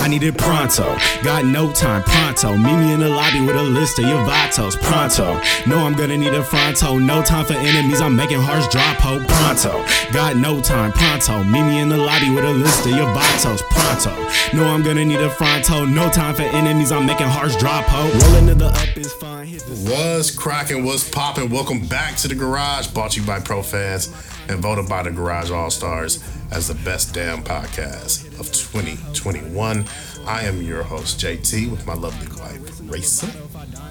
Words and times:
I 0.00 0.08
need 0.08 0.22
it 0.22 0.38
pronto. 0.38 0.96
Got 1.22 1.44
no 1.44 1.70
time, 1.72 2.02
pronto. 2.02 2.56
Meet 2.56 2.76
me 2.78 2.92
in 2.94 3.00
the 3.00 3.08
lobby 3.10 3.42
with 3.42 3.54
a 3.54 3.62
list 3.62 3.98
of 3.98 4.06
your 4.06 4.24
vatos, 4.24 4.80
pronto. 4.80 5.38
Know 5.68 5.84
I'm 5.84 5.92
gonna 5.92 6.16
need 6.16 6.32
a 6.32 6.42
fronto. 6.42 6.96
No 6.96 7.22
time 7.22 7.44
for 7.44 7.52
enemies, 7.52 8.00
I'm 8.00 8.16
making 8.16 8.40
hearts 8.40 8.66
drop, 8.68 8.96
ho, 8.96 9.22
pronto. 9.28 9.84
Got 10.10 10.36
no 10.36 10.58
time, 10.62 10.92
pronto. 10.92 11.44
Meet 11.44 11.62
me 11.62 11.80
in 11.80 11.90
the 11.90 11.98
lobby 11.98 12.30
with 12.30 12.44
a 12.44 12.50
list 12.50 12.86
of 12.86 12.92
your 12.92 13.08
vatos, 13.08 13.60
pronto. 13.68 14.16
Know 14.56 14.64
I'm 14.64 14.82
gonna 14.82 15.04
need 15.04 15.20
a 15.20 15.28
fronto. 15.28 15.84
No 15.84 16.08
time 16.08 16.34
for 16.34 16.44
enemies, 16.44 16.92
I'm 16.92 17.04
making 17.04 17.28
hearts 17.28 17.56
drop, 17.56 17.84
ho. 17.84 18.08
Rolling 18.26 18.46
to 18.46 18.54
the 18.54 18.68
up 18.68 18.96
is 18.96 19.12
fine. 19.12 19.52
Was 19.84 20.30
cracking, 20.30 20.82
was 20.82 21.08
popping. 21.08 21.50
Welcome 21.50 21.86
back 21.86 22.16
to 22.16 22.28
the 22.28 22.34
garage, 22.34 22.86
brought 22.86 23.10
to 23.12 23.20
you 23.20 23.26
by 23.26 23.38
Pro 23.38 23.62
Fans 23.62 24.08
and 24.48 24.60
voted 24.60 24.88
by 24.88 25.02
the 25.02 25.10
Garage 25.10 25.50
All 25.50 25.70
Stars 25.70 26.24
as 26.50 26.68
the 26.68 26.74
best 26.84 27.14
damn 27.14 27.42
podcast 27.42 28.26
of 28.40 28.50
2021. 28.52 29.84
I 30.26 30.42
am 30.42 30.62
your 30.62 30.82
host, 30.82 31.20
JT, 31.20 31.70
with 31.70 31.86
my 31.86 31.94
lovely 31.94 32.28
wife, 32.40 32.80
Racer. 32.84 33.30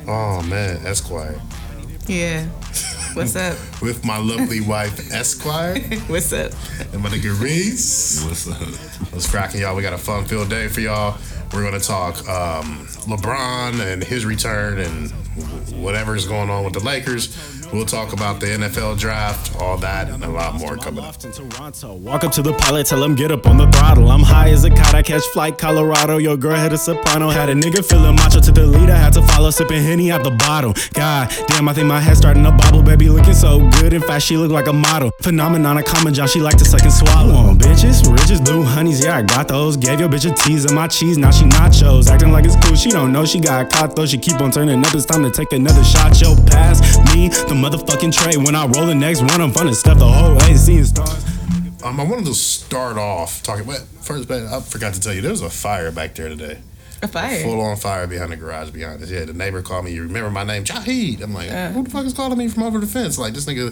Oh 0.07 0.41
man, 0.43 0.85
Esquire. 0.85 1.41
Yeah. 2.07 2.45
What's 3.13 3.35
up? 3.35 3.57
With 3.81 4.05
my 4.05 4.17
lovely 4.17 4.61
wife, 4.61 5.11
Esquire, 5.11 5.79
What's 6.07 6.31
up? 6.31 6.51
and 6.93 7.01
my 7.01 7.09
nigga 7.09 7.39
Reese. 7.41 8.23
What's 8.23 8.47
up? 8.47 8.57
What's 9.11 9.29
cracking, 9.29 9.61
y'all? 9.61 9.75
We 9.75 9.81
got 9.81 9.93
a 9.93 9.97
fun 9.97 10.25
filled 10.25 10.49
day 10.49 10.67
for 10.67 10.79
y'all. 10.79 11.17
We're 11.53 11.63
gonna 11.63 11.79
talk 11.79 12.17
um, 12.29 12.85
LeBron 13.07 13.79
and 13.81 14.03
his 14.03 14.25
return 14.25 14.77
and 14.79 15.11
whatever's 15.81 16.27
going 16.27 16.49
on 16.51 16.63
with 16.63 16.73
the 16.73 16.79
Lakers. 16.81 17.58
We'll 17.71 17.85
talk 17.85 18.13
about 18.13 18.39
the 18.39 18.47
NFL 18.47 18.97
draft, 18.97 19.55
all 19.57 19.77
that, 19.77 20.09
and 20.09 20.23
a 20.23 20.27
lot 20.27 20.55
more 20.55 20.75
coming 20.75 21.03
up. 21.03 21.15
Walk 21.99 22.23
up 22.23 22.31
to 22.31 22.41
the 22.41 22.55
pilot, 22.57 22.87
tell 22.87 23.03
him 23.03 23.13
get 23.13 23.31
up 23.31 23.45
on 23.45 23.57
the 23.57 23.67
throttle. 23.67 24.09
I'm 24.09 24.23
high 24.23 24.49
as 24.49 24.63
a 24.63 24.71
kite, 24.71 24.95
I 24.95 25.03
catch 25.03 25.21
flight, 25.25 25.59
Colorado. 25.59 26.17
Your 26.17 26.35
girl 26.35 26.55
had 26.55 26.73
a 26.73 26.79
soprano, 26.79 27.29
had 27.29 27.47
a 27.49 27.53
nigga 27.53 27.85
feeling 27.87 28.15
macho 28.15 28.39
to 28.39 28.51
the 28.51 28.65
lead. 28.65 28.89
I 28.89 28.95
had 28.95 29.13
to 29.13 29.21
follow, 29.21 29.51
sipping 29.51 29.83
henny 29.83 30.11
out 30.11 30.23
the 30.23 30.31
bottle. 30.31 30.73
God 30.93 31.31
damn, 31.47 31.69
I 31.69 31.73
think 31.73 31.85
my 31.85 31.99
head 31.99 32.17
starting 32.17 32.43
to 32.43 32.51
bobble. 32.51 32.81
Baby 32.81 33.09
looking 33.09 33.35
so 33.35 33.59
good, 33.79 33.93
in 33.93 34.01
fact 34.01 34.23
she 34.23 34.35
look 34.35 34.51
like 34.51 34.65
a 34.67 34.73
model. 34.73 35.11
Phenomenon, 35.21 35.77
a 35.77 35.83
common 35.83 36.11
John, 36.15 36.27
she 36.27 36.41
like 36.41 36.57
to 36.57 36.65
second 36.65 36.91
swallow. 36.91 37.35
On 37.35 37.57
bitches, 37.59 38.11
riches, 38.11 38.41
blue 38.41 38.63
honeys, 38.63 39.03
yeah 39.03 39.17
I 39.17 39.21
got 39.21 39.47
those. 39.47 39.77
Gave 39.77 39.99
your 39.99 40.09
bitch 40.09 40.29
a 40.29 40.33
tease 40.33 40.65
of 40.65 40.73
my 40.73 40.87
cheese, 40.87 41.19
now 41.19 41.29
she 41.29 41.45
nachos. 41.45 42.09
Acting 42.09 42.31
like 42.31 42.45
it's 42.45 42.55
cool, 42.65 42.75
she 42.75 42.89
don't 42.89 43.13
know 43.13 43.25
she 43.25 43.39
got 43.39 43.69
caught 43.69 43.95
though. 43.95 44.07
She 44.07 44.17
keep 44.17 44.41
on 44.41 44.49
turning 44.49 44.83
up, 44.83 44.95
it's 44.95 45.05
time 45.05 45.21
to 45.21 45.29
take 45.29 45.53
another 45.53 45.83
shot. 45.83 46.19
Yo, 46.19 46.35
pass 46.47 46.81
me 47.13 47.29
the 47.29 47.58
motherfucking 47.59 48.13
tray. 48.13 48.37
When 48.37 48.55
I 48.55 48.65
roll 48.65 48.87
the 48.87 48.95
next 48.95 49.21
one, 49.21 49.41
I'm 49.41 49.51
fun 49.51 49.73
stuff 49.73 49.97
the 49.99 50.07
whole 50.07 50.35
way, 50.35 50.55
seeing 50.55 50.85
stars. 50.85 51.25
Um, 51.83 51.99
I 51.99 52.03
wanted 52.03 52.25
to 52.25 52.33
start 52.33 52.97
off 52.97 53.41
talking. 53.43 53.65
But 53.65 53.79
first, 54.01 54.29
man, 54.29 54.47
I 54.47 54.59
forgot 54.59 54.93
to 54.95 54.99
tell 54.99 55.13
you, 55.13 55.21
there 55.21 55.31
was 55.31 55.41
a 55.41 55.49
fire 55.49 55.91
back 55.91 56.15
there 56.15 56.29
today. 56.29 56.59
A 57.01 57.07
fire. 57.07 57.41
Full 57.43 57.61
on 57.61 57.77
fire 57.77 58.07
behind 58.07 58.33
the 58.33 58.35
garage 58.35 58.71
behind 58.71 59.01
us. 59.01 59.09
Yeah, 59.09 59.23
the 59.23 59.31
neighbor 59.33 59.61
called 59.61 59.85
me. 59.85 59.93
You 59.93 60.03
remember 60.03 60.29
my 60.29 60.43
name, 60.43 60.65
Jahid? 60.65 61.21
I'm 61.21 61.33
like, 61.33 61.49
who 61.49 61.83
the 61.83 61.89
fuck 61.89 62.05
is 62.05 62.13
calling 62.13 62.37
me 62.37 62.49
from 62.49 62.63
over 62.63 62.79
the 62.79 62.87
fence? 62.87 63.17
Like 63.17 63.33
this 63.33 63.45
nigga, 63.45 63.69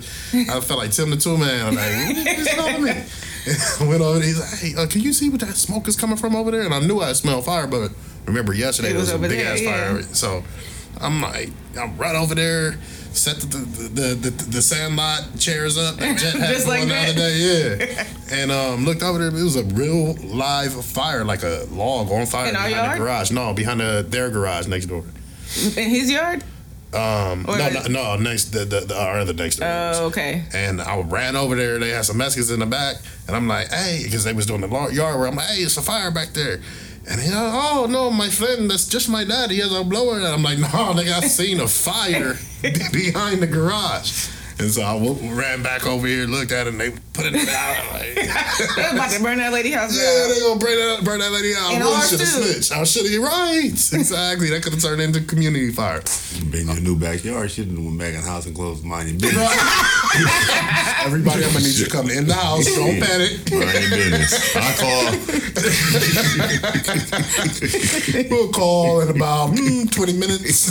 I 0.50 0.62
felt 0.62 0.80
like 0.80 0.92
Tim 0.92 1.10
the 1.10 1.18
Tool 1.18 1.36
Man. 1.38 1.68
I'm 1.68 1.76
like, 1.76 1.92
who 1.92 2.14
the 2.14 2.46
fuck 2.46 2.58
calling 2.58 2.84
me? 2.84 2.92
I 2.92 3.84
went 3.90 4.02
over. 4.02 4.20
there, 4.20 4.28
He's 4.28 4.40
like, 4.40 4.60
hey, 4.60 4.82
uh, 4.82 4.88
can 4.88 5.02
you 5.02 5.12
see 5.12 5.30
what 5.30 5.42
that 5.42 5.56
smoke 5.56 5.90
is 5.90 5.98
coming 5.98 6.16
from 6.16 6.36
over 6.38 6.52
there? 6.52 6.62
And 6.64 6.74
I 6.74 6.80
knew 6.80 7.02
I 7.02 7.12
smelled 7.14 7.44
fire, 7.46 7.68
but 7.68 7.92
remember 8.26 8.54
yesterday 8.54 8.90
It 8.90 8.96
it 8.96 9.00
was, 9.00 9.12
was 9.12 9.22
a 9.22 9.28
big 9.28 9.38
there, 9.38 9.52
ass 9.54 9.62
yeah. 9.62 9.72
fire. 9.94 10.02
So 10.04 10.44
I'm 11.02 11.22
like, 11.22 11.50
I'm 11.78 11.98
right 11.98 12.16
over 12.16 12.34
there. 12.34 12.78
Set 13.18 13.38
the 13.38 13.48
the 13.48 14.16
the, 14.16 14.30
the, 14.30 14.62
sandlot 14.62 15.40
chairs 15.40 15.78
up. 15.78 15.96
that 15.98 16.18
Jet 16.20 16.34
had 16.40 16.54
Just 16.54 16.68
like 16.68 16.88
that? 16.88 17.16
day, 17.16 17.78
yeah. 17.90 18.06
and 18.32 18.52
um, 18.52 18.86
looked 18.86 19.02
over 19.04 19.18
there. 19.18 19.28
It 19.30 19.44
was 19.44 19.56
a 19.56 19.64
real 19.64 20.14
live 20.24 20.86
fire, 20.86 21.24
like 21.26 21.42
a 21.44 21.66
log 21.72 22.12
on 22.12 22.26
fire 22.28 22.50
In 22.50 22.56
our 22.56 22.68
behind 22.68 22.86
yard? 22.86 22.96
the 22.96 23.04
garage. 23.04 23.32
No, 23.32 23.54
behind 23.54 23.80
the, 23.80 24.06
their 24.08 24.30
garage 24.30 24.68
next 24.68 24.86
door. 24.86 25.04
In 25.76 25.90
his 25.90 26.12
yard? 26.12 26.44
Um, 26.94 27.46
Or- 27.48 27.58
no, 27.58 27.70
no, 27.70 27.88
no, 27.88 28.16
next 28.18 28.46
the 28.54 28.60
the, 28.66 28.82
the 28.82 28.96
our 28.98 29.20
other 29.20 29.34
next 29.34 29.58
door. 29.58 29.68
Oh, 29.68 30.06
okay. 30.06 30.44
And 30.54 30.82
I 30.82 31.00
ran 31.02 31.36
over 31.36 31.56
there. 31.56 31.80
They 31.80 31.90
had 31.90 32.06
some 32.06 32.18
Mexicans 32.18 32.50
in 32.52 32.60
the 32.62 32.66
back, 32.66 32.96
and 33.28 33.36
I'm 33.36 33.48
like, 33.48 33.70
"Hey," 33.74 34.02
because 34.04 34.24
they 34.24 34.32
was 34.34 34.46
doing 34.46 34.62
the 34.62 34.68
lar- 34.68 34.92
yard 34.92 35.18
where 35.20 35.28
I'm 35.28 35.36
like, 35.36 35.48
"Hey, 35.48 35.64
it's 35.64 35.76
a 35.78 35.82
fire 35.82 36.12
back 36.12 36.30
there." 36.30 36.62
And 37.10 37.22
he, 37.22 37.32
oh 37.34 37.88
no, 37.90 38.12
my 38.12 38.30
friend, 38.30 38.70
that's 38.70 38.86
just 38.86 39.08
my 39.10 39.24
dad. 39.24 39.50
He 39.50 39.60
has 39.60 39.74
a 39.74 39.84
blower. 39.84 40.18
And 40.18 40.28
I'm 40.28 40.44
like, 40.44 40.60
no, 40.60 40.68
nigga, 40.68 41.14
I 41.14 41.22
seen 41.22 41.60
a 41.60 41.68
fire 41.68 42.38
behind 42.62 43.42
the 43.42 43.48
garage. 43.48 44.30
And 44.60 44.72
so 44.72 44.82
I 44.82 44.94
w- 44.98 45.34
ran 45.36 45.62
back 45.62 45.86
over 45.86 46.08
here, 46.08 46.26
looked 46.26 46.52
at 46.52 46.66
it, 46.66 46.72
and 46.72 46.82
they 46.82 46.90
put 47.14 47.26
it 47.28 47.36
out. 47.50 47.78
I'm 47.78 47.94
Like, 47.94 48.16
They 48.76 48.90
about 48.90 49.12
to 49.12 49.22
burn 49.22 49.38
that 49.38 49.54
lady 49.54 49.70
house 49.72 49.96
yeah, 49.96 50.02
down. 50.04 50.30
they 50.30 50.40
gonna 50.42 50.60
burn 50.60 50.78
that, 50.78 51.04
burn 51.06 51.20
that 51.20 51.32
lady 51.32 51.54
out. 51.54 51.70
I 51.70 51.74
And 51.76 51.84
really 51.84 51.96
ours 51.96 52.10
should 52.10 52.20
have 52.20 52.30
too. 52.34 52.42
snitched. 52.44 52.72
I 52.72 52.84
should 52.84 53.06
have. 53.12 53.22
Right, 53.22 53.70
exactly. 53.94 54.50
That 54.50 54.64
could 54.64 54.74
have 54.74 54.82
turned 54.82 55.00
into 55.02 55.22
community 55.22 55.70
fire. 55.72 56.02
Been 56.50 56.62
in 56.62 56.68
your 56.70 56.80
new 56.82 56.98
backyard. 56.98 57.52
She 57.52 57.66
done 57.66 57.86
went 57.86 58.00
back 58.00 58.16
in 58.16 58.22
the 58.22 58.28
house 58.28 58.48
and 58.48 58.56
closed 58.56 58.84
mind 58.84 59.10
your 59.10 59.20
business. 59.20 59.46
Everybody, 61.06 61.44
I'm 61.46 61.54
gonna 61.54 61.64
need 61.66 61.78
you 61.78 61.86
to 61.86 61.92
come 61.92 62.10
in 62.10 62.26
the 62.28 62.34
house. 62.34 62.66
Don't 62.66 63.00
panic. 63.00 63.38
Mind 63.52 63.78
your 63.78 63.92
business. 63.94 64.56
I 64.56 64.74
call. 64.82 65.14
We'll 68.30 68.50
call 68.52 69.02
in 69.02 69.10
about 69.10 69.52
mm, 69.52 69.90
20 69.92 70.14
minutes. 70.14 70.68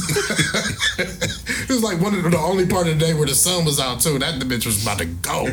it 0.99 1.69
was 1.69 1.83
like 1.83 2.01
one 2.01 2.15
of 2.15 2.23
the, 2.23 2.31
the 2.31 2.39
only 2.39 2.67
part 2.67 2.87
of 2.87 2.99
the 2.99 3.05
day 3.07 3.15
where 3.15 3.27
the 3.27 3.35
sun 3.35 3.65
was 3.65 3.76
out 3.81 4.01
too. 4.01 4.19
That 4.19 4.39
the 4.41 4.45
bitch 4.47 4.67
was 4.67 4.83
about 4.83 4.99
to 4.99 5.05
go. 5.07 5.47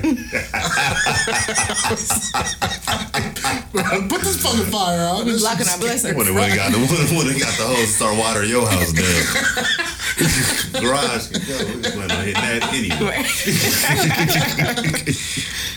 Put 4.09 4.21
this 4.21 4.41
fucking 4.41 4.71
fire 4.71 4.99
out. 5.01 5.25
This 5.25 5.41
Blocking 5.41 5.61
is- 5.61 5.73
our 5.73 5.79
blessings. 5.79 6.15
When 6.15 6.25
they 6.27 6.31
when 6.33 6.55
got 6.55 6.71
the 6.71 6.77
when 7.17 7.27
they 7.27 7.39
got 7.39 7.57
the 7.57 7.65
hose 7.65 7.87
to 7.87 7.87
start 7.87 8.17
watering 8.17 8.49
your 8.49 8.67
house 8.67 8.93
down. 8.93 9.05
Garage 10.79 11.31
can 11.31 11.41
go. 11.47 11.57
We 11.75 11.81
just 11.81 11.97
went 11.97 12.11
on 12.11 12.23
hit 12.23 12.35
that 12.35 12.73
anyway. 12.73 13.23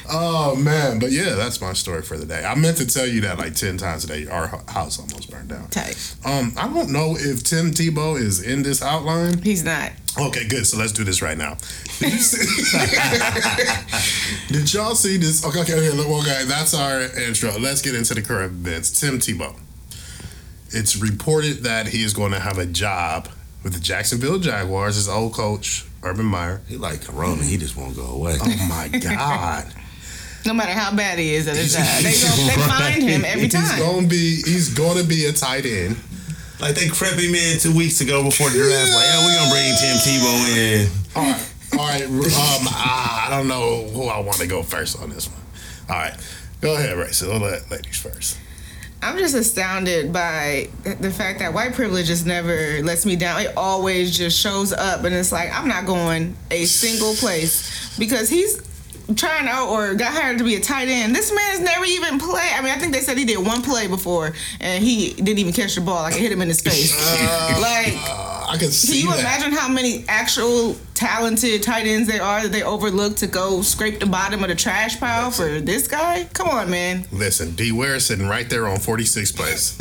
Oh 0.08 0.54
man, 0.54 1.00
but 1.00 1.10
yeah, 1.10 1.34
that's 1.34 1.60
my 1.60 1.72
story 1.72 2.00
for 2.00 2.16
the 2.16 2.24
day. 2.26 2.44
I 2.44 2.54
meant 2.54 2.76
to 2.76 2.86
tell 2.86 3.06
you 3.06 3.22
that 3.22 3.38
like 3.38 3.56
10 3.56 3.76
times 3.76 4.02
today. 4.06 4.28
Our 4.28 4.46
house 4.68 5.00
almost 5.00 5.28
burned 5.32 5.48
down. 5.48 5.66
Tight. 5.70 5.96
Um, 6.24 6.52
I 6.56 6.68
don't 6.72 6.92
know 6.92 7.16
if 7.18 7.42
Tim 7.42 7.72
Tebow 7.72 8.16
is 8.16 8.40
in 8.40 8.62
this 8.62 8.82
outline. 8.82 9.42
He's 9.42 9.64
not. 9.64 9.90
Okay, 10.16 10.46
good. 10.46 10.64
So 10.64 10.78
let's 10.78 10.92
do 10.92 11.02
this 11.02 11.22
right 11.22 11.36
now. 11.36 11.56
Did, 11.98 12.12
you 12.12 12.18
see- 12.20 12.62
Did 14.52 14.72
y'all 14.72 14.94
see 14.94 15.16
this? 15.16 15.44
Okay, 15.44 15.62
okay, 15.62 15.74
okay. 15.74 15.90
Look, 15.90 16.06
okay, 16.22 16.44
that's 16.46 16.72
our 16.72 17.00
intro. 17.20 17.58
Let's 17.58 17.82
get 17.82 17.96
into 17.96 18.14
the 18.14 18.22
current 18.22 18.52
events. 18.52 19.00
Tim 19.00 19.18
Tebow. 19.18 19.56
It's 20.70 20.94
reported 20.96 21.64
that 21.64 21.88
he 21.88 22.04
is 22.04 22.12
going 22.14 22.30
to 22.30 22.38
have 22.40 22.58
a 22.58 22.66
job 22.66 23.28
with 23.66 23.74
the 23.74 23.80
Jacksonville 23.80 24.38
Jaguars. 24.38 24.94
His 24.94 25.08
old 25.08 25.34
coach, 25.34 25.84
Urban 26.04 26.24
Meyer. 26.24 26.60
He 26.68 26.76
like 26.76 27.04
Corona. 27.04 27.42
He 27.42 27.56
just 27.56 27.76
won't 27.76 27.96
go 27.96 28.04
away. 28.06 28.36
Oh 28.40 28.66
my 28.68 28.86
God! 29.00 29.66
No 30.46 30.54
matter 30.54 30.70
how 30.70 30.94
bad 30.94 31.18
he 31.18 31.34
is 31.34 31.48
at 31.48 31.56
his 31.56 31.74
job, 31.74 31.82
they, 31.98 32.12
go, 32.12 32.46
they 32.46 32.62
find 32.70 33.02
him 33.02 33.24
every 33.24 33.48
time. 33.48 33.62
He's 33.62 33.76
going 33.76 34.02
to 34.04 34.08
be. 34.08 34.36
He's 34.36 34.72
going 34.72 34.98
to 34.98 35.04
be 35.04 35.26
a 35.26 35.32
tight 35.32 35.66
end. 35.66 35.96
Like 36.60 36.76
they 36.76 36.86
crept 36.86 37.18
him 37.18 37.34
in 37.34 37.58
two 37.58 37.76
weeks 37.76 38.00
ago 38.00 38.22
before 38.22 38.50
the 38.50 38.56
draft. 38.56 38.94
Like, 38.94 39.04
yeah, 39.04 39.26
we're 39.26 39.36
gonna 39.36 39.50
bring 39.50 39.74
Tim 39.82 39.96
Tebow 39.98 40.38
in. 40.56 40.88
All 41.16 41.22
right, 41.24 41.50
all 41.72 41.86
right. 41.88 42.04
Um, 42.06 42.68
I 42.70 43.26
don't 43.28 43.48
know 43.48 43.88
who 43.88 44.04
I 44.06 44.20
want 44.20 44.38
to 44.38 44.46
go 44.46 44.62
first 44.62 45.02
on 45.02 45.10
this 45.10 45.28
one. 45.28 45.40
All 45.90 45.96
right, 45.96 46.16
go 46.60 46.76
ahead, 46.76 46.96
Ray. 46.96 47.10
So 47.10 47.36
let 47.36 47.68
ladies 47.68 47.98
first. 47.98 48.38
I'm 49.02 49.18
just 49.18 49.34
astounded 49.34 50.12
by 50.12 50.68
the 50.82 51.10
fact 51.10 51.38
that 51.40 51.52
white 51.54 51.74
privilege 51.74 52.06
just 52.06 52.26
never 52.26 52.82
lets 52.82 53.04
me 53.06 53.14
down. 53.16 53.40
It 53.42 53.52
always 53.56 54.16
just 54.16 54.38
shows 54.40 54.72
up, 54.72 55.04
and 55.04 55.14
it's 55.14 55.30
like 55.32 55.50
I'm 55.52 55.68
not 55.68 55.86
going 55.86 56.34
a 56.50 56.64
single 56.64 57.14
place 57.14 57.96
because 57.98 58.28
he's 58.28 58.60
trying 59.14 59.46
out 59.46 59.68
or 59.68 59.94
got 59.94 60.12
hired 60.12 60.38
to 60.38 60.44
be 60.44 60.56
a 60.56 60.60
tight 60.60 60.88
end. 60.88 61.14
This 61.14 61.30
man 61.32 61.50
has 61.52 61.60
never 61.60 61.84
even 61.84 62.18
played. 62.18 62.52
I 62.54 62.60
mean, 62.62 62.72
I 62.72 62.76
think 62.78 62.92
they 62.92 63.00
said 63.00 63.16
he 63.18 63.24
did 63.24 63.38
one 63.38 63.62
play 63.62 63.86
before, 63.86 64.32
and 64.60 64.82
he 64.82 65.12
didn't 65.14 65.38
even 65.38 65.52
catch 65.52 65.74
the 65.76 65.82
ball. 65.82 66.02
Like 66.02 66.14
it 66.16 66.20
hit 66.20 66.32
him 66.32 66.42
in 66.42 66.48
his 66.48 66.60
face. 66.60 66.92
like. 67.60 67.94
Uh, 67.96 68.32
I 68.46 68.50
can 68.52 68.60
Can 68.60 68.70
see 68.70 69.00
you 69.00 69.10
that. 69.10 69.18
imagine 69.20 69.52
how 69.52 69.68
many 69.68 70.04
actual 70.06 70.76
talented 70.96 71.62
tight 71.62 71.86
ends 71.86 72.08
there 72.08 72.22
are 72.22 72.42
that 72.42 72.50
they 72.52 72.62
overlook 72.64 73.14
to 73.16 73.26
go 73.28 73.62
scrape 73.62 74.00
the 74.00 74.06
bottom 74.06 74.42
of 74.42 74.48
the 74.48 74.54
trash 74.56 74.98
pile 74.98 75.30
for 75.30 75.60
this 75.60 75.86
guy? 75.86 76.24
Come 76.32 76.48
on, 76.48 76.70
man. 76.70 77.06
Listen, 77.12 77.54
D 77.54 77.70
Ware 77.70 77.94
is 77.96 78.06
sitting 78.06 78.26
right 78.26 78.48
there 78.50 78.66
on 78.66 78.78
46th 78.78 79.36
place. 79.36 79.78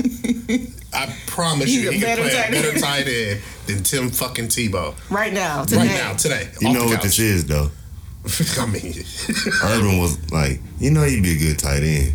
I 0.94 1.14
promise 1.26 1.66
He's 1.68 1.84
you, 1.84 1.90
a 1.90 1.94
he 1.94 2.00
can 2.00 2.08
better 2.08 2.22
play 2.22 2.32
a 2.48 2.52
better 2.52 2.70
end. 2.72 2.80
tight 2.84 3.08
end 3.08 3.42
than 3.66 3.84
Tim 3.84 4.10
fucking 4.12 4.48
Tebow 4.48 4.96
Right 5.10 5.34
now, 5.34 5.64
today. 5.64 5.78
right 5.82 5.88
now, 5.90 6.14
today. 6.14 6.50
You 6.62 6.74
know 6.74 6.86
what 6.86 7.02
this 7.02 7.18
couch. 7.18 7.26
is 7.26 7.46
though. 7.48 7.72
I 8.62 8.66
mean, 8.66 8.94
Urban 9.64 10.00
was 10.00 10.32
like, 10.32 10.60
you 10.80 10.92
know, 10.92 11.04
he'd 11.04 11.22
be 11.24 11.36
a 11.36 11.38
good 11.38 11.60
tight 11.60 11.84
end. 11.84 12.14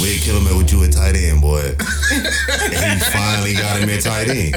We'd 0.00 0.20
kill 0.20 0.38
him 0.38 0.56
with 0.56 0.72
you 0.72 0.84
at 0.84 0.92
tight 0.92 1.16
end, 1.16 1.40
boy. 1.40 1.60
and 2.12 3.00
he 3.00 3.10
finally 3.10 3.54
got 3.54 3.80
him 3.80 3.88
at 3.88 4.02
tight 4.02 4.28
end. 4.28 4.54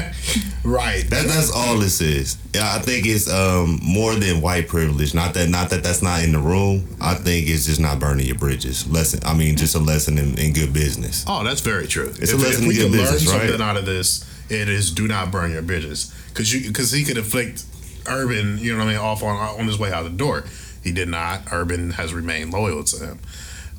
Right. 0.62 1.08
That, 1.08 1.26
that's 1.26 1.50
all 1.50 1.78
this 1.78 2.00
is. 2.00 2.36
Yeah, 2.54 2.74
I 2.74 2.78
think 2.78 3.06
it's 3.06 3.28
um, 3.32 3.80
more 3.82 4.14
than 4.14 4.42
white 4.42 4.68
privilege. 4.68 5.14
Not 5.14 5.34
that 5.34 5.48
not 5.48 5.70
that 5.70 5.82
that's 5.82 6.02
not 6.02 6.22
in 6.22 6.32
the 6.32 6.38
room. 6.38 6.96
I 7.00 7.14
think 7.14 7.48
it's 7.48 7.66
just 7.66 7.80
not 7.80 7.98
burning 7.98 8.26
your 8.26 8.36
bridges. 8.36 8.86
Lesson. 8.90 9.20
I 9.24 9.34
mean, 9.34 9.56
just 9.56 9.74
a 9.74 9.78
lesson 9.78 10.18
in, 10.18 10.38
in 10.38 10.52
good 10.52 10.72
business. 10.72 11.24
Oh, 11.26 11.42
that's 11.42 11.62
very 11.62 11.86
true. 11.86 12.08
It's 12.18 12.32
a 12.32 12.36
if, 12.36 12.42
lesson 12.42 12.64
if 12.64 12.68
we 12.68 12.74
in 12.76 12.82
can 12.82 12.90
good 12.90 12.98
learn 12.98 13.12
business, 13.12 13.32
right? 13.32 13.48
something 13.48 13.62
out 13.62 13.76
of 13.76 13.86
this, 13.86 14.24
it 14.50 14.68
is 14.68 14.92
do 14.92 15.08
not 15.08 15.30
burn 15.30 15.50
your 15.52 15.62
bridges 15.62 16.14
because 16.28 16.52
you 16.52 16.68
because 16.68 16.92
he 16.92 17.04
could 17.04 17.16
inflict 17.16 17.64
Urban, 18.06 18.58
you 18.58 18.72
know 18.72 18.78
what 18.78 18.88
I 18.88 18.92
mean, 18.92 19.00
off 19.00 19.22
on 19.22 19.36
on 19.36 19.66
his 19.66 19.78
way 19.78 19.92
out 19.92 20.04
the 20.04 20.10
door. 20.10 20.44
He 20.82 20.92
did 20.92 21.08
not. 21.08 21.42
Urban 21.52 21.92
has 21.92 22.12
remained 22.12 22.52
loyal 22.52 22.84
to 22.84 23.06
him. 23.06 23.18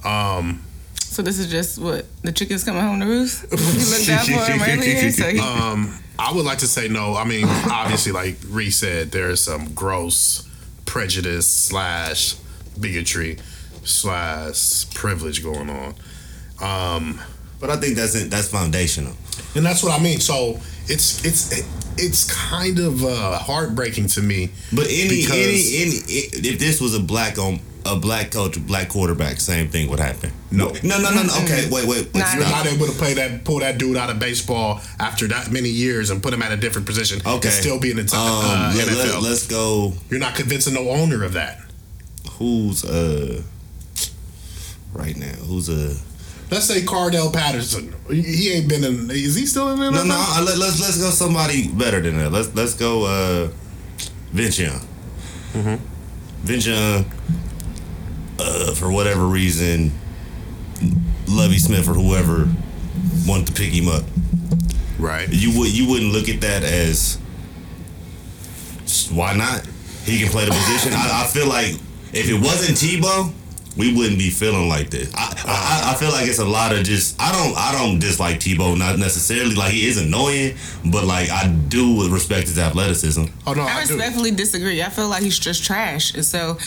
Um, 0.04 0.64
So 1.12 1.22
this 1.22 1.40
is 1.40 1.48
just 1.52 1.78
what 1.78 2.06
the 2.22 2.32
chicken's 2.32 2.64
coming 2.64 2.82
home 2.82 3.02
to 3.02 3.06
roost. 3.06 3.42
He 3.42 3.58
looked 3.58 4.10
out 4.10 4.26
for 4.26 4.52
him 4.52 4.62
earlier, 4.62 5.12
so 5.12 5.28
he, 5.30 5.40
um, 5.40 5.94
I 6.18 6.32
would 6.34 6.46
like 6.46 6.60
to 6.60 6.68
say 6.68 6.88
no. 6.88 7.16
I 7.16 7.26
mean, 7.26 7.44
obviously, 7.70 8.14
like 8.14 8.38
Reese 8.48 8.78
said, 8.78 9.12
there 9.12 9.30
is 9.30 9.44
some 9.44 9.74
gross 9.74 10.48
prejudice 10.86 11.48
slash 11.48 12.36
bigotry 12.80 13.40
slash 13.84 14.90
privilege 14.94 15.44
going 15.44 15.70
on. 15.70 15.96
Um, 16.62 17.20
But 17.60 17.70
I 17.72 17.76
think 17.76 17.98
that's 17.98 18.14
that's 18.30 18.48
foundational. 18.48 19.14
and 19.54 19.66
that's 19.66 19.84
what 19.84 19.92
I 20.00 20.02
mean. 20.02 20.20
So 20.22 20.60
it's 20.88 21.26
it's 21.26 21.62
it's 21.98 22.34
kind 22.34 22.80
of 22.80 23.04
uh, 23.04 23.38
heartbreaking 23.38 24.08
to 24.16 24.22
me. 24.22 24.50
But 24.72 24.88
any 24.90 25.10
Because- 25.24 25.36
any 25.36 25.60
any 25.82 26.48
if 26.48 26.58
this 26.58 26.80
was 26.80 26.96
a 26.96 27.02
black 27.02 27.38
on 27.38 27.60
a 27.86 27.96
black 27.96 28.32
coach, 28.32 28.58
a 28.58 28.60
black 28.60 28.90
quarterback, 28.90 29.40
same 29.40 29.68
thing 29.70 29.90
would 29.90 30.00
happen. 30.00 30.32
No. 30.52 30.70
no, 30.84 31.00
no, 31.00 31.10
no, 31.14 31.24
no. 31.24 31.34
Okay, 31.44 31.68
wait, 31.72 31.88
wait. 31.88 32.14
Nah. 32.14 32.20
You're 32.34 32.44
stop. 32.46 32.66
not 32.66 32.74
able 32.74 32.86
to 32.88 32.92
play 32.94 33.14
that, 33.16 33.44
pull 33.44 33.60
that 33.60 33.78
dude 33.78 33.98
out 33.98 34.10
of 34.10 34.20
baseball 34.20 34.82
after 35.00 35.28
that 35.28 35.52
many 35.52 35.70
years 35.70 36.10
and 36.10 36.22
put 36.22 36.34
him 36.34 36.42
at 36.42 36.52
a 36.52 36.58
different 36.58 36.86
position 36.88 37.20
Okay, 37.26 37.48
and 37.48 37.54
still 37.54 37.80
be 37.80 37.92
in 37.92 37.98
the 37.98 38.04
top 38.04 38.20
Um, 38.44 38.46
uh, 38.46 38.74
let, 38.76 38.88
NFL. 38.88 39.24
us 39.26 39.48
go. 39.48 39.94
You're 40.10 40.20
not 40.20 40.36
convincing 40.36 40.74
no 40.74 40.90
owner 40.90 41.24
of 41.24 41.34
that. 41.34 41.60
Who's 42.34 42.84
uh 42.86 43.42
right 44.94 45.16
now? 45.18 45.34
Who's 45.48 45.70
uh 45.70 45.96
Let's 46.50 46.66
say 46.66 46.82
Cordarrelle 46.82 47.32
Patterson. 47.34 47.96
He- 48.10 48.22
He 48.24 48.52
ain't 48.52 48.68
been 48.68 48.84
in. 48.84 49.10
Is 49.10 49.36
he 49.36 49.46
still 49.46 49.70
in 49.70 49.80
the 49.80 49.90
no 49.90 50.04
no? 50.04 50.16
I, 50.18 50.42
let, 50.42 50.58
let's 50.58 50.82
let's 50.82 50.98
go 50.98 51.10
somebody 51.10 51.68
better 51.70 52.02
than 52.02 52.18
that. 52.18 52.32
Let's 52.32 52.54
let's 52.56 52.74
go 52.74 53.06
uh 53.06 53.50
Vince 54.34 54.60
Young. 54.60 54.82
Mm-hmm. 55.54 55.76
Vince 56.46 56.66
Young. 56.68 57.06
Uh, 58.44 58.74
for 58.74 58.92
whatever 58.92 59.26
reason, 59.26 59.92
Lovie 61.28 61.60
Smith 61.60 61.88
or 61.88 61.94
whoever 61.94 62.50
wanted 63.28 63.48
to 63.48 63.54
pick 63.54 63.72
him 63.72 63.88
up. 63.88 64.04
Right. 64.98 65.28
you 65.30 65.58
would 65.60 65.76
you 65.76 65.88
wouldn't 65.88 66.12
look 66.12 66.30
at 66.30 66.42
that 66.42 66.64
as 66.64 67.18
why 69.12 69.34
not? 69.34 69.66
He 70.04 70.20
can 70.20 70.30
play 70.30 70.46
the 70.46 70.52
position. 70.52 70.94
I, 70.94 71.24
I 71.24 71.28
feel 71.28 71.48
like 71.48 71.74
if 72.14 72.30
it 72.30 72.34
wasn't 72.34 72.78
Tebow, 72.78 73.32
we 73.78 73.96
wouldn't 73.96 74.20
be 74.20 74.30
feeling 74.30 74.68
like 74.68 74.90
this. 74.90 75.12
I, 75.16 75.34
I 75.46 75.92
I 75.92 75.96
feel 75.96 76.10
like 76.12 76.28
it's 76.28 76.40
a 76.40 76.46
lot 76.46 76.76
of 76.76 76.84
just 76.84 77.16
I 77.22 77.32
don't 77.32 77.58
I 77.58 77.72
don't 77.72 78.00
dislike 78.00 78.38
Tebow 78.40 78.78
not 78.78 79.00
necessarily 79.00 79.56
like 79.56 79.72
he 79.72 79.88
is 79.88 79.98
annoying, 79.98 80.56
but 80.92 81.06
like 81.06 81.30
I 81.30 81.48
do 81.48 82.12
respect 82.12 82.48
his 82.48 82.60
athleticism. 82.60 83.24
Oh 83.48 83.54
no, 83.54 83.62
I 83.64 83.66
I, 83.80 83.86
do. 83.86 83.94
respectfully 83.96 84.32
disagree. 84.32 84.82
I 84.84 84.90
feel 84.90 85.08
like 85.08 85.24
he's 85.24 85.40
just 85.40 85.64
trash, 85.64 86.14
and 86.14 86.26
so 86.26 86.58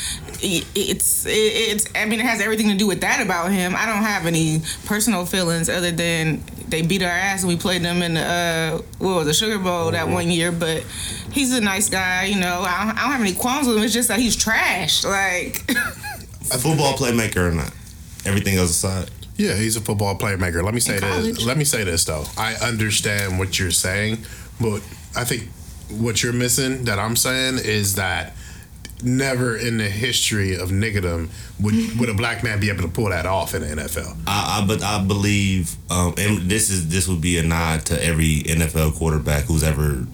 it- 0.43 0.67
it's 0.75 1.25
it's. 1.29 1.87
I 1.95 2.05
mean, 2.07 2.21
it 2.21 2.27
has 2.27 2.41
everything 2.41 2.69
to 2.69 2.77
do 2.77 2.87
with 2.87 3.01
that 3.03 3.21
about 3.21 3.53
him. 3.53 3.75
I 3.77 3.87
don't 3.87 4.03
have 4.03 4.27
any 4.27 4.63
personal 4.87 5.27
feelings 5.27 5.69
other 5.69 5.91
than 5.93 6.43
they 6.69 6.81
beat 6.83 7.03
our 7.03 7.09
ass 7.11 7.41
and 7.43 7.49
we 7.49 7.57
played 7.57 7.83
them 7.83 8.03
in 8.03 8.15
the 8.15 8.21
uh, 8.23 8.83
what 8.99 9.17
was 9.17 9.27
the 9.27 9.35
Sugar 9.35 9.59
Bowl 9.59 9.91
that 9.91 10.09
one 10.09 10.31
year. 10.31 10.51
But 10.51 10.83
he's 11.31 11.53
a 11.53 11.61
nice 11.61 11.89
guy, 11.91 12.25
you 12.25 12.41
know. 12.41 12.63
I 12.67 12.87
don't, 12.87 12.97
I 12.99 13.03
don't 13.03 13.13
have 13.13 13.21
any 13.21 13.35
qualms 13.35 13.69
with 13.69 13.77
him. 13.77 13.83
It's 13.83 13.93
just 13.93 14.09
that 14.09 14.19
he's 14.19 14.35
trash. 14.37 15.05
Like 15.05 15.63
A 16.53 16.59
football 16.59 16.95
playmaker 16.95 17.49
or 17.49 17.53
not, 17.53 17.73
everything 18.25 18.57
else 18.57 18.71
aside. 18.71 19.11
Yeah, 19.37 19.55
he's 19.55 19.77
a 19.77 19.81
football 19.81 20.17
playmaker. 20.17 20.63
Let 20.63 20.75
me 20.75 20.81
say 20.81 20.99
this. 20.99 21.45
Let 21.45 21.57
me 21.57 21.65
say 21.65 21.85
this 21.85 22.05
though. 22.05 22.25
I 22.37 22.55
understand 22.55 23.39
what 23.39 23.59
you're 23.59 23.71
saying, 23.71 24.19
but 24.61 24.83
I 25.17 25.25
think 25.25 25.49
what 25.91 26.23
you're 26.23 26.33
missing 26.33 26.85
that 26.85 26.99
I'm 26.99 27.17
saying 27.17 27.59
is 27.65 27.97
that 27.97 28.35
never 29.03 29.57
in 29.57 29.77
the 29.79 29.89
history 29.89 30.57
of 30.57 30.71
niggerdom 30.71 31.29
would 31.61 31.75
would 31.99 32.09
a 32.09 32.15
black 32.15 32.43
man 32.43 32.61
be 32.61 32.71
able 32.71 32.83
to 32.83 32.89
pull 32.89 33.11
that 33.11 33.27
off 33.27 33.55
in 33.55 33.63
the 33.63 33.83
NFL. 33.83 34.17
I, 34.27 34.61
I 34.63 34.67
but 34.67 34.83
I 34.83 35.03
believe, 35.05 35.77
um, 35.91 36.15
and 36.17 36.49
this 36.51 36.71
is 36.71 36.89
this 36.89 37.09
would 37.09 37.21
be 37.21 37.39
a 37.39 37.43
nod 37.43 37.87
to 37.87 38.05
every 38.05 38.43
NFL 38.45 38.95
quarterback 38.95 39.45
who's 39.45 39.63
ever 39.63 40.07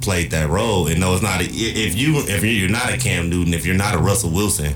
played 0.00 0.30
that 0.32 0.48
role. 0.48 0.86
And 0.88 1.00
no, 1.00 1.14
it's 1.14 1.22
not. 1.22 1.40
A, 1.40 1.44
if 1.44 1.96
you 1.96 2.18
if 2.18 2.44
you're 2.44 2.68
not 2.68 2.92
a 2.92 2.98
Cam 2.98 3.30
Newton, 3.30 3.54
if 3.54 3.64
you're 3.64 3.76
not 3.76 3.94
a 3.94 3.98
Russell 3.98 4.30
Wilson, 4.30 4.74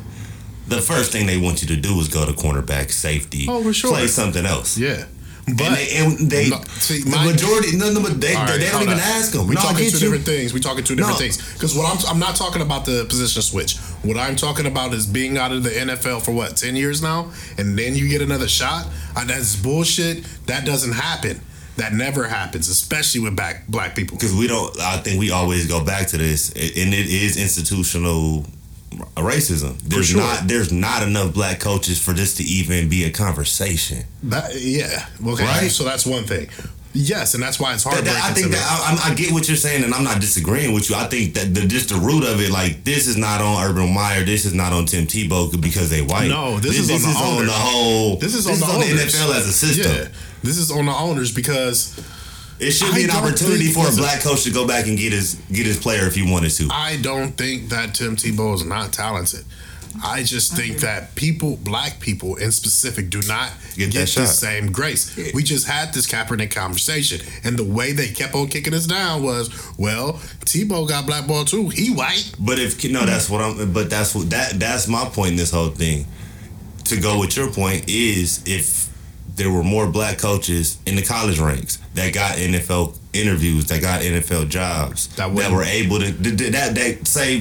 the 0.71 0.81
first 0.81 1.13
thing 1.13 1.27
they 1.27 1.39
want 1.39 1.63
you 1.63 1.69
to 1.69 1.77
do 1.77 1.99
is 2.01 2.09
go 2.09 2.25
to 2.27 2.33
cornerback, 2.33 2.91
safety, 2.91 3.47
Oh, 3.49 3.63
for 3.63 3.73
sure. 3.73 3.91
play 3.93 4.07
something 4.07 4.47
else. 4.47 4.79
Yeah, 4.79 5.05
but 5.47 5.67
and 5.67 5.77
they, 5.77 5.97
and 5.97 6.31
they 6.31 6.49
No, 6.51 6.61
see, 6.79 7.03
the 7.03 7.11
majority, 7.11 7.77
no, 7.77 7.93
no, 7.93 8.01
but 8.03 8.21
they, 8.21 8.35
right, 8.35 8.59
they 8.59 8.71
don't 8.71 8.83
even 8.83 8.99
ask 8.99 9.33
them. 9.33 9.47
We 9.49 9.55
no, 9.57 9.61
talking 9.61 9.79
two 9.91 9.97
you. 9.97 9.99
different 9.99 10.25
things. 10.25 10.53
We 10.55 10.61
talking 10.61 10.85
two 10.85 10.95
different 10.95 11.19
No. 11.19 11.23
things. 11.25 11.37
Because 11.55 11.75
what 11.75 11.87
I'm 11.91 11.99
I'm 12.13 12.19
not 12.21 12.37
talking 12.37 12.63
about 12.63 12.85
the 12.85 13.05
position 13.09 13.43
switch. 13.43 13.77
What 14.03 14.17
I'm 14.17 14.37
talking 14.37 14.67
about 14.67 14.95
is 14.95 15.07
being 15.07 15.37
out 15.39 15.53
of 15.53 15.63
the 15.65 15.71
NFL 15.71 16.23
for 16.23 16.33
what 16.33 16.57
ten 16.57 16.77
years 16.77 17.03
now, 17.03 17.31
and 17.59 17.77
then 17.79 17.95
you 17.97 18.09
get 18.09 18.23
another 18.23 18.49
shot. 18.49 18.87
Uh, 19.17 19.25
that's 19.25 19.57
bullshit. 19.57 20.25
That 20.47 20.65
doesn't 20.65 20.93
happen. 20.93 21.41
That 21.77 21.95
never 21.95 22.25
happens, 22.29 22.69
especially 22.69 23.21
with 23.23 23.35
black 23.37 23.67
black 23.67 23.97
people. 23.97 24.17
because 24.19 24.35
we 24.35 24.47
don't. 24.47 24.79
I 24.81 24.99
think 24.99 25.19
we 25.19 25.31
always 25.31 25.67
go 25.67 25.83
back 25.85 26.07
to 26.09 26.19
this, 26.19 26.51
and 26.51 26.93
it 26.95 27.07
is 27.09 27.37
institutional 27.37 28.45
racism. 29.17 29.79
There's 29.81 30.09
sure. 30.09 30.21
not 30.21 30.49
there's 30.49 30.73
not 30.73 31.03
enough 31.03 31.33
black 31.33 31.61
coaches 31.61 32.01
for 32.03 32.13
this 32.13 32.35
to 32.37 32.43
even 32.43 32.89
be 32.89 33.05
a 33.05 33.11
conversation. 33.11 34.05
That, 34.25 34.61
yeah. 34.61 35.07
Okay. 35.25 35.45
Right? 35.45 35.71
So 35.71 35.85
that's 35.85 36.05
one 36.07 36.25
thing. 36.25 36.49
Yes, 36.93 37.35
and 37.35 37.43
that's 37.43 37.61
why 37.61 37.73
it's 37.75 37.85
that- 37.85 37.95
I 37.95 38.33
think 38.33 38.51
that 38.51 38.67
I, 38.67 39.11
I 39.11 39.15
get 39.15 39.31
what 39.33 39.47
you're 39.47 39.57
saying, 39.57 39.85
and 39.85 39.95
I'm 39.95 40.03
not 40.03 40.21
disagreeing 40.21 40.75
with 40.75 40.91
you. 40.91 40.97
I 40.97 41.05
think 41.05 41.35
that 41.35 41.55
the, 41.55 41.65
just 41.67 41.91
the 41.91 41.95
root 41.95 42.25
of 42.25 42.41
it, 42.41 42.51
like 42.51 42.83
this 42.83 43.07
is 43.07 43.17
not 43.17 43.41
on 43.41 43.65
Urban 43.65 43.95
Meyer, 43.95 44.25
this 44.25 44.45
is 44.45 44.55
not 44.55 44.73
on 44.73 44.87
Tim 44.87 45.07
Tebow 45.07 45.61
because 45.61 45.89
they 45.89 46.03
white. 46.03 46.29
No, 46.29 46.59
this 46.59 46.79
is 46.79 46.91
on 46.91 47.01
the 47.01 47.19
owners. 47.21 47.47
the 47.47 47.53
whole. 47.53 48.17
this 48.17 48.35
is 48.35 48.47
on 48.49 48.59
the, 48.81 48.87
the. 48.87 49.03
NFL 49.03 49.37
as 49.37 49.47
a 49.47 49.53
system. 49.53 49.93
Yeah. 49.93 50.09
This 50.43 50.59
is 50.59 50.73
on 50.73 50.87
the 50.87 50.93
owners 50.93 51.33
because 51.33 51.95
It 52.61 52.73
should 52.73 52.93
I 52.93 52.95
be 52.95 53.05
an 53.05 53.11
opportunity 53.11 53.69
for 53.73 53.89
a 53.89 53.93
black 53.97 54.23
coach 54.23 54.45
to 54.45 54.51
go 54.51 54.67
back 54.67 54.87
and 54.87 54.99
get 54.99 55.13
his 55.13 55.35
get 55.51 55.67
his 55.67 55.79
player 55.79 56.07
if 56.07 56.15
he 56.15 56.31
wanted 56.31 56.51
to. 56.51 56.69
I 56.71 56.99
don't 57.01 57.33
think 57.33 57.71
that 57.71 57.95
Tim 57.95 58.17
Tebow 58.17 58.55
is 58.55 58.65
not 58.65 58.93
talented. 58.93 59.45
I 60.05 60.23
just 60.23 60.55
think 60.55 60.79
that 60.79 61.15
people, 61.17 61.57
black 61.57 61.99
people 61.99 62.37
in 62.37 62.53
specific, 62.53 63.11
do 63.11 63.23
not 63.27 63.51
Get 63.77 63.91
get, 63.91 64.09
the 64.09 64.27
same 64.27 64.71
grace. 64.71 65.17
We 65.35 65.43
just 65.43 65.67
had 65.67 65.93
this 65.93 66.07
Kaepernick 66.07 66.53
conversation, 66.53 67.21
and 67.45 67.59
the 67.59 67.65
way 67.65 67.93
they 67.93 68.09
kept 68.09 68.35
on 68.35 68.49
kicking 68.49 68.75
us 68.75 68.87
down 68.87 69.23
was, 69.23 69.51
well, 69.79 70.15
Tebow 70.45 70.89
got 70.89 71.07
blackballed 71.07 71.49
too. 71.49 71.71
He 71.71 71.91
white. 71.91 72.33
But 72.39 72.59
if 72.59 72.85
no, 72.91 73.05
that's 73.05 73.29
what 73.29 73.41
I'm. 73.41 73.73
But 73.73 73.91
that's 73.91 74.15
what 74.15 74.31
that 74.31 74.61
that's 74.61 74.87
my 74.87 75.07
point 75.07 75.33
in 75.33 75.37
this 75.37 75.51
whole 75.51 75.71
thing. 75.71 76.07
To 76.85 77.01
go 77.01 77.19
with 77.21 77.37
your 77.37 77.51
point 77.53 77.89
is 77.89 78.43
if 78.47 78.90
there 79.41 79.51
were 79.51 79.65
more 79.65 79.87
black 79.87 80.19
coaches 80.19 80.77
in 80.87 80.97
the 80.97 81.03
college 81.03 81.39
ranks 81.41 81.79
that 81.95 82.13
got 82.13 82.37
NFL 82.37 82.97
interviews, 83.13 83.65
that 83.67 83.81
got 83.81 84.03
NFL 84.03 84.49
jobs, 84.49 85.09
That 85.17 85.35
that, 85.35 85.51
were 85.51 85.65
able 85.65 85.99
to 85.99 86.13
that 86.13 86.53
that, 86.53 86.75
that 86.75 87.07
say 87.09 87.41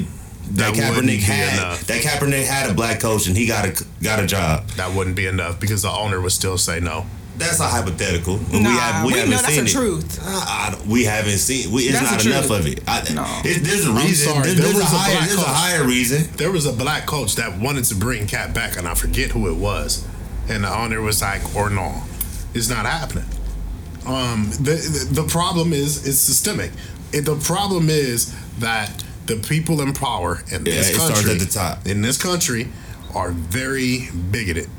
that, 0.52 0.74
That 0.74 0.74
Kaepernick 0.74 1.20
had 1.20 1.54
enough. 1.60 1.86
that 1.88 2.02
Kaepernick 2.02 2.46
had 2.46 2.70
a 2.70 2.74
black 2.74 3.00
coach 3.02 3.28
and 3.28 3.36
he 3.38 3.46
got 3.46 3.66
a 3.66 3.86
got 4.02 4.20
a 4.24 4.26
job. 4.26 4.68
That 4.78 4.96
wouldn't 4.96 5.16
be 5.16 5.28
enough 5.28 5.60
because 5.60 5.82
the 5.84 5.92
owner 5.92 6.20
would 6.22 6.32
still 6.32 6.58
say 6.58 6.80
no. 6.80 7.06
That's 7.38 7.60
a 7.62 7.68
hypothetical. 7.68 8.38
Nah, 8.38 8.44
we 8.52 8.64
have, 8.64 9.06
we, 9.06 9.14
we 9.14 9.20
haven't 9.20 9.32
know 9.32 9.38
that's 9.38 9.54
seen 9.56 9.64
the 9.64 9.70
it. 9.70 9.74
truth. 9.74 10.20
I, 10.24 10.76
I- 10.76 10.90
we 10.90 11.06
haven't 11.06 11.38
seen. 11.38 11.72
We, 11.72 11.84
it's 11.84 11.98
That's 12.00 12.12
not 12.12 12.26
enough 12.26 12.48
truth. 12.48 12.60
of 12.60 12.68
it. 12.68 12.84
I, 12.86 13.14
No. 13.14 13.24
it- 13.46 13.64
there's 13.64 13.86
a 13.88 13.94
reason. 13.94 14.34
There- 14.34 14.44
there 14.44 14.56
there's 14.56 14.76
a 14.76 14.80
was 14.80 14.84
a 14.84 14.98
higher. 14.98 15.26
There's 15.26 15.40
a 15.40 15.44
higher 15.44 15.84
reason. 15.86 16.30
There 16.36 16.52
was 16.52 16.66
a 16.66 16.74
black 16.74 17.06
coach 17.06 17.36
that 17.36 17.58
wanted 17.58 17.86
to 17.86 17.96
bring 17.96 18.28
Cat 18.28 18.54
back, 18.54 18.76
and 18.78 18.86
I 18.88 18.94
forget 18.94 19.32
who 19.32 19.48
it 19.50 19.56
was. 19.56 20.06
And 20.50 20.64
the 20.64 20.76
owner 20.76 21.02
was 21.02 21.22
like, 21.22 21.56
or 21.56 21.70
no, 21.70 22.04
it's 22.54 22.70
not 22.70 22.86
happening. 22.86 23.26
Um, 24.06 24.50
the, 24.52 24.74
the 25.12 25.22
the 25.22 25.28
problem 25.28 25.72
is 25.74 26.08
it's 26.08 26.18
systemic. 26.18 26.72
It, 27.14 27.22
the 27.26 27.36
problem 27.36 27.90
is 27.90 28.34
that 28.60 29.04
the 29.28 29.36
people 29.38 29.82
in 29.82 29.94
power 29.94 30.42
in 30.52 30.66
Yeah, 30.66 30.74
this 30.74 30.98
country, 30.98 31.34
at 31.34 31.40
the 31.40 31.46
top. 31.46 31.86
in 31.86 32.02
this 32.02 32.18
country, 32.22 32.70
are 33.14 33.32
very 33.32 34.10
bigoted. 34.32 34.70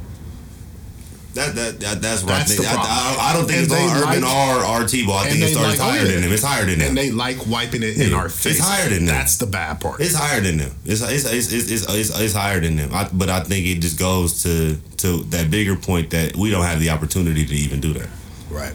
That, 1.35 1.55
that, 1.55 1.79
that 1.81 2.03
that's 2.03 2.23
what 2.25 2.31
That's 2.31 2.51
I 2.51 2.55
think. 2.57 2.69
I. 2.69 2.75
I, 2.75 3.31
I 3.31 3.33
don't 3.37 3.47
think 3.47 3.59
And 3.63 3.67
it's 3.71 3.75
on 3.75 4.03
Urban 4.03 4.23
like- 4.23 4.49
or 4.49 4.57
or 4.65 4.85
Tebow. 4.85 5.15
I 5.17 5.29
think 5.31 5.43
it's, 5.43 5.55
like- 5.55 5.79
higher 5.79 6.05
than 6.05 6.23
them. 6.23 6.33
It's 6.33 6.43
higher 6.43 6.65
than 6.65 6.79
them. 6.81 6.89
And 6.89 6.99
they 6.99 7.13
like 7.13 7.47
wiping 7.47 7.85
it 7.85 7.97
in 8.01 8.11
Yeah. 8.11 8.17
our 8.17 8.29
face. 8.29 8.59
It's 8.59 8.67
higher 8.67 8.89
than 8.89 9.07
them. 9.07 9.15
That's 9.15 9.37
the 9.37 9.47
bad 9.47 9.81
part. 9.81 10.01
It's 10.01 10.15
higher 10.15 10.41
than 10.41 10.57
them. 10.59 10.73
It's 10.85 11.01
it's 11.03 11.25
it's 11.33 11.53
it's, 11.53 11.71
it's, 11.71 11.87
it's, 11.95 12.19
it's 12.21 12.35
higher 12.35 12.59
than 12.59 12.75
them. 12.77 12.91
I, 12.93 13.09
but 13.13 13.31
I 13.31 13.41
think 13.45 13.65
it 13.67 13.79
just 13.81 13.97
goes 13.99 14.43
to 14.43 14.75
to 14.99 15.23
that 15.31 15.51
bigger 15.53 15.77
point 15.77 16.11
that 16.11 16.35
we 16.37 16.51
don't 16.51 16.65
have 16.65 16.81
the 16.81 16.91
opportunity 16.91 17.47
to 17.47 17.55
even 17.55 17.81
do 17.81 17.93
that. 17.93 18.09
right. 18.51 18.75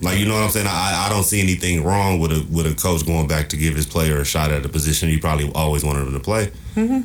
Like 0.00 0.18
you 0.18 0.26
know 0.26 0.34
what 0.34 0.44
I'm 0.44 0.50
saying? 0.50 0.66
I 0.68 1.06
I 1.06 1.08
don't 1.08 1.24
see 1.24 1.40
anything 1.40 1.82
wrong 1.84 2.20
with 2.20 2.30
a 2.32 2.46
with 2.50 2.66
a 2.66 2.74
coach 2.74 3.04
going 3.04 3.26
back 3.26 3.48
to 3.48 3.56
give 3.56 3.74
his 3.74 3.86
player 3.86 4.20
a 4.20 4.24
shot 4.24 4.52
at 4.52 4.64
a 4.64 4.68
position 4.68 5.08
you 5.08 5.18
probably 5.20 5.50
always 5.54 5.82
wanted 5.84 6.06
him 6.06 6.12
to 6.12 6.20
play. 6.20 6.52
Mm-hmm. 6.76 7.00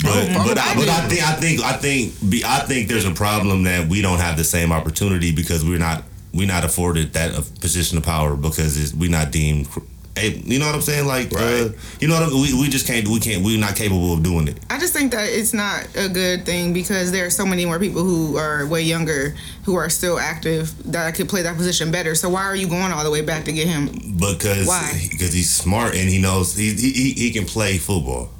But 0.00 0.06
Oh, 0.30 0.44
but, 0.48 0.58
I 0.58 0.72
I, 0.72 0.74
but 0.76 0.88
I 0.88 1.08
think 1.08 1.22
I 1.22 1.32
think 1.34 1.60
I 1.62 1.72
think 1.74 2.30
be, 2.30 2.42
I 2.44 2.60
think 2.60 2.88
there's 2.88 3.04
a 3.04 3.12
problem 3.12 3.64
that 3.64 3.88
we 3.88 4.00
don't 4.00 4.18
have 4.18 4.36
the 4.36 4.44
same 4.44 4.72
opportunity 4.72 5.32
because 5.32 5.64
we're 5.64 5.78
not 5.78 6.04
we're 6.32 6.46
not 6.48 6.64
afforded 6.64 7.12
that 7.12 7.34
uh, 7.34 7.42
position 7.60 7.98
of 7.98 8.04
power 8.04 8.34
because 8.36 8.80
it's, 8.80 8.94
we're 8.94 9.10
not 9.10 9.30
deemed. 9.30 9.68
cr- 9.70 9.80
eh, 10.16 10.32
You 10.44 10.58
know 10.58 10.64
what 10.66 10.74
I'm 10.74 10.80
saying? 10.80 11.06
Like, 11.06 11.30
uh, 11.34 11.38
Right. 11.38 11.70
you 12.00 12.08
know 12.08 12.14
what 12.14 12.22
I 12.22 12.30
mean? 12.30 12.40
we 12.40 12.58
we 12.62 12.68
just 12.70 12.86
can't 12.86 13.06
we 13.06 13.20
can't 13.20 13.44
we're 13.44 13.58
not 13.60 13.76
capable 13.76 14.14
of 14.14 14.22
doing 14.22 14.48
it. 14.48 14.58
I 14.70 14.78
just 14.78 14.94
think 14.94 15.12
that 15.12 15.28
it's 15.28 15.52
not 15.52 15.86
a 15.94 16.08
good 16.08 16.46
thing 16.46 16.72
because 16.72 17.12
there 17.12 17.26
are 17.26 17.30
so 17.30 17.44
many 17.44 17.66
more 17.66 17.78
people 17.78 18.02
who 18.02 18.38
are 18.38 18.66
way 18.66 18.80
younger 18.82 19.34
who 19.64 19.74
are 19.74 19.90
still 19.90 20.18
active 20.18 20.72
that 20.90 21.14
could 21.14 21.28
play 21.28 21.42
that 21.42 21.56
position 21.58 21.90
better. 21.92 22.14
So 22.14 22.30
why 22.30 22.44
are 22.44 22.56
you 22.56 22.66
going 22.66 22.92
all 22.92 23.04
the 23.04 23.10
way 23.10 23.20
back 23.20 23.44
to 23.44 23.52
get 23.52 23.68
him? 23.68 23.90
because 24.16 24.66
Why? 24.66 25.06
because 25.10 25.34
he's 25.34 25.50
smart 25.50 25.94
and 25.94 26.08
he 26.08 26.18
knows 26.18 26.56
he 26.56 26.72
he, 26.72 26.92
he, 26.92 27.12
he 27.12 27.30
can 27.30 27.44
play 27.44 27.76
football. 27.76 28.30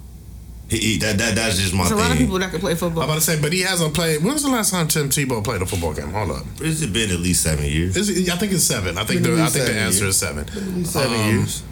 He, 0.72 0.78
he, 0.78 0.98
that, 0.98 1.18
that 1.18 1.34
that's 1.34 1.58
just 1.58 1.74
my 1.74 1.80
There's 1.86 1.90
a 1.92 1.94
thing. 1.96 2.02
lot 2.02 2.12
of 2.12 2.18
people 2.18 2.38
that 2.38 2.50
can 2.50 2.60
play 2.60 2.72
football. 2.74 3.02
I'm 3.02 3.08
football. 3.08 3.10
about 3.10 3.14
to 3.16 3.20
say, 3.20 3.40
but 3.42 3.52
he 3.52 3.60
hasn't 3.60 3.92
played. 3.94 4.24
When 4.24 4.32
was 4.32 4.42
the 4.42 4.48
last 4.48 4.70
time 4.70 4.88
Tim 4.88 5.10
Tebow 5.10 5.44
played 5.44 5.60
a 5.60 5.66
football 5.66 5.92
game? 5.92 6.10
Hold 6.12 6.30
up. 6.30 6.44
It's 6.62 6.84
been 6.86 7.10
at 7.10 7.20
least 7.20 7.42
seven 7.42 7.66
years. 7.66 7.94
Is 7.96 8.08
it, 8.08 8.30
I 8.32 8.36
think 8.38 8.52
it's 8.52 8.64
seven. 8.64 8.96
I 8.96 9.04
think 9.04 9.22
the, 9.22 9.34
I 9.42 9.48
think 9.48 9.66
the 9.66 9.74
answer 9.74 10.04
years. 10.04 10.14
is 10.14 10.16
seven. 10.16 10.84
Seven 10.86 11.20
Um, 11.20 11.28
years. 11.28 11.62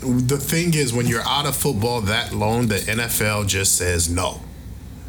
The 0.00 0.38
thing 0.38 0.72
is, 0.74 0.92
when 0.94 1.06
you're 1.06 1.22
out 1.26 1.46
of 1.46 1.56
football 1.56 2.00
that 2.02 2.32
long, 2.32 2.68
the 2.68 2.76
NFL 2.76 3.48
just 3.48 3.76
says 3.76 4.08
no. 4.10 4.40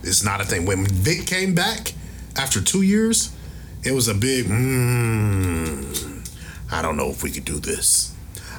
It's 0.04 0.24
not 0.24 0.42
a 0.42 0.46
thing. 0.46 0.66
When 0.66 0.86
Vic 0.86 1.26
came 1.28 1.54
back 1.56 1.94
after 2.36 2.62
two 2.62 2.82
years, 2.82 3.32
it 3.84 3.92
was 3.94 4.08
a 4.08 4.14
big. 4.14 4.46
Mm, 4.46 6.28
I 6.72 6.82
don't 6.82 6.98
know 6.98 7.10
if 7.10 7.24
we 7.24 7.32
could 7.32 7.46
do 7.46 7.60
this. 7.60 8.15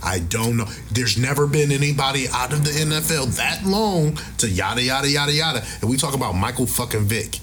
I 0.07 0.21
don't 0.21 0.57
know. 0.57 0.67
There's 0.93 1.19
never 1.19 1.47
been 1.49 1.73
anybody 1.73 2.29
out 2.29 2.53
of 2.53 2.65
the 2.65 2.71
NFL 2.71 3.37
that 3.37 3.65
long 3.67 4.17
to 4.39 4.49
yada 4.49 4.81
yada 4.81 5.09
yada 5.11 5.33
yada. 5.33 5.65
And 5.81 5.91
we 5.91 5.97
talk 5.97 6.15
about 6.15 6.35
Michael 6.35 6.67
fucking 6.67 7.03
Vick. 7.07 7.41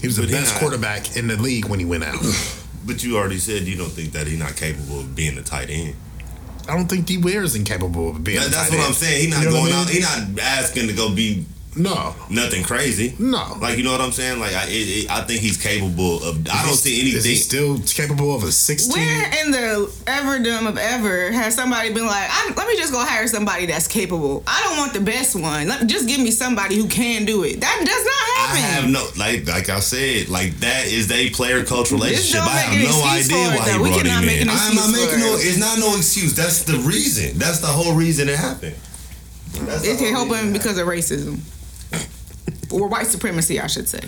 He 0.00 0.06
was 0.06 0.16
the 0.16 0.22
But 0.22 0.30
best 0.30 0.54
quarterback 0.56 1.16
in 1.16 1.26
the 1.26 1.36
league 1.36 1.66
when 1.66 1.78
he 1.80 1.84
went 1.84 2.04
out. 2.04 2.20
But 2.86 3.02
you 3.02 3.16
already 3.16 3.38
said 3.38 3.62
you 3.62 3.78
don't 3.78 3.88
think 3.90 4.12
that 4.12 4.26
he's 4.26 4.38
not 4.38 4.56
capable 4.56 5.00
of 5.00 5.16
being 5.16 5.38
a 5.38 5.42
tight 5.42 5.70
end. 5.70 5.94
I 6.68 6.76
don't 6.76 6.86
think 6.86 7.06
D 7.06 7.16
Ware 7.16 7.42
is 7.42 7.54
incapable 7.56 8.10
of 8.10 8.22
being. 8.22 8.38
That- 8.38 8.50
that's 8.50 8.68
what 8.70 8.78
end. 8.78 8.86
I'm 8.88 8.92
saying. 8.92 9.20
He's 9.24 9.30
not 9.34 9.42
You 9.42 9.46
know 9.48 9.52
going 9.56 9.72
I 9.72 9.80
out. 9.80 9.88
He's 9.88 10.02
not 10.02 10.38
asking 10.38 10.88
to 10.88 10.92
go 10.92 11.08
be 11.14 11.46
No, 11.76 12.14
nothing 12.30 12.62
crazy. 12.62 13.14
no. 13.18 13.56
Like 13.60 13.76
you 13.78 13.82
know 13.84 13.90
what 13.92 14.00
I'm 14.00 14.12
saying? 14.12 14.38
Like 14.38 14.54
I, 14.54 14.64
it, 14.68 15.04
it, 15.04 15.10
I 15.10 15.22
think 15.22 15.40
he's 15.40 15.60
capable 15.60 16.22
of. 16.22 16.46
I 16.48 16.62
don't 16.62 16.70
Is 16.72 16.82
see 16.82 16.94
he- 17.10 17.16
Is 17.16 17.24
he 17.24 17.30
anything. 17.32 17.36
still 17.36 17.78
capable 18.04 18.34
of 18.34 18.44
a 18.44 18.52
16? 18.52 18.92
Where 18.92 19.44
in 19.44 19.50
the 19.50 19.90
everdom 20.06 20.68
of 20.68 20.78
ever 20.78 21.32
has 21.32 21.54
somebody 21.54 21.92
been 21.92 22.06
like, 22.06 22.28
I'm, 22.30 22.54
let 22.54 22.68
me 22.68 22.76
just 22.76 22.92
go 22.92 23.00
hire 23.04 23.26
somebody 23.26 23.66
that's 23.66 23.88
capable? 23.88 24.44
I 24.46 24.60
don't 24.62 24.76
want 24.78 24.92
the 24.92 25.00
best 25.00 25.34
one. 25.34 25.66
Let, 25.68 25.86
just 25.88 26.06
give 26.06 26.20
me 26.20 26.30
somebody 26.30 26.76
who 26.76 26.86
can 26.88 27.24
do 27.24 27.42
it. 27.44 27.60
That 27.60 27.82
does 27.84 28.04
not 28.04 28.24
happen. 28.38 28.56
I 28.56 28.66
have 28.68 28.90
no 28.90 29.06
like 29.18 29.48
like 29.48 29.68
I 29.68 29.80
said 29.80 30.28
like 30.28 30.52
that 30.60 30.86
is 30.86 31.10
a 31.10 31.30
player 31.30 31.64
coach 31.64 31.90
relationship. 31.90 32.42
I 32.42 32.48
have 32.50 32.84
no 32.84 33.02
idea 33.04 33.58
why 33.58 33.70
he. 33.72 33.78
We 33.82 33.88
brought 33.90 34.06
him 34.06 34.28
in. 34.28 34.48
I'm 34.48 34.74
not 34.76 34.92
making 34.92 35.18
no. 35.20 35.34
It's 35.38 35.58
not 35.58 35.78
no 35.80 35.96
excuse. 35.96 36.34
That's 36.36 36.62
the 36.62 36.78
reason. 36.78 37.36
That's 37.38 37.58
the 37.58 37.66
whole 37.66 37.94
reason 37.96 38.28
it 38.28 38.36
happened. 38.38 38.76
That's 39.66 39.82
the 39.82 39.90
It 39.92 39.98
can 39.98 40.14
whole 40.14 40.26
help 40.26 40.38
him 40.44 40.52
because 40.52 40.78
of 40.78 40.86
racism. 40.86 41.40
Or 42.74 42.88
white 42.88 43.06
supremacy, 43.06 43.60
I 43.60 43.66
should 43.66 43.88
say. 43.88 44.00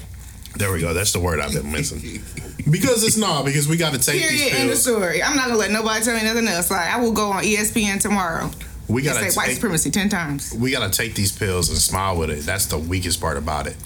There 0.57 0.73
we 0.73 0.81
go. 0.81 0.95
That's 0.95 1.13
the 1.13 1.21
word 1.21 1.39
I've 1.41 1.53
been 1.53 1.71
missing. 1.71 2.01
because 2.71 3.05
it's 3.05 3.17
not, 3.19 3.45
because 3.45 3.69
we 3.69 3.77
got 3.77 3.93
to 3.93 3.99
take 3.99 4.23
Period. 4.23 4.41
these 4.41 4.55
End 4.55 4.71
of 4.71 4.79
story. 4.79 5.23
I'm 5.23 5.37
not 5.37 5.49
gonna 5.49 5.59
let 5.59 5.71
nobody 5.71 6.03
tell 6.03 6.17
me 6.17 6.25
nothing 6.25 6.49
else. 6.49 6.71
Like 6.71 6.89
I 6.93 7.01
will 7.01 7.13
go 7.13 7.31
on 7.33 7.45
ESPN 7.45 8.01
tomorrow. 8.01 8.51
We 8.89 9.03
and 9.03 9.13
got 9.13 9.23
say 9.23 9.31
to 9.31 9.37
white 9.37 9.47
take, 9.47 9.57
supremacy 9.57 9.91
ten 9.91 10.09
times. 10.09 10.55
we 10.55 10.71
got 10.71 10.91
to 10.91 10.97
take 10.97 11.15
these 11.15 11.37
pills 11.37 11.69
and 11.69 11.79
smile 11.79 12.17
with 12.17 12.31
it. 12.31 12.41
That's 12.47 12.67
the 12.67 12.79
weakest 12.79 13.21
part 13.21 13.37
about 13.37 13.67
it. 13.67 13.77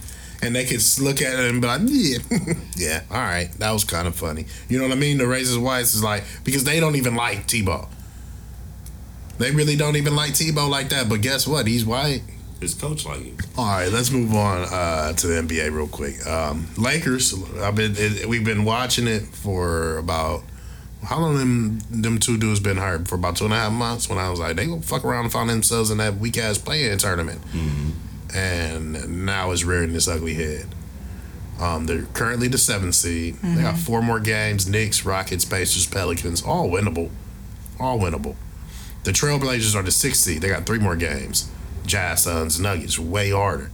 And 0.42 0.54
they 0.54 0.64
could 0.64 0.80
look 1.00 1.20
at 1.20 1.38
it 1.38 1.50
and 1.50 1.60
be 1.60 1.66
like, 1.66 1.80
yeah, 1.84 2.18
yeah, 2.76 3.02
all 3.10 3.18
right, 3.18 3.50
that 3.58 3.72
was 3.72 3.84
kind 3.84 4.06
of 4.08 4.14
funny. 4.14 4.46
You 4.68 4.78
know 4.78 4.84
what 4.84 4.92
I 4.92 4.98
mean? 4.98 5.18
The 5.18 5.24
racist 5.24 5.60
whites 5.60 5.94
is 5.94 6.02
like, 6.02 6.24
because 6.44 6.64
they 6.64 6.80
don't 6.80 6.96
even 6.96 7.14
like 7.14 7.46
Tebow. 7.46 7.88
They 9.38 9.50
really 9.50 9.76
don't 9.76 9.96
even 9.96 10.14
like 10.16 10.32
Tebow 10.32 10.68
like 10.68 10.90
that. 10.90 11.08
But 11.08 11.20
guess 11.22 11.46
what? 11.46 11.66
He's 11.66 11.84
white. 11.84 12.22
His 12.60 12.74
coach 12.74 13.06
like 13.06 13.22
him. 13.22 13.38
All 13.56 13.64
right, 13.66 13.90
let's 13.90 14.10
move 14.10 14.34
on 14.34 14.62
uh, 14.70 15.12
to 15.14 15.26
the 15.26 15.40
NBA 15.40 15.72
real 15.72 15.88
quick. 15.88 16.26
Um, 16.26 16.66
Lakers, 16.76 17.34
I've 17.58 17.74
been 17.74 17.94
it, 17.96 18.26
we've 18.26 18.44
been 18.44 18.64
watching 18.64 19.06
it 19.06 19.22
for 19.22 19.96
about 19.96 20.42
how 21.02 21.18
long 21.18 21.36
them 21.38 21.78
them 21.90 22.18
two 22.18 22.36
dudes 22.36 22.60
been 22.60 22.76
hurt 22.76 23.08
for 23.08 23.14
about 23.14 23.36
two 23.36 23.44
and 23.46 23.54
a 23.54 23.56
half 23.56 23.72
months. 23.72 24.10
When 24.10 24.18
I 24.18 24.28
was 24.28 24.38
like, 24.38 24.56
they 24.56 24.66
gonna 24.66 24.82
fuck 24.82 25.06
around 25.06 25.24
and 25.24 25.32
find 25.32 25.48
themselves 25.48 25.90
in 25.90 25.96
that 25.98 26.16
weak 26.18 26.36
ass 26.36 26.58
play-in 26.58 26.98
tournament, 26.98 27.40
and 28.34 29.24
now 29.24 29.50
it's 29.52 29.64
rearing 29.64 29.92
this 29.94 30.06
ugly 30.08 30.34
head. 30.34 30.66
Um, 31.58 31.86
they're 31.86 32.02
currently 32.14 32.48
the 32.48 32.58
seventh 32.58 32.94
seed. 32.94 33.36
They 33.42 33.62
got 33.62 33.78
four 33.78 34.02
more 34.02 34.20
games: 34.20 34.68
Knicks, 34.68 35.04
Rockets, 35.06 35.44
Pacers, 35.46 35.86
Pelicans, 35.86 36.42
all 36.42 36.68
winnable, 36.68 37.10
all 37.78 37.98
winnable. 37.98 38.36
The 39.04 39.12
Trailblazers 39.12 39.74
are 39.74 39.82
the 39.82 39.90
sixth 39.90 40.20
seed. 40.22 40.42
They 40.42 40.48
got 40.48 40.66
three 40.66 40.78
more 40.78 40.96
games. 40.96 41.50
Jazz, 41.86 42.22
Suns, 42.24 42.60
Nuggets, 42.60 42.98
way 42.98 43.30
harder. 43.30 43.70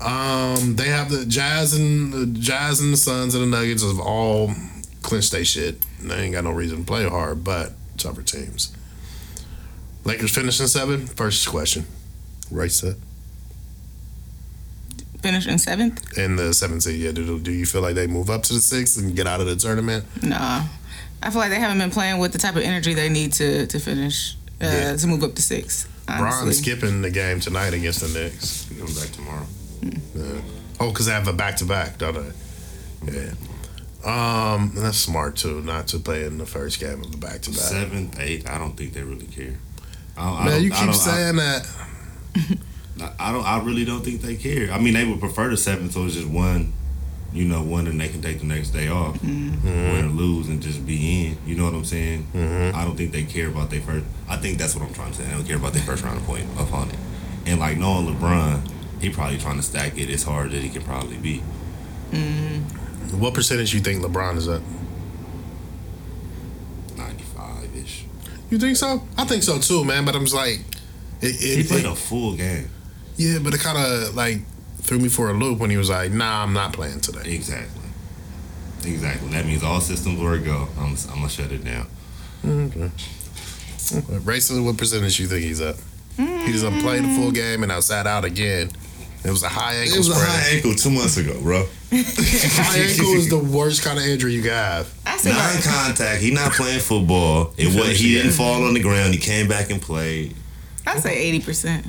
Um, 0.00 0.74
they 0.76 0.88
have 0.88 1.10
the 1.10 1.24
Jazz 1.26 1.74
and 1.74 2.12
the 2.12 2.26
Jazz 2.40 2.80
and 2.80 2.92
the 2.92 2.96
Suns 2.96 3.34
and 3.34 3.44
the 3.52 3.56
Nuggets 3.56 3.82
have 3.84 4.00
all 4.00 4.50
clinched 5.02 5.30
their 5.32 5.44
shit. 5.44 5.80
They 6.00 6.14
ain't 6.16 6.32
got 6.34 6.44
no 6.44 6.50
reason 6.50 6.78
to 6.78 6.84
play 6.84 7.08
hard, 7.08 7.44
but 7.44 7.72
tougher 7.98 8.22
teams. 8.22 8.74
Lakers 10.04 10.34
finishing 10.34 10.66
seven. 10.66 11.06
First 11.06 11.48
question, 11.48 11.84
right 12.50 12.70
set 12.72 12.96
Finish 15.22 15.46
in 15.46 15.58
seventh? 15.58 16.18
in 16.18 16.34
the 16.34 16.52
seventh 16.52 16.82
seed. 16.82 16.98
Yeah, 17.00 17.12
do, 17.12 17.38
do 17.38 17.52
you 17.52 17.64
feel 17.64 17.80
like 17.82 17.94
they 17.94 18.08
move 18.08 18.28
up 18.28 18.42
to 18.44 18.54
the 18.54 18.60
sixth 18.60 18.98
and 18.98 19.14
get 19.14 19.28
out 19.28 19.40
of 19.40 19.46
the 19.46 19.54
tournament? 19.54 20.04
Nah. 20.20 20.64
I 21.22 21.30
feel 21.30 21.38
like 21.38 21.50
they 21.50 21.60
haven't 21.60 21.78
been 21.78 21.92
playing 21.92 22.18
with 22.18 22.32
the 22.32 22.38
type 22.38 22.56
of 22.56 22.62
energy 22.62 22.94
they 22.94 23.08
need 23.08 23.32
to 23.34 23.68
to 23.68 23.78
finish 23.78 24.34
uh, 24.60 24.64
Yeah. 24.66 24.96
to 24.96 25.06
move 25.06 25.22
up 25.22 25.36
to 25.36 25.42
six. 25.42 25.86
Bron 26.06 26.20
Honestly. 26.32 26.52
skipping 26.54 27.02
the 27.02 27.10
game 27.10 27.40
tonight 27.40 27.74
against 27.74 28.00
the 28.00 28.08
Knicks. 28.08 28.68
He 28.68 28.74
comes 28.76 29.00
back 29.00 29.10
tomorrow. 29.12 29.46
Oh, 30.80 30.88
because 30.90 31.06
they 31.06 31.12
have 31.12 31.28
a 31.28 31.32
back 31.32 31.56
to 31.56 31.64
back, 31.64 31.98
don't 31.98 32.14
they? 32.14 33.12
Yeah. 33.12 33.32
Um, 34.04 34.72
that's 34.74 34.96
smart 34.98 35.36
too, 35.36 35.60
not 35.62 35.86
to 35.88 35.98
play 35.98 36.24
in 36.24 36.38
the 36.38 36.46
first 36.46 36.80
game 36.80 37.02
of 37.04 37.12
the 37.12 37.16
back 37.18 37.40
to 37.42 37.50
back. 37.50 37.58
Seventh, 37.60 38.18
eighth. 38.18 38.48
I 38.48 38.58
don't 38.58 38.76
think 38.76 38.94
they 38.94 39.02
really 39.02 39.26
care. 39.26 39.54
I, 40.16 40.28
I 40.28 40.44
Man, 40.44 40.52
don't- 40.54 40.62
you 40.64 40.72
I 40.72 40.76
keep 40.76 40.84
don't- 40.86 40.94
I- 40.94 40.98
saying 40.98 41.36
that. 41.36 41.68
I 43.00 43.10
I 43.28 43.32
don't. 43.32 43.44
I 43.46 43.62
really 43.62 43.84
don't 43.84 44.04
think 44.04 44.20
they 44.22 44.36
care. 44.36 44.70
I 44.72 44.78
mean, 44.78 44.94
they 44.94 45.04
would 45.04 45.20
prefer 45.20 45.48
the 45.48 45.56
seventh, 45.56 45.92
so 45.92 46.04
it's 46.04 46.14
just 46.14 46.26
one, 46.28 46.72
you 47.32 47.44
know, 47.46 47.62
one, 47.62 47.86
and 47.86 47.98
they 48.00 48.08
can 48.08 48.20
take 48.20 48.40
the 48.40 48.44
next 48.46 48.70
day 48.70 48.88
off, 48.88 49.18
Mm-hmm. 49.20 49.64
win 49.92 50.04
or 50.04 50.08
lose, 50.08 50.48
and 50.48 50.60
just 50.62 50.84
be 50.86 51.26
in. 51.28 51.38
You 51.46 51.54
know 51.56 51.64
what 51.64 51.74
I'm 51.74 51.84
saying? 51.84 52.26
Mhm. 52.34 52.74
I 52.74 52.84
don't 52.84 52.96
think 52.96 53.12
they 53.12 53.22
care 53.24 53.48
about 53.48 53.70
their 53.70 53.80
first. 53.80 54.04
I 54.28 54.36
think 54.36 54.58
that's 54.58 54.74
what 54.74 54.84
I'm 54.86 54.92
trying 54.92 55.12
to 55.12 55.16
say. 55.18 55.24
They 55.24 55.30
don't 55.32 55.46
care 55.46 55.56
about 55.56 55.72
their 55.72 55.82
first 55.82 56.02
round 56.04 56.18
of 56.18 56.24
point 56.24 56.46
opponent. 56.58 56.98
And 57.46 57.58
like 57.58 57.78
knowing 57.78 58.06
LeBron, 58.14 58.60
he 59.00 59.08
probably 59.10 59.38
trying 59.38 59.56
to 59.56 59.62
stack 59.62 59.96
it 59.98 60.10
as 60.10 60.22
hard 60.24 60.52
as 60.52 60.62
he 60.62 60.68
can 60.68 60.82
probably 60.82 61.16
be. 61.16 61.38
What 63.18 63.34
percentage 63.34 63.70
do 63.72 63.76
you 63.78 63.82
think 63.82 64.02
LeBron 64.02 64.36
is 64.36 64.46
at? 64.48 64.60
Ninety 66.96 67.24
five 67.24 67.74
ish. 67.76 68.04
You 68.50 68.58
think 68.58 68.76
so? 68.76 69.02
I 69.16 69.24
think 69.24 69.42
so 69.42 69.58
too, 69.58 69.84
man. 69.84 70.04
But 70.04 70.14
I'm 70.14 70.22
just 70.24 70.34
like, 70.34 70.60
it, 71.20 71.26
it, 71.42 71.56
He 71.58 71.62
played 71.64 71.84
it- 71.84 71.90
a 71.90 71.94
full 71.94 72.34
game. 72.36 72.68
yeah, 73.16 73.38
but 73.42 73.54
it 73.54 73.60
kind 73.60 73.78
of 73.78 74.14
like 74.14 74.38
threw 74.82 74.98
me 74.98 75.08
for 75.08 75.30
a 75.30 75.32
loop 75.32 75.58
when 75.58 75.70
he 75.70 75.76
was 75.76 75.90
like, 75.90 76.12
"Nah, 76.12 76.42
I'm 76.42 76.52
not 76.52 76.72
playing 76.72 77.00
today." 77.00 77.34
Exactly. 77.34 77.82
Exactly. 78.84 79.28
That 79.30 79.46
means 79.46 79.62
all 79.62 79.80
systems 79.80 80.20
were 80.20 80.34
a 80.34 80.38
go. 80.38 80.68
I'm, 80.78 80.96
I'm 81.08 81.16
gonna 81.16 81.28
shut 81.28 81.52
it 81.52 81.64
down. 81.64 81.86
Okay. 82.44 82.90
Racing, 84.24 84.64
what 84.64 84.76
percentage 84.76 85.16
do 85.16 85.22
you 85.22 85.28
think 85.28 85.44
he's 85.44 85.60
at? 85.60 85.76
He 86.16 86.52
just 86.52 86.64
played 86.82 87.04
the 87.04 87.14
full 87.14 87.30
mm. 87.30 87.34
game 87.34 87.62
and 87.62 87.72
I 87.72 87.80
sat 87.80 88.06
out 88.06 88.24
again. 88.24 88.70
It 89.24 89.30
was 89.30 89.42
a 89.44 89.48
high 89.48 89.74
ankle 89.74 89.94
It 89.94 89.98
was 89.98 90.10
a 90.10 90.14
high 90.14 90.54
ankle 90.54 90.74
two 90.74 90.90
months 90.90 91.16
ago, 91.16 91.40
bro. 91.40 91.64
high 91.92 92.78
ankle 92.78 93.14
is 93.14 93.30
the 93.30 93.38
worst 93.56 93.82
kind 93.82 93.98
of 93.98 94.04
injury 94.04 94.34
you 94.34 94.42
can 94.42 94.50
have. 94.50 94.92
I 95.06 95.16
said 95.16 95.30
like, 95.30 95.64
Non-contact. 95.64 96.20
He 96.20 96.32
not 96.32 96.52
playing 96.52 96.80
football. 96.80 97.54
It 97.58 97.66
was 97.66 97.98
he 97.98 98.14
didn't 98.14 98.30
game. 98.30 98.32
fall 98.32 98.64
on 98.64 98.74
the 98.74 98.80
ground. 98.80 99.14
He 99.14 99.20
came 99.20 99.46
back 99.48 99.70
and 99.70 99.80
played. 99.80 100.34
I 100.86 100.98
say 100.98 101.16
eighty 101.16 101.40
percent. 101.40 101.86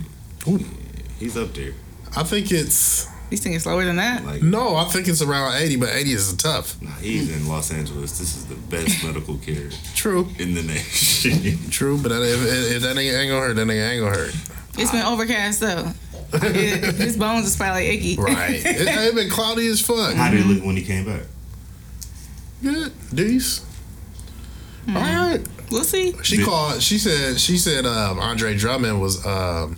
He's 1.20 1.36
up 1.36 1.54
there. 1.54 1.74
I 2.16 2.24
think 2.24 2.52
it's 2.52 3.08
You 3.32 3.38
think 3.38 3.56
it's 3.56 3.64
slower 3.64 3.84
than 3.86 3.96
that? 3.98 4.24
Like, 4.26 4.42
No, 4.44 4.76
I 4.76 4.86
think 4.86 5.08
it's 5.08 5.22
around 5.22 5.56
80, 5.56 5.78
but 5.78 5.90
80 5.90 6.12
is 6.12 6.34
tough. 6.34 6.80
nah, 6.82 6.92
he's 6.92 7.36
in 7.36 7.48
Los 7.48 7.72
Angeles. 7.72 8.18
This 8.20 8.36
is 8.38 8.46
the 8.46 8.56
best 8.56 9.04
medical 9.06 9.38
care 9.38 9.70
True. 9.96 10.28
in 10.40 10.54
the 10.54 10.62
nation. 10.64 11.58
True, 11.72 11.98
but 11.98 12.10
that, 12.10 12.22
if, 12.22 12.42
if, 12.46 12.76
if 12.78 12.82
that 12.84 12.98
ain't, 12.98 13.16
ain't 13.16 13.30
gonna 13.30 13.42
hurt, 13.42 13.56
that 13.56 13.62
ain't, 13.62 13.72
ain't 13.72 14.04
gonna 14.04 14.16
hurt. 14.16 14.36
It's 14.78 14.92
been 14.92 15.06
overcast 15.06 15.60
though. 15.60 15.92
It- 16.34 16.96
his 16.96 17.18
bones 17.18 17.46
is 17.46 17.56
probably 17.56 17.86
achy. 17.88 18.16
Right. 18.20 18.56
it, 18.66 18.66
it 18.88 19.16
been 19.16 19.30
cloudy 19.30 19.68
as 19.68 19.82
fuck. 19.82 20.14
How 20.16 20.30
did 20.32 20.42
he 20.44 20.54
look 20.54 20.64
when 20.66 20.76
he 20.76 20.84
came 20.84 21.06
back? 21.06 21.22
Good. 22.62 22.92
Deuce. 23.14 23.66
All 24.88 24.94
right. 24.96 25.40
we'll 25.72 25.84
see. 25.84 26.14
She 26.24 26.44
called. 26.44 26.82
She 26.82 26.98
said. 26.98 27.40
She 27.40 27.58
said. 27.58 27.86
Um, 27.86 28.20
Andre 28.20 28.56
Drummond 28.56 29.00
was. 29.02 29.24
Um, 29.26 29.78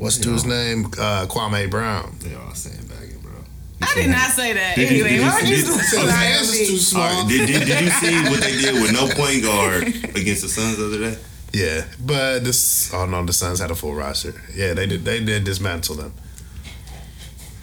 what's 0.00 0.18
dude's 0.18 0.44
name? 0.44 0.86
Uh, 0.98 1.26
Kwame 1.28 1.70
Brown. 1.70 2.16
They 2.22 2.34
all 2.34 2.54
sandbagging, 2.54 3.18
bro. 3.20 3.32
I 3.82 3.94
did 3.94 4.10
not 4.10 4.30
say 4.30 4.52
that. 4.54 4.76
Did 4.76 4.90
you- 4.90 5.04
anyway, 5.04 5.08
did 5.10 5.16
you- 5.20 5.22
why 5.26 5.34
would 5.40 5.48
you 5.48 5.56
did- 5.56 5.66
just 5.66 5.90
His 5.94 6.04
lie 6.04 6.10
hands 6.12 6.50
to 6.50 6.56
is 6.58 6.66
too 6.68 6.72
me? 6.74 6.78
small. 6.80 7.02
All 7.02 7.22
right, 7.22 7.28
did, 7.30 7.46
did, 7.46 7.66
did 7.66 7.80
you 7.84 7.90
see 7.90 8.22
what 8.30 8.40
they 8.40 8.56
did 8.60 8.74
with 8.82 8.92
no 8.92 9.06
point 9.08 9.42
guard 9.42 9.82
against 10.16 10.42
the 10.42 10.48
Suns 10.48 10.76
the 10.78 10.86
other 10.86 10.98
day? 10.98 11.18
Yeah, 11.52 11.84
but 12.04 12.44
this. 12.44 12.92
Oh 12.94 13.06
no, 13.06 13.24
the 13.24 13.32
Suns 13.32 13.58
had 13.58 13.70
a 13.70 13.74
full 13.74 13.94
roster. 13.94 14.34
Yeah, 14.54 14.74
they 14.74 14.86
did. 14.86 15.04
They 15.04 15.18
did 15.24 15.44
dismantle 15.44 15.96
them. 15.96 16.12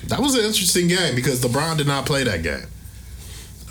That 0.07 0.19
was 0.19 0.35
an 0.35 0.45
interesting 0.45 0.87
game 0.87 1.15
because 1.15 1.41
LeBron 1.43 1.77
did 1.77 1.87
not 1.87 2.05
play 2.05 2.23
that 2.23 2.43
game. 2.43 2.65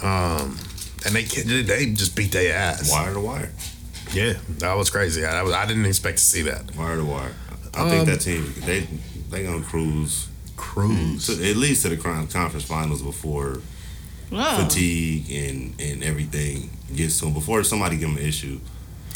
Um, 0.03 0.59
and 1.05 1.15
they 1.15 1.23
they 1.25 1.87
just 1.93 2.15
beat 2.17 2.33
their 2.33 2.55
ass. 2.55 2.91
Wire 2.91 3.15
to 3.15 3.21
wire. 3.21 3.51
Yeah, 4.13 4.35
that 4.59 4.75
was 4.77 4.89
crazy. 4.91 5.25
I, 5.25 5.41
I 5.41 5.43
was, 5.43 5.53
I 5.53 5.67
didn't 5.67 5.87
expect 5.87 6.19
to 6.19 6.25
see 6.25 6.43
that. 6.43 6.75
Wire 6.77 6.97
to 6.97 7.05
wire. 7.05 7.33
I 7.77 7.81
Um, 7.83 7.91
think 7.91 8.07
that 8.07 8.21
team 8.21 8.55
they 8.65 8.87
they 9.31 9.45
gonna 9.45 9.63
cruise 9.63 10.29
Cruise. 10.57 11.27
to, 11.27 11.33
at 11.51 11.57
least 11.57 11.83
to 11.83 11.91
the 11.91 11.97
conference 11.97 12.65
finals 12.65 13.03
before 13.03 13.61
Whoa. 14.31 14.65
fatigue 14.65 15.31
and 15.31 15.75
and 15.81 16.03
everything 16.03 16.71
gets 16.95 17.19
to 17.19 17.27
them. 17.27 17.35
Before 17.35 17.63
somebody 17.65 17.97
give 17.99 18.09
them 18.09 18.17
an 18.19 18.25
issue. 18.25 18.59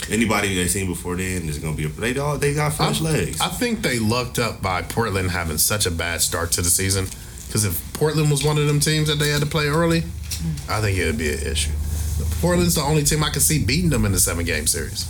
Anybody 0.09 0.55
they 0.55 0.67
seen 0.67 0.87
before 0.87 1.17
then 1.17 1.49
is 1.49 1.59
gonna 1.59 1.77
be 1.77 1.85
a, 1.85 1.89
they 1.89 2.17
all 2.19 2.39
they 2.39 2.55
got 2.55 2.73
fresh 2.75 3.01
legs. 3.01 3.41
I 3.41 3.49
think 3.49 3.83
they 3.83 3.99
lucked 3.99 4.39
up 4.39 4.63
by 4.63 4.83
Portland 4.83 5.31
having 5.31 5.59
such 5.59 5.87
a 5.87 5.91
bad 5.91 6.21
start 6.23 6.53
to 6.53 6.63
the 6.63 6.71
season. 6.71 7.07
Because 7.47 7.65
if 7.65 7.93
Portland 7.95 8.31
was 8.31 8.45
one 8.45 8.57
of 8.59 8.67
them 8.67 8.79
teams 8.81 9.09
that 9.09 9.19
they 9.19 9.29
had 9.31 9.41
to 9.41 9.47
play 9.47 9.67
early, 9.67 10.05
I 10.69 10.81
think 10.81 10.97
it 10.99 11.05
would 11.07 11.19
be 11.19 11.33
an 11.33 11.41
issue. 11.41 11.73
Portland's 12.41 12.77
the 12.77 12.83
only 12.83 13.03
team 13.03 13.23
I 13.25 13.31
can 13.31 13.41
see 13.43 13.63
beating 13.65 13.91
them 13.91 14.05
in 14.05 14.13
the 14.13 14.21
seven 14.21 14.45
game 14.47 14.67
series. 14.67 15.05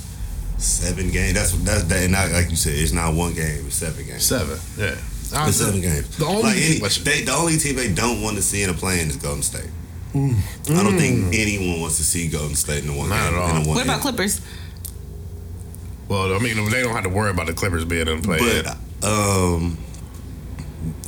Seven 0.62 1.11
games. 1.11 1.35
That's 1.35 1.52
what 1.52 1.64
that's 1.64 1.85
that. 1.85 2.02
And 2.05 2.12
not 2.12 2.31
like 2.31 2.50
you 2.50 2.57
said, 2.57 2.75
it's 2.75 2.93
not 2.93 3.14
one 3.14 3.35
game. 3.35 3.64
It's 3.67 3.76
seven 3.76 4.07
games. 4.07 4.25
Seven, 4.25 4.59
yeah. 4.79 4.97
It's 5.47 5.57
seven 5.57 5.81
games. 5.81 6.17
The 6.17 6.25
only 6.26 6.43
like 6.43 6.55
team- 6.57 6.85
any, 6.85 7.05
they, 7.05 7.23
the 7.23 7.33
only 7.33 7.57
team 7.57 7.76
they 7.76 7.93
don't 7.93 8.21
want 8.23 8.37
to 8.37 8.43
see 8.43 8.62
in 8.62 8.71
a 8.71 8.75
play 8.75 8.99
is 9.00 9.17
Golden 9.17 9.43
State. 9.43 9.71
I 10.12 10.19
don't 10.67 10.99
think 10.99 11.33
anyone 11.35 11.81
wants 11.81 11.97
to 11.99 12.02
see 12.05 12.29
Golden 12.29 12.57
State 12.57 12.83
in 12.85 12.90
the 12.90 12.97
one 12.99 13.07
Mm. 13.09 13.11
Not 13.11 13.31
game. 13.31 13.35
at 13.35 13.40
all. 13.40 13.50
In 13.50 13.57
one 13.59 13.76
What 13.76 13.85
about 13.85 13.93
game. 14.02 14.14
Clippers? 14.14 14.40
Well, 16.09 16.35
I 16.35 16.38
mean, 16.40 16.69
they 16.71 16.83
don't 16.83 16.93
have 16.95 17.05
to 17.05 17.09
worry 17.11 17.31
about 17.31 17.47
the 17.47 17.52
Clippers 17.52 17.85
being 17.85 18.09
in 18.09 18.21
play. 18.21 18.38
But 18.38 18.76
um, 19.07 19.79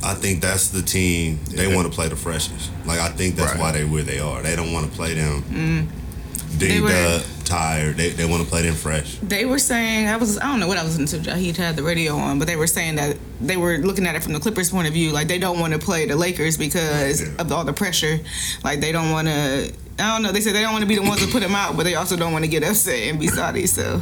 I 0.01 0.13
think 0.13 0.41
that's 0.41 0.69
the 0.69 0.81
team 0.81 1.39
they 1.49 1.67
Yeah. 1.67 1.75
want 1.75 1.89
to 1.89 1.93
play 1.93 2.07
the 2.07 2.15
freshest. 2.15 2.71
Like 2.85 2.99
I 2.99 3.09
think 3.09 3.35
that's 3.35 3.51
Right. 3.51 3.59
why 3.59 3.71
they 3.73 3.83
where 3.83 4.03
they 4.03 4.19
are. 4.19 4.41
They 4.41 4.55
don't 4.55 4.71
want 4.71 4.89
to 4.89 4.95
play 4.95 5.13
them 5.15 5.43
Mm. 5.51 6.59
They 6.59 6.79
were- 6.79 6.89
up, 6.91 7.23
tired. 7.45 7.97
They 7.97 8.09
they 8.09 8.25
want 8.25 8.43
to 8.43 8.49
play 8.49 8.61
them 8.63 8.73
fresh. 8.75 9.17
They 9.17 9.45
were 9.45 9.59
saying 9.59 10.07
I 10.07 10.17
was 10.17 10.37
I 10.37 10.43
don't 10.47 10.59
know 10.59 10.67
what 10.67 10.77
I 10.77 10.83
was 10.83 10.97
listening 10.99 11.23
to. 11.23 11.35
He 11.35 11.51
had 11.53 11.75
the 11.75 11.83
radio 11.83 12.15
on, 12.15 12.39
but 12.39 12.47
they 12.47 12.55
were 12.55 12.67
saying 12.67 12.95
that 12.95 13.17
they 13.41 13.57
were 13.57 13.77
looking 13.77 14.05
at 14.07 14.15
it 14.15 14.23
from 14.23 14.33
the 14.33 14.39
Clippers' 14.39 14.69
point 14.71 14.87
of 14.87 14.93
view. 14.93 15.11
Like 15.11 15.27
they 15.27 15.39
don't 15.39 15.59
want 15.59 15.73
to 15.73 15.79
play 15.79 16.05
the 16.07 16.15
Lakers 16.15 16.57
because 16.57 17.21
Yeah. 17.21 17.27
of 17.39 17.51
all 17.51 17.63
the 17.63 17.73
pressure. 17.73 18.19
Like 18.63 18.79
they 18.79 18.91
don't 18.91 19.11
want 19.11 19.27
to. 19.27 19.71
I 19.99 20.13
don't 20.13 20.23
know. 20.23 20.31
They 20.31 20.41
said 20.41 20.53
they 20.55 20.61
don't 20.61 20.71
want 20.73 20.81
to 20.83 20.87
be 20.87 20.95
the 20.95 21.03
ones 21.03 21.23
to 21.25 21.31
put 21.31 21.41
them 21.41 21.53
out, 21.55 21.77
but 21.77 21.83
they 21.83 21.95
also 21.95 22.15
don't 22.17 22.33
want 22.33 22.43
to 22.45 22.49
get 22.49 22.63
upset 22.63 22.95
and 23.09 23.19
be 23.19 23.27
sorry. 23.27 23.67
So 23.67 24.01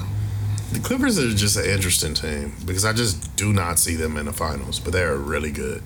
the 0.71 0.79
Clippers 0.79 1.19
are 1.19 1.29
just 1.33 1.57
an 1.57 1.65
interesting 1.65 2.13
team 2.13 2.53
because 2.65 2.85
I 2.85 2.93
just 2.93 3.35
do 3.35 3.51
not 3.51 3.77
see 3.79 3.95
them 3.95 4.15
in 4.17 4.25
the 4.25 4.33
finals. 4.33 4.79
But 4.79 4.93
they 4.93 5.03
are 5.03 5.17
really 5.17 5.51
good. 5.51 5.83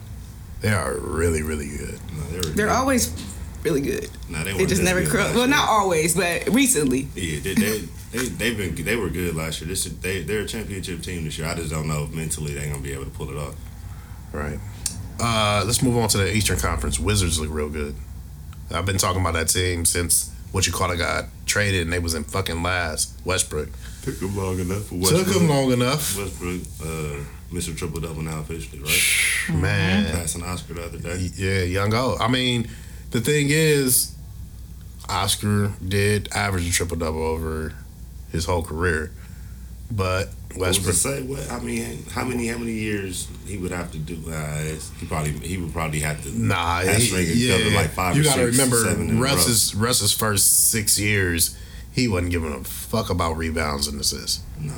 They 0.61 0.71
are 0.71 0.95
really, 0.99 1.41
really 1.43 1.67
good. 1.67 1.99
No, 2.17 2.23
they 2.31 2.37
were 2.37 2.43
they're 2.55 2.67
good. 2.67 2.69
always 2.75 3.11
really 3.65 3.81
good. 3.81 4.09
Nah, 4.29 4.43
they, 4.43 4.51
They 4.51 4.57
weren't 4.59 4.69
just 4.69 4.83
never 4.83 5.01
good 5.01 5.09
crook. 5.09 5.27
Well, 5.33 5.39
year. 5.39 5.47
not 5.47 5.67
always, 5.67 6.15
but 6.15 6.47
recently. 6.49 7.07
Yeah, 7.15 7.39
they 7.41 7.53
they 7.55 7.79
they 8.13 8.25
they've 8.27 8.57
been 8.57 8.85
they 8.85 8.95
were 8.95 9.09
good 9.09 9.35
last 9.35 9.59
year. 9.59 9.67
This 9.67 9.85
is- 9.85 9.97
they 9.99 10.21
they're 10.23 10.41
a 10.41 10.45
championship 10.47 11.01
team 11.01 11.25
this 11.25 11.37
year. 11.37 11.47
I 11.47 11.55
just 11.55 11.71
don't 11.71 11.87
know 11.87 12.03
if 12.05 12.13
mentally 12.13 12.53
they're 12.53 12.69
gonna 12.69 12.81
be 12.81 12.93
able 12.93 13.05
to 13.05 13.09
pull 13.11 13.29
it 13.29 13.35
off. 13.37 13.55
Right. 14.31 14.59
Uh, 15.19 15.63
let's 15.65 15.81
move 15.81 15.97
on 15.97 16.07
to 16.09 16.17
the 16.17 16.33
Eastern 16.33 16.57
Conference. 16.59 16.99
Wizards 16.99 17.39
look 17.39 17.49
real 17.51 17.69
good. 17.69 17.95
I've 18.71 18.85
been 18.85 18.97
talking 18.97 19.21
about 19.21 19.33
that 19.33 19.47
team 19.49 19.85
since 19.85 20.31
what 20.51 20.65
you 20.67 20.73
call 20.73 20.91
it 20.91 20.97
got 20.97 21.25
traded 21.45 21.81
and 21.83 21.93
they 21.93 21.99
was 21.99 22.13
in 22.13 22.23
fucking 22.23 22.61
last. 22.63 23.13
Westbrook 23.25 23.69
Took 24.03 24.19
them 24.19 24.35
long 24.37 24.59
enough 24.59 24.83
for 24.85 24.99
took 25.01 25.27
them 25.27 25.47
long 25.49 25.71
enough. 25.71 26.17
Westbrook, 26.17 26.61
uh, 26.83 27.23
Mr. 27.51 27.75
Triple 27.75 28.01
Double 28.01 28.21
now 28.21 28.39
officially, 28.39 28.79
right? 28.81 29.61
Man, 29.61 30.11
Passing 30.11 30.43
Oscar 30.43 30.73
the 30.75 30.83
other 30.85 30.97
day. 30.99 31.29
yeah, 31.35 31.61
young 31.63 31.93
O. 31.93 32.17
I 32.19 32.27
mean, 32.27 32.67
the 33.15 33.21
thing 33.21 33.47
is, 33.49 34.13
Oscar 35.07 35.71
did 35.87 36.27
average 36.33 36.67
a 36.67 36.71
triple 36.73 36.97
double 36.97 37.23
over 37.23 37.73
his 38.29 38.43
whole 38.43 38.61
career, 38.61 39.09
but 39.89 40.27
Westbrook. 40.57 40.95
say? 40.95 41.21
What 41.21 41.49
I 41.49 41.61
mean, 41.61 42.03
how 42.11 42.25
many 42.25 42.47
how 42.47 42.57
many 42.57 42.73
years 42.73 43.29
he 43.45 43.57
would 43.57 43.71
have 43.71 43.93
to 43.93 43.99
do? 43.99 44.21
Uh, 44.29 44.75
he 44.99 45.05
probably 45.05 45.31
he 45.31 45.57
would 45.57 45.71
probably 45.71 46.01
have 46.01 46.21
to. 46.23 46.37
Nah, 46.37 46.81
he, 46.81 47.47
yeah. 47.47 47.77
like 47.77 47.91
five 47.91 48.17
you 48.17 48.21
or 48.23 48.25
gotta 48.25 48.51
six, 48.51 48.57
remember 48.57 48.83
seven 48.83 49.09
in 49.09 49.11
a 49.11 49.13
row. 49.13 49.21
Russ's 49.29 49.73
Russ's 49.73 50.11
first 50.11 50.69
six 50.71 50.99
years, 50.99 51.57
he 51.93 52.09
wasn't 52.09 52.31
giving 52.31 52.51
a 52.51 52.65
fuck 52.65 53.09
about 53.09 53.37
rebounds 53.37 53.87
and 53.87 53.97
assists. 54.01 54.41
Nah, 54.59 54.73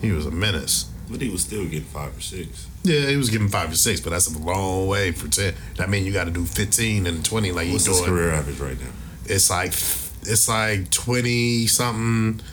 He 0.00 0.10
was 0.10 0.26
a 0.26 0.32
menace. 0.32 0.91
But 1.12 1.20
he 1.22 1.28
was 1.30 1.42
still 1.42 1.64
getting 1.64 1.84
five 1.84 2.16
or 2.16 2.20
six. 2.20 2.66
Yeah, 2.82 3.06
he 3.06 3.16
was 3.16 3.30
getting 3.30 3.48
five 3.48 3.70
or 3.70 3.76
six, 3.76 4.00
but 4.00 4.10
that's 4.10 4.26
a 4.34 4.38
long 4.38 4.88
way 4.88 5.12
for 5.12 5.28
ten. 5.28 5.54
That 5.76 5.88
mean 5.88 6.04
you 6.04 6.12
got 6.12 6.24
to 6.24 6.30
do 6.32 6.44
fifteen 6.44 7.06
and 7.06 7.24
twenty 7.24 7.52
like 7.52 7.68
What's 7.70 7.86
he's 7.86 7.96
his 7.96 7.98
doing. 8.00 8.10
career 8.10 8.32
average 8.32 8.58
right 8.58 8.80
now? 8.80 8.90
It's 9.26 9.48
like 9.50 9.68
it's 9.72 10.48
like 10.48 10.90
twenty 10.90 11.66
something. 11.68 12.44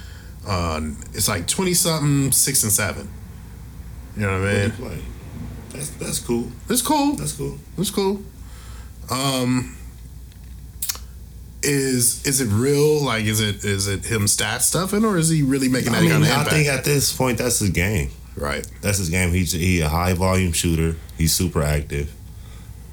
Uh, 0.47 0.81
it's 1.13 1.27
like 1.27 1.47
twenty 1.47 1.73
something, 1.73 2.31
six 2.31 2.61
and 2.63 2.71
seven. 2.71 3.09
You 4.15 4.23
know 4.27 4.39
what 4.39 4.49
I 4.49 4.53
mean? 4.53 4.71
play? 4.71 4.97
That's 5.69 5.89
that's 5.91 6.19
cool. 6.19 6.51
It's 6.69 6.81
cool. 6.81 7.15
That's 7.15 7.33
cool. 7.33 7.57
That's 7.77 7.89
cool. 7.91 8.21
Um, 9.09 9.75
is 11.61 12.25
is 12.25 12.41
it 12.41 12.47
real? 12.47 13.03
Like, 13.03 13.25
is 13.25 13.39
it 13.41 13.63
is 13.65 13.87
it 13.87 14.05
him 14.05 14.27
stat 14.27 14.61
stuffing, 14.61 15.03
or 15.03 15.17
is 15.17 15.29
he 15.29 15.43
really 15.43 15.67
making 15.67 15.91
that 15.91 15.99
I 15.99 16.01
mean, 16.01 16.11
kind 16.11 16.23
of 16.23 16.29
I 16.29 16.33
impact? 16.33 16.49
think 16.51 16.67
at 16.67 16.83
this 16.85 17.15
point 17.15 17.37
that's 17.37 17.59
his 17.59 17.69
game. 17.71 18.09
Right. 18.39 18.65
That's 18.81 18.97
his 18.97 19.09
game. 19.09 19.31
He's 19.31 19.51
he 19.51 19.81
a 19.81 19.89
high 19.89 20.13
volume 20.13 20.51
shooter. 20.53 20.95
He's 21.17 21.33
super 21.33 21.61
active. 21.61 22.11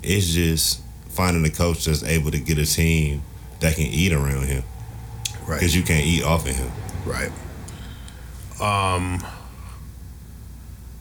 It's 0.03 0.27
just 0.33 0.83
finding 1.09 1.45
a 1.45 1.51
coach 1.51 1.85
that's 1.87 2.03
able 2.05 2.31
to 2.31 2.39
get 2.39 2.59
a 2.59 2.67
team 2.67 3.23
that 3.61 3.75
can 3.77 3.87
eat 3.87 4.13
around 4.13 4.45
him 4.47 4.63
Right. 5.47 5.59
because 5.59 5.75
you 5.75 5.83
can't 5.83 6.05
eat 6.05 6.23
off 6.23 6.47
of 6.49 6.55
him. 6.55 6.71
Right. 7.07 7.31
Um, 8.61 9.25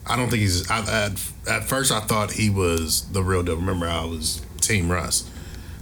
I 0.08 0.16
don't 0.16 0.30
think 0.30 0.42
he's. 0.42 0.70
I, 0.70 0.80
at 1.06 1.12
at 1.50 1.64
first, 1.64 1.92
I 1.92 2.00
thought 2.02 2.32
he 2.32 2.50
was 2.50 3.02
the 3.12 3.24
real 3.24 3.44
deal. 3.44 3.56
Remember, 3.56 3.88
I 3.88 4.06
was 4.06 4.42
Team 4.62 4.92
Russ. 4.92 5.30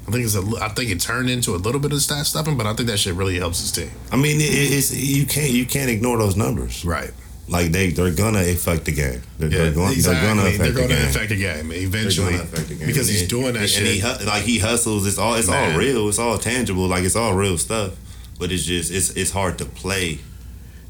I 0.07 0.11
think 0.11 0.23
it's 0.25 0.35
a. 0.35 0.43
I 0.61 0.69
think 0.69 0.91
it 0.91 0.99
turned 0.99 1.29
into 1.29 1.55
a 1.55 1.57
little 1.57 1.81
bit 1.81 1.91
of 1.91 2.01
stat 2.01 2.25
stuffing, 2.25 2.57
but 2.57 2.65
I 2.65 2.73
think 2.73 2.89
that 2.89 2.97
shit 2.99 3.15
really 3.15 3.37
helps 3.39 3.59
his 3.59 3.71
team. 3.71 3.91
I 4.11 4.15
mean, 4.15 4.39
it, 4.39 4.43
it's 4.45 4.93
you 4.93 5.25
can't 5.25 5.49
you 5.51 5.65
can't 5.65 5.89
ignore 5.89 6.17
those 6.17 6.35
numbers. 6.37 6.85
Right. 6.85 7.11
Like 7.47 7.71
they 7.73 7.89
they're 7.91 8.11
gonna 8.11 8.39
affect 8.41 8.85
the 8.85 8.93
game. 8.93 9.21
They're, 9.37 9.49
Yeah. 9.49 9.57
they're 9.63 9.71
going 9.73 9.91
exactly. 9.93 10.13
they're 10.27 10.35
gonna 10.35 10.47
affect 10.47 10.57
They're 10.59 10.67
the 10.71 10.73
going 10.75 10.89
to 10.89 10.95
game. 10.95 11.05
affect 11.09 11.29
the 11.29 11.35
game 11.37 11.67
They're 11.69 11.77
eventually 11.79 12.31
gonna 12.31 12.43
affect 12.43 12.69
the 12.69 12.75
game 12.75 12.87
because 12.87 13.07
he's 13.09 13.21
And- 13.21 13.29
doing 13.29 13.53
that 13.53 13.59
and 13.63 13.69
shit. 13.69 13.87
he 13.87 14.25
like 14.25 14.43
he 14.43 14.59
hustles. 14.59 15.05
It's 15.05 15.17
all 15.17 15.35
it's 15.35 15.49
Man. 15.49 15.73
all 15.73 15.77
real. 15.77 16.07
It's 16.09 16.19
all 16.19 16.37
tangible. 16.37 16.87
Like 16.87 17.03
it's 17.03 17.15
all 17.17 17.33
real 17.35 17.57
stuff. 17.57 17.91
But 18.39 18.51
it's 18.51 18.63
just 18.63 18.91
it's 18.91 19.09
it's 19.11 19.31
hard 19.31 19.57
to 19.59 19.65
play 19.65 20.19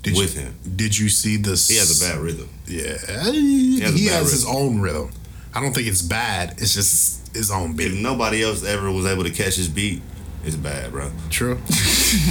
did 0.03 0.15
with 0.15 0.35
you, 0.35 0.41
him. 0.41 0.55
Did 0.75 0.97
you 0.97 1.09
see 1.09 1.37
this? 1.37 1.67
He 1.69 1.77
has 1.77 2.01
a 2.01 2.05
bad 2.05 2.19
rhythm. 2.19 2.49
Yeah, 2.67 2.97
he, 3.31 3.79
has 3.81 3.93
he 3.95 4.05
has 4.07 4.31
his 4.31 4.45
own 4.45 4.79
rhythm. 4.79 5.11
I 5.55 5.59
don't 5.61 5.73
think 5.73 5.87
it's 5.87 6.01
bad. 6.01 6.55
It's 6.59 6.73
just 6.75 7.35
his 7.35 7.49
own 7.51 7.71
If 7.71 7.77
beat. 7.77 7.93
nobody 8.01 8.43
else 8.43 8.63
ever 8.63 8.91
was 8.91 9.05
able 9.05 9.23
to 9.23 9.29
catch 9.31 9.55
his 9.55 9.67
beat, 9.67 10.01
it's 10.45 10.55
bad, 10.55 10.91
bro. 10.91 11.11
True. 11.29 11.57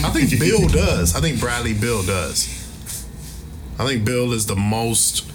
I 0.04 0.10
think 0.10 0.38
Beal 0.38 0.68
does. 0.68 1.14
I 1.16 1.20
think 1.20 1.40
Bradley 1.40 1.74
Beal 1.74 2.02
does. 2.02 2.48
I 3.78 3.86
think 3.86 4.04
Beal 4.04 4.32
is 4.32 4.46
the 4.46 4.56
most 4.56 5.30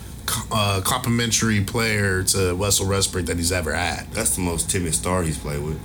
uh, 0.52 0.82
complimentary 0.84 1.62
player 1.64 2.24
to 2.24 2.54
Wessel 2.56 2.88
Westbrook 2.88 3.26
that 3.26 3.38
he's 3.38 3.52
ever 3.52 3.74
had. 3.74 4.12
That's 4.12 4.36
the 4.36 4.42
most 4.42 4.70
timid 4.70 4.94
star 4.96 5.24
he's 5.24 5.38
played 5.38 5.64
with. 5.64 5.80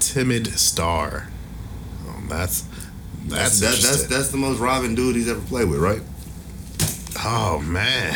Timid 0.00 0.46
star. 0.58 1.28
Oh, 2.06 2.16
that's 2.28 2.62
that's 3.26 3.58
That's 3.58 3.60
that's, 3.60 3.82
that's 3.82 4.06
that's 4.06 4.28
the 4.30 4.36
most 4.38 4.58
Robin 4.58 4.94
dude 4.94 5.16
he's 5.16 5.28
ever 5.28 5.40
played 5.40 5.68
with, 5.68 5.80
right? 5.80 6.00
oh 7.24 7.60
man, 7.60 8.14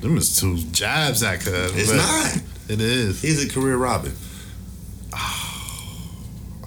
them 0.00 0.16
is 0.18 0.38
two 0.38 0.56
jabs 0.72 1.20
that 1.20 1.40
could. 1.40 1.70
It's 1.74 1.92
not. 1.92 2.42
It 2.68 2.80
is. 2.80 3.22
He's 3.22 3.42
a 3.44 3.48
career 3.48 3.76
Robin. 3.76 4.12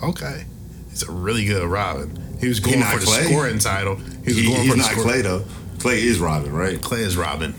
Okay. 0.04 0.46
He's 0.90 1.04
a 1.04 1.12
really 1.12 1.46
good 1.46 1.64
Robin. 1.68 2.38
He 2.40 2.48
was 2.48 2.60
going 2.60 2.80
not 2.80 2.94
for 2.94 3.00
the 3.00 3.06
Clay. 3.06 3.24
scoring 3.26 3.60
title. 3.60 3.96
He 3.98 4.34
was 4.34 4.38
He, 4.38 4.48
going 4.48 4.68
for 4.70 4.78
the 4.78 4.84
score- 4.84 5.04
Clay 5.04 5.22
though. 5.22 5.46
Clay 5.82 6.04
is 6.04 6.20
Robin, 6.20 6.54
right? 6.54 6.80
Clay 6.80 7.00
is 7.00 7.18
Robin. 7.18 7.56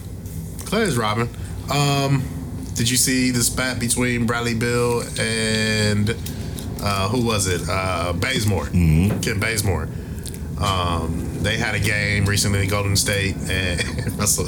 Clay 0.65 0.83
is 0.83 0.97
Robin. 0.97 1.29
Um, 1.69 2.23
did 2.75 2.89
you 2.89 2.97
see 2.97 3.33
the 3.33 3.43
spat 3.43 3.81
between 3.81 4.27
Bradley 4.27 4.55
Beal 4.55 5.03
and 5.19 6.11
uh, 6.81 7.09
who 7.09 7.27
was 7.27 7.49
it? 7.49 7.63
Uh, 7.69 8.13
Bazemore. 8.13 8.67
Mm-hmm. 8.67 9.19
Kent 9.23 9.41
Bazemore. 9.41 9.89
Um, 10.61 11.43
they 11.43 11.57
had 11.57 11.75
a 11.75 11.81
game 11.81 12.25
recently 12.25 12.63
in 12.63 12.69
Golden 12.69 12.95
State 12.95 13.35
and 13.51 14.17
Russell 14.19 14.47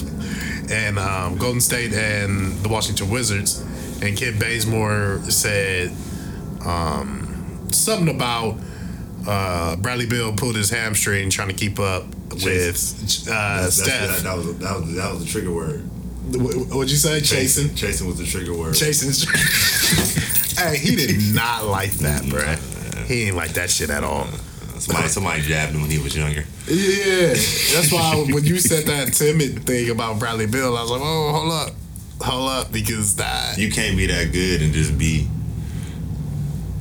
and 0.71 0.97
um, 0.97 1.37
Golden 1.37 1.61
State 1.61 1.93
and 1.95 2.53
the 2.59 2.69
Washington 2.69 3.11
Wizards. 3.11 3.59
And 4.01 4.17
Kent 4.17 4.39
Bazemore 4.39 5.19
said 5.31 5.91
um, 6.65 7.67
something 7.73 8.15
about 8.15 8.57
uh, 9.27 9.75
Bradley 9.75 10.07
Beal 10.07 10.33
pulled 10.33 10.55
his 10.55 10.71
hamstring 10.71 11.29
trying 11.29 11.49
to 11.49 11.55
keep 11.55 11.81
up 11.81 12.05
with 12.35 13.29
uh, 13.29 13.31
That's- 13.33 13.77
Steph. 13.77 14.23
that, 14.23 14.37
was 14.37 14.59
that 14.59 14.81
was 14.81 14.95
that 14.95 15.13
was 15.13 15.25
the 15.25 15.31
trigger 15.31 15.53
word. 15.53 15.81
What'd 16.33 16.91
you 16.91 16.97
say? 16.97 17.21
Chasing? 17.21 17.75
Chasing 17.75 18.07
was 18.07 18.19
the 18.19 18.27
trigger 18.27 18.55
word. 18.55 18.75
Chasing. 18.75 19.13
hey, 20.65 20.77
he 20.79 20.97
did 20.97 21.35
not 21.35 21.67
like 21.67 21.93
that, 21.99 22.23
bruh. 22.23 22.59
He 23.07 23.25
ain't 23.25 23.37
like 23.37 23.53
that 23.53 23.71
shit 23.71 23.91
at 23.91 24.03
all. 24.03 24.27
Somebody, 24.79 25.09
somebody 25.09 25.43
jabbed 25.43 25.73
him 25.75 25.83
when 25.83 25.91
he 25.91 25.99
was 25.99 26.17
younger. 26.17 26.45
Yeah, 26.67 27.29
that's 27.29 27.93
why 27.93 28.25
when 28.29 28.45
you 28.45 28.59
said 28.59 28.85
that 28.87 29.13
timid 29.13 29.65
thing 29.65 29.91
about 29.91 30.19
Bradley 30.19 30.47
Beal, 30.47 30.77
I 30.77 30.83
was 30.83 30.91
like, 30.91 31.01
oh, 31.03 31.33
hold 31.33 31.53
up. 31.53 31.75
Hold 32.21 32.49
up, 32.51 32.73
because 32.73 33.17
that. 33.17 33.59
You 33.59 33.71
can't 33.71 33.97
be 33.97 34.07
that 34.07 34.33
good 34.33 34.63
and 34.63 34.73
just 34.73 34.97
be. 34.99 35.29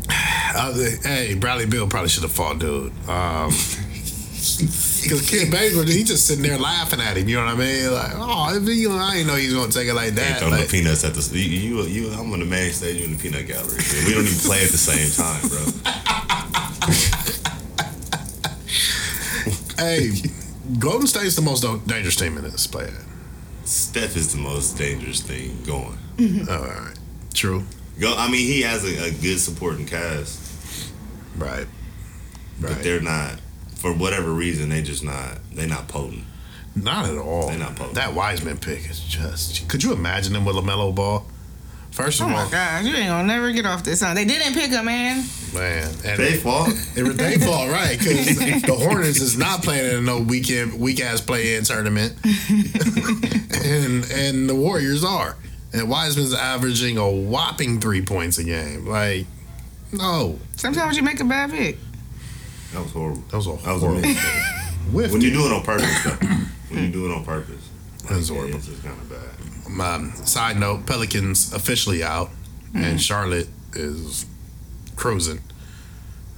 I 0.10 0.70
was 0.70 0.78
like, 0.82 1.04
hey, 1.04 1.36
Bradley 1.36 1.66
Beal 1.66 1.88
probably 1.88 2.10
should 2.10 2.24
have 2.24 2.32
fought, 2.32 2.60
dude. 2.60 2.92
Um, 3.08 3.52
because 5.04 5.30
Kid 5.30 5.52
Baker, 5.52 5.84
he 5.84 6.04
just 6.04 6.26
sitting 6.26 6.44
there 6.44 6.58
laughing 6.58 7.00
at 7.02 7.18
him. 7.18 7.28
You 7.30 7.36
know 7.38 7.46
what 7.46 7.56
I 7.56 7.58
mean? 7.58 7.92
Like, 7.92 8.12
oh, 8.16 8.56
if 8.56 8.64
he, 8.68 8.74
you 8.82 8.90
know, 8.90 8.98
I 8.98 9.14
didn't 9.16 9.28
know 9.28 9.36
he 9.36 9.46
was 9.48 9.56
gonna 9.56 9.72
take 9.72 9.88
it 9.88 9.94
like 9.94 10.14
that. 10.16 10.40
throwing 10.40 10.54
Like, 10.54 10.68
the 10.68 10.78
peanuts 10.78 11.04
at 11.04 11.14
the. 11.14 11.38
You, 11.38 11.82
you, 11.82 12.08
you, 12.08 12.12
I'm 12.14 12.32
on 12.34 12.40
the 12.40 12.46
main 12.46 12.72
stage. 12.72 12.98
You 12.98 13.06
in 13.06 13.12
the 13.16 13.18
peanut 13.18 13.46
gallery. 13.48 13.78
man. 13.78 14.06
We 14.08 14.14
don't 14.14 14.26
even 14.26 14.40
play 14.40 14.64
at 14.64 14.72
the 14.72 14.78
same 14.78 15.12
time, 15.14 15.42
bro. 15.50 15.64
hey, 19.78 20.12
Golden 20.80 21.08
State's 21.08 21.36
the 21.36 21.42
most 21.42 21.62
dangerous 21.88 22.16
team 22.16 22.38
in 22.38 22.44
this 22.44 22.68
play. 22.68 22.90
Steph 23.66 24.16
is 24.16 24.34
the 24.34 24.40
most 24.42 24.78
dangerous 24.78 25.22
thing 25.22 25.58
going. 25.66 25.98
Mm-hmm. 26.18 26.50
All 26.50 26.64
right, 26.66 26.98
true. 27.34 27.64
Go. 28.00 28.14
I 28.18 28.28
mean, 28.30 28.46
he 28.46 28.62
has 28.62 28.84
a, 28.84 29.06
a 29.06 29.12
good 29.12 29.40
supporting 29.40 29.86
cast, 29.86 30.92
Right. 31.38 31.68
but 32.60 32.72
Right. 32.72 32.84
they're 32.84 33.02
not. 33.02 33.40
For 33.84 33.92
whatever 33.92 34.32
reason, 34.32 34.70
they 34.70 34.82
just 34.82 35.04
not. 35.04 35.40
They 35.54 35.68
not 35.68 35.90
potent. 35.90 36.24
Not 36.74 37.06
at 37.10 37.18
all. 37.18 37.50
They're 37.50 37.60
not 37.60 37.76
potent. 37.76 37.96
That 37.96 38.14
Wiseman 38.14 38.58
pick 38.58 38.90
is 38.90 38.98
just. 39.02 39.68
Could 39.68 39.84
you 39.84 39.92
imagine 39.92 40.34
him 40.34 40.46
with 40.46 40.56
LaMelo 40.56 40.96
Ball? 40.96 41.26
First 41.92 42.22
Oh 42.22 42.26
of 42.26 42.32
my 42.32 42.44
all, 42.44 42.50
gosh, 42.50 42.86
you 42.86 42.96
ain't 42.96 43.10
gonna 43.10 43.28
never 43.28 43.52
get 43.52 43.66
off 43.66 43.84
this 43.84 44.00
song. 44.00 44.16
They 44.16 44.24
didn't 44.24 44.54
pick 44.54 44.72
him, 44.72 44.86
man. 44.86 45.26
man, 45.54 45.94
and 46.06 46.18
They 46.18 46.38
fall. 46.38 46.68
it 46.96 47.04
was 47.04 47.18
they 47.18 47.38
fall 47.38 47.68
right 47.70 48.00
because 48.00 48.26
the 48.62 48.74
Hornets 48.74 49.20
is 49.20 49.38
not 49.38 49.62
playing 49.64 49.98
in 49.98 50.06
no 50.06 50.20
weekend 50.22 50.80
weak 50.80 51.02
ass 51.02 51.20
play 51.20 51.56
in 51.56 51.66
tournament, 51.66 52.16
and 52.24 54.10
and 54.12 54.50
the 54.50 54.56
Warriors 54.56 55.04
are, 55.04 55.36
and 55.74 55.90
Wiseman's 55.90 56.34
averaging 56.34 56.98
a 56.98 57.08
whopping 57.10 57.80
three 57.80 58.02
points 58.02 58.38
a 58.38 58.44
game. 58.44 58.86
Like, 58.88 59.28
no, 59.92 60.40
Sometimes 60.56 60.98
you 60.98 61.04
make 61.04 61.20
a 61.20 61.26
bad 61.26 61.52
pick. 61.52 61.78
That 62.74 62.82
was 62.84 62.92
horrible. 62.92 63.22
that 63.30 63.38
was 63.38 63.48
a 63.48 63.52
That 63.52 63.74
was 63.74 63.84
a 63.84 63.88
horrible 63.88 64.02
mistake. 64.02 64.44
whiff. 64.92 65.12
When 65.12 65.22
you 65.22 65.32
do 65.32 65.46
it 65.46 65.52
on 65.54 65.62
purpose, 65.64 66.04
though. 66.04 66.28
when 66.70 66.84
you 66.86 66.92
do 66.92 67.06
it 67.06 67.16
on 67.16 67.24
purpose, 67.24 67.70
That's 68.10 68.30
yeah, 68.30 68.36
horrible. 68.36 68.58
It's 68.58 68.68
just 68.68 68.84
kind 68.84 69.00
of 69.00 69.10
bad. 69.10 69.96
Um, 69.96 70.12
side 70.26 70.60
note: 70.60 70.86
Pelicans 70.86 71.54
officially 71.54 72.04
out, 72.04 72.30
and 72.76 73.00
Charlotte 73.02 73.48
is 73.74 74.26
cruising. 74.96 75.40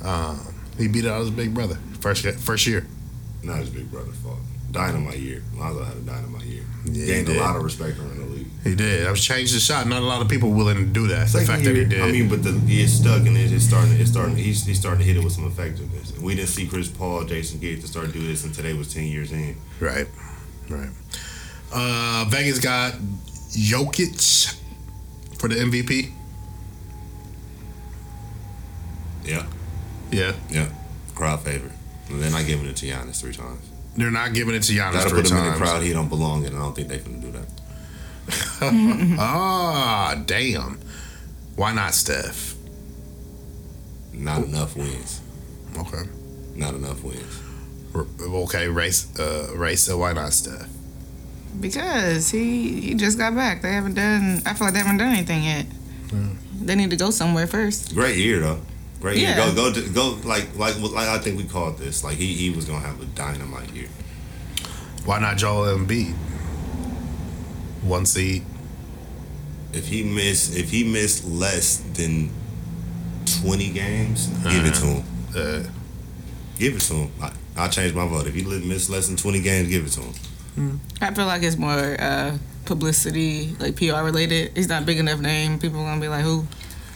Um, 0.01 0.39
he 0.77 0.87
beat 0.87 1.05
out 1.05 1.19
his 1.21 1.31
big 1.31 1.53
brother 1.53 1.77
first 2.01 2.25
first 2.25 2.67
year. 2.67 2.85
Not 3.43 3.59
his 3.59 3.69
big 3.69 3.89
brother's 3.91 4.17
fault. 4.17 4.39
Dynamite 4.71 5.19
year. 5.19 5.41
Lonzo 5.55 5.83
had 5.83 5.95
a 5.97 6.01
dynamite 6.01 6.43
year. 6.45 6.63
Yeah, 6.85 7.05
Gained 7.05 7.27
he 7.29 7.37
a 7.37 7.39
lot 7.41 7.55
of 7.55 7.63
respect 7.63 7.97
around 7.97 8.17
the 8.19 8.25
league. 8.25 8.34
He 8.65 8.73
did. 8.75 9.05
I 9.07 9.11
was 9.11 9.23
changed 9.23 9.55
the 9.55 9.59
shot. 9.59 9.87
Not 9.87 10.01
a 10.01 10.05
lot 10.05 10.21
of 10.23 10.27
people 10.27 10.49
willing 10.51 10.75
to 10.77 10.85
do 10.85 11.07
that. 11.09 11.25
the 11.27 11.27
Second 11.27 11.47
fact 11.47 11.63
that 11.65 11.75
he 11.75 11.85
did. 11.85 12.01
I 12.01 12.11
mean, 12.11 12.27
but 12.27 12.41
the 12.43 12.59
it's 12.67 12.93
stuck 12.93 13.21
and 13.25 13.37
it's 13.37 13.53
it's 13.53 13.63
starting. 13.65 13.93
It's 13.93 14.09
starting. 14.09 14.35
He's, 14.35 14.65
he's 14.65 14.79
starting 14.79 14.99
to 15.01 15.05
hit 15.05 15.17
it 15.17 15.23
with 15.23 15.33
some 15.33 15.45
effectiveness. 15.45 16.09
And 16.11 16.23
we 16.23 16.33
didn't 16.35 16.49
see 16.49 16.67
Chris 16.67 16.87
Paul, 16.89 17.23
Jason 17.25 17.59
Kidd 17.59 17.79
to 17.81 17.87
start 17.87 18.11
doing 18.11 18.25
this 18.27 18.43
and 18.43 18.53
today 18.53 18.73
was 18.73 18.91
ten 18.91 19.03
years 19.05 19.31
in. 19.31 19.55
right, 19.79 20.07
right. 20.69 20.89
Uh, 21.71 22.25
Vegas 22.29 22.59
got 22.59 22.93
Jokic 23.51 24.57
for 25.39 25.47
the 25.47 25.55
MVP. 25.55 26.11
Yeah, 29.23 29.45
Yeah, 30.11 30.33
yeah. 30.49 30.69
Crowd 31.15 31.41
favorite. 31.41 31.71
And 32.09 32.21
they're 32.21 32.31
not 32.31 32.45
giving 32.45 32.65
it 32.67 32.75
to 32.77 32.85
Giannis 32.85 33.21
three 33.21 33.33
times. 33.33 33.59
they're 33.95 34.11
not 34.11 34.33
giving 34.33 34.53
it 34.53 34.61
to 34.63 34.73
Giannis 34.73 34.93
Gotta 34.93 35.09
three 35.09 35.21
put 35.23 35.31
him 35.31 35.37
in 35.37 35.43
times. 35.43 35.59
the 35.59 35.65
crowd 35.65 35.83
he 35.83 35.93
don't 35.93 36.09
belong 36.09 36.45
in. 36.45 36.55
I 36.55 36.59
don't 36.59 36.75
think 36.75 36.87
they 36.89 36.99
finna 36.99 37.21
do 37.21 37.31
that. 37.31 37.47
Ah, 39.19 40.15
damn. 40.25 40.79
Why 41.55 41.73
not 41.73 41.93
Steph? 41.93 42.55
Not 44.13 44.43
enough 44.43 44.75
wins. 44.75 45.21
Okay. 45.77 46.03
Not 46.55 46.73
enough 46.73 47.03
wins. 47.03 47.41
R- 47.93 48.07
Okay, 48.21 48.67
race. 48.67 49.07
Uh, 49.19 49.51
race. 49.55 49.81
So 49.83 49.97
why 49.97 50.13
not 50.13 50.33
Steph? 50.33 50.67
Because 51.59 52.29
he 52.31 52.81
he 52.81 52.93
just 52.95 53.17
got 53.17 53.35
back. 53.35 53.61
They 53.61 53.71
haven't 53.71 53.93
done. 53.95 54.41
I 54.45 54.53
feel 54.53 54.67
like 54.67 54.73
they 54.73 54.79
haven't 54.79 54.97
done 54.97 55.13
anything 55.13 55.43
yet. 55.43 55.65
They 56.61 56.75
need 56.75 56.89
to 56.91 56.97
go 56.97 57.11
somewhere 57.11 57.47
first. 57.47 57.93
Great 57.93 58.17
year 58.17 58.39
though. 58.39 58.59
Great 58.99 59.17
year. 59.19 59.35
Go 59.35 59.53
go 59.53 59.71
to, 59.73 59.81
go 59.89 60.17
like 60.27 60.47
like 60.57 60.79
like 60.79 61.07
I 61.07 61.19
think 61.19 61.37
we 61.37 61.43
called 61.45 61.77
this. 61.77 62.03
Like 62.03 62.17
he 62.17 62.33
he 62.33 62.49
was 62.49 62.65
gonna 62.65 62.79
have 62.85 62.99
a 63.01 63.05
dynamite 63.05 63.71
year. 63.73 63.87
Why 65.05 65.19
not 65.19 65.37
Joel 65.37 65.77
Embiid? 65.77 66.15
One 67.85 68.05
seed. 68.05 68.43
If 69.73 69.87
he 69.87 70.03
missed 70.03 70.55
if 70.55 70.69
he 70.69 70.83
missed 70.83 71.25
less 71.25 71.77
than 71.93 72.29
twenty 73.41 73.69
games, 73.71 74.27
give 74.49 74.65
it 74.65 74.73
to 74.75 74.85
him. 74.85 75.03
Uh, 75.35 75.63
Give 76.57 76.73
it 76.73 76.79
to 76.83 76.93
him. 76.93 77.11
I, 77.21 77.33
I'll 77.57 77.69
change 77.69 77.93
my 77.93 78.07
vote. 78.07 78.27
If 78.27 78.33
he 78.33 78.43
li- 78.43 78.65
missed 78.65 78.89
less 78.89 79.07
than 79.07 79.17
twenty 79.17 79.41
games, 79.41 79.67
give 79.67 79.85
it 79.85 79.91
to 79.91 80.01
him. 80.01 80.79
I 81.01 81.13
feel 81.13 81.25
like 81.25 81.43
it's 81.43 81.57
more 81.57 81.97
uh, 81.99 82.37
publicity, 82.63 83.53
like 83.59 83.75
PR 83.75 84.03
related. 84.03 84.55
He's 84.55 84.69
not 84.69 84.85
big 84.85 84.97
enough 84.97 85.19
name. 85.19 85.59
People 85.59 85.81
are 85.81 85.83
gonna 85.83 85.99
be 85.99 86.07
like, 86.07 86.23
who? 86.23 86.47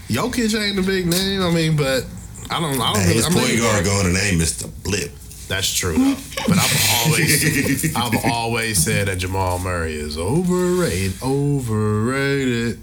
Jokic 0.07 0.57
ain't 0.57 0.79
a 0.79 0.81
big 0.81 1.07
name. 1.07 1.41
I 1.41 1.51
mean, 1.51 1.75
but 1.75 2.05
I 2.49 2.61
don't. 2.61 2.79
I 2.79 2.93
don't. 2.93 3.01
Hey, 3.03 3.15
his 3.15 3.25
I 3.25 3.29
mean, 3.29 3.39
point 3.39 3.59
guard 3.59 3.83
going 3.83 4.05
to 4.05 4.13
name 4.13 4.39
Mr. 4.39 4.71
Blip. 4.83 5.11
That's 5.49 5.73
true 5.73 5.97
though. 5.97 6.15
But 6.47 6.59
I've 6.59 7.05
always, 7.07 7.95
I've 7.95 8.25
always 8.31 8.83
said 8.83 9.07
that 9.07 9.17
Jamal 9.17 9.57
Murray 9.57 9.95
is 9.95 10.15
overrated. 10.15 11.21
Overrated. 11.23 12.79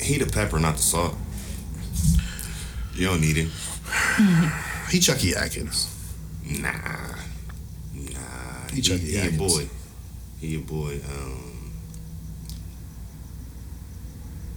He 0.00 0.16
the 0.16 0.24
pepper, 0.26 0.58
not 0.58 0.76
the 0.76 0.82
salt. 0.82 1.14
You 2.94 3.06
don't 3.06 3.20
need 3.20 3.36
him. 3.36 3.50
He 4.90 5.00
Chucky 5.00 5.36
Atkins. 5.36 5.94
Nah, 6.46 6.72
nah. 6.72 8.68
He 8.70 8.76
He, 8.76 8.80
Chucky 8.80 9.18
he 9.18 9.28
a 9.28 9.30
boy. 9.32 9.68
He 10.40 10.56
a 10.56 10.60
boy. 10.60 10.98
Um, 11.12 11.72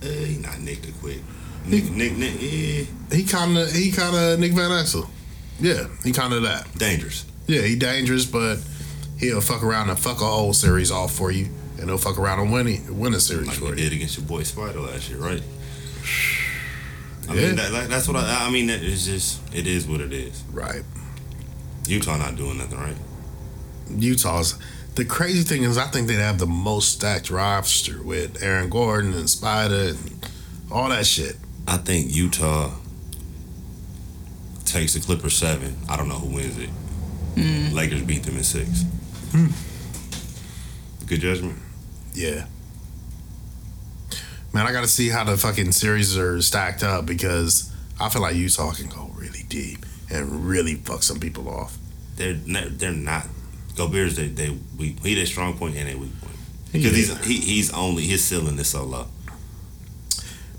uh, 0.02 0.06
he 0.06 0.38
not 0.38 0.62
Nick 0.62 0.84
the 0.84 0.94
Quick. 0.94 1.20
Nick, 1.66 1.92
Nick, 1.92 2.16
Nick, 2.16 2.36
yeah, 2.40 2.86
He 3.12 3.26
kind 3.26 3.58
of, 3.58 3.70
he 3.74 3.92
kind 3.92 4.16
of 4.16 4.40
Nick 4.40 4.54
Van 4.54 4.72
Exel. 4.72 5.10
Yeah, 5.62 5.88
he 6.04 6.12
kind 6.12 6.34
of 6.34 6.42
that. 6.44 6.68
dangerous. 6.78 7.26
Yeah, 7.48 7.62
he 7.62 7.76
dangerous, 7.76 8.26
but 8.26 8.58
he'll 9.20 9.42
fuck 9.42 9.64
around 9.64 9.90
and 9.90 10.00
fuck 10.00 10.20
a 10.22 10.26
whole 10.26 10.54
series 10.54 10.92
off 10.92 11.14
for 11.14 11.32
you, 11.32 11.48
and 11.78 11.88
he'll 11.90 11.98
fuck 11.98 12.18
around 12.18 12.40
and 12.40 12.52
win 12.52 12.68
it, 12.68 12.90
win 12.90 13.14
a 13.14 13.20
series 13.20 13.48
Like 13.48 13.58
for 13.58 13.64
you 13.66 13.70
you. 13.72 13.76
did 13.76 13.94
against 13.94 14.18
your 14.18 14.26
boy 14.26 14.44
Spider 14.44 14.80
last 14.80 15.10
year, 15.10 15.20
right? 15.20 15.42
I 17.30 17.34
Yeah. 17.36 17.48
mean, 17.48 17.56
that, 17.58 17.72
like, 17.72 17.88
that's 17.88 18.08
what 18.08 18.18
I. 18.18 18.48
I 18.48 18.50
mean, 18.50 18.68
that 18.68 18.82
it's 18.84 19.06
just 19.06 19.40
it 19.56 19.68
is 19.68 19.88
what 19.88 20.02
it 20.02 20.12
is. 20.12 20.44
Right. 20.52 20.82
Utah 21.88 22.18
not 22.18 22.36
doing 22.36 22.58
nothing, 22.58 22.80
right? 22.80 22.98
Utah's. 23.90 24.56
The 24.96 25.06
crazy 25.06 25.44
thing 25.44 25.64
is, 25.64 25.78
I 25.78 25.86
think 25.88 26.08
they 26.08 26.16
have 26.16 26.38
the 26.38 26.46
most 26.48 26.94
stacked 26.94 27.30
roster 27.30 28.02
with 28.04 28.42
Aaron 28.44 28.70
Gordon 28.70 29.14
and 29.14 29.30
Spider 29.30 29.90
and 29.96 30.28
all 30.70 30.90
that 30.90 31.06
shit. 31.06 31.38
I 31.68 31.78
think 31.78 32.14
Utah 32.14 32.72
takes 34.72 34.94
the 34.94 35.00
Clippers 35.00 35.36
seven. 35.36 35.76
I 35.90 35.98
don't 35.98 36.08
know 36.08 36.16
who 36.16 36.36
wins 36.36 36.58
it. 36.58 36.70
Mm. 37.36 37.74
Lakers 37.74 38.02
beat 38.04 38.24
them 38.24 38.38
in 38.38 38.44
six. 38.44 38.84
Hmm. 39.32 39.48
Good 41.08 41.22
judgment. 41.22 41.58
Yeah. 42.14 42.46
Man, 44.54 44.68
I 44.68 44.72
got 44.74 44.82
to 44.82 44.88
see 44.88 45.10
how 45.10 45.24
the 45.24 45.38
fucking 45.38 45.72
series 45.72 46.18
are 46.18 46.42
stacked 46.42 46.84
up 46.84 47.06
because 47.06 47.74
I 48.00 48.10
feel 48.10 48.22
like 48.22 48.36
Utah 48.36 48.72
can 48.74 48.88
go 48.88 49.10
really 49.16 49.44
deep 49.48 49.86
and 50.10 50.46
really 50.46 50.76
fuck 50.76 51.04
some 51.04 51.20
people 51.20 51.48
off. 51.50 51.78
They're 52.18 52.38
ne- 52.46 52.70
they're 52.70 52.92
not. 52.92 53.28
Gobert's 53.78 54.18
they 54.18 54.28
they 54.28 54.58
weak. 54.78 55.00
He 55.06 55.16
their 55.16 55.26
strong 55.26 55.58
point 55.58 55.78
and 55.78 55.88
they 55.88 55.96
weak 55.96 56.20
point 56.20 56.36
because 56.74 56.96
he's 56.96 57.26
he, 57.26 57.38
he's 57.40 57.74
only 57.74 58.04
his 58.04 58.24
ceiling 58.24 58.60
is 58.60 58.68
so 58.68 58.84
low. 58.84 59.08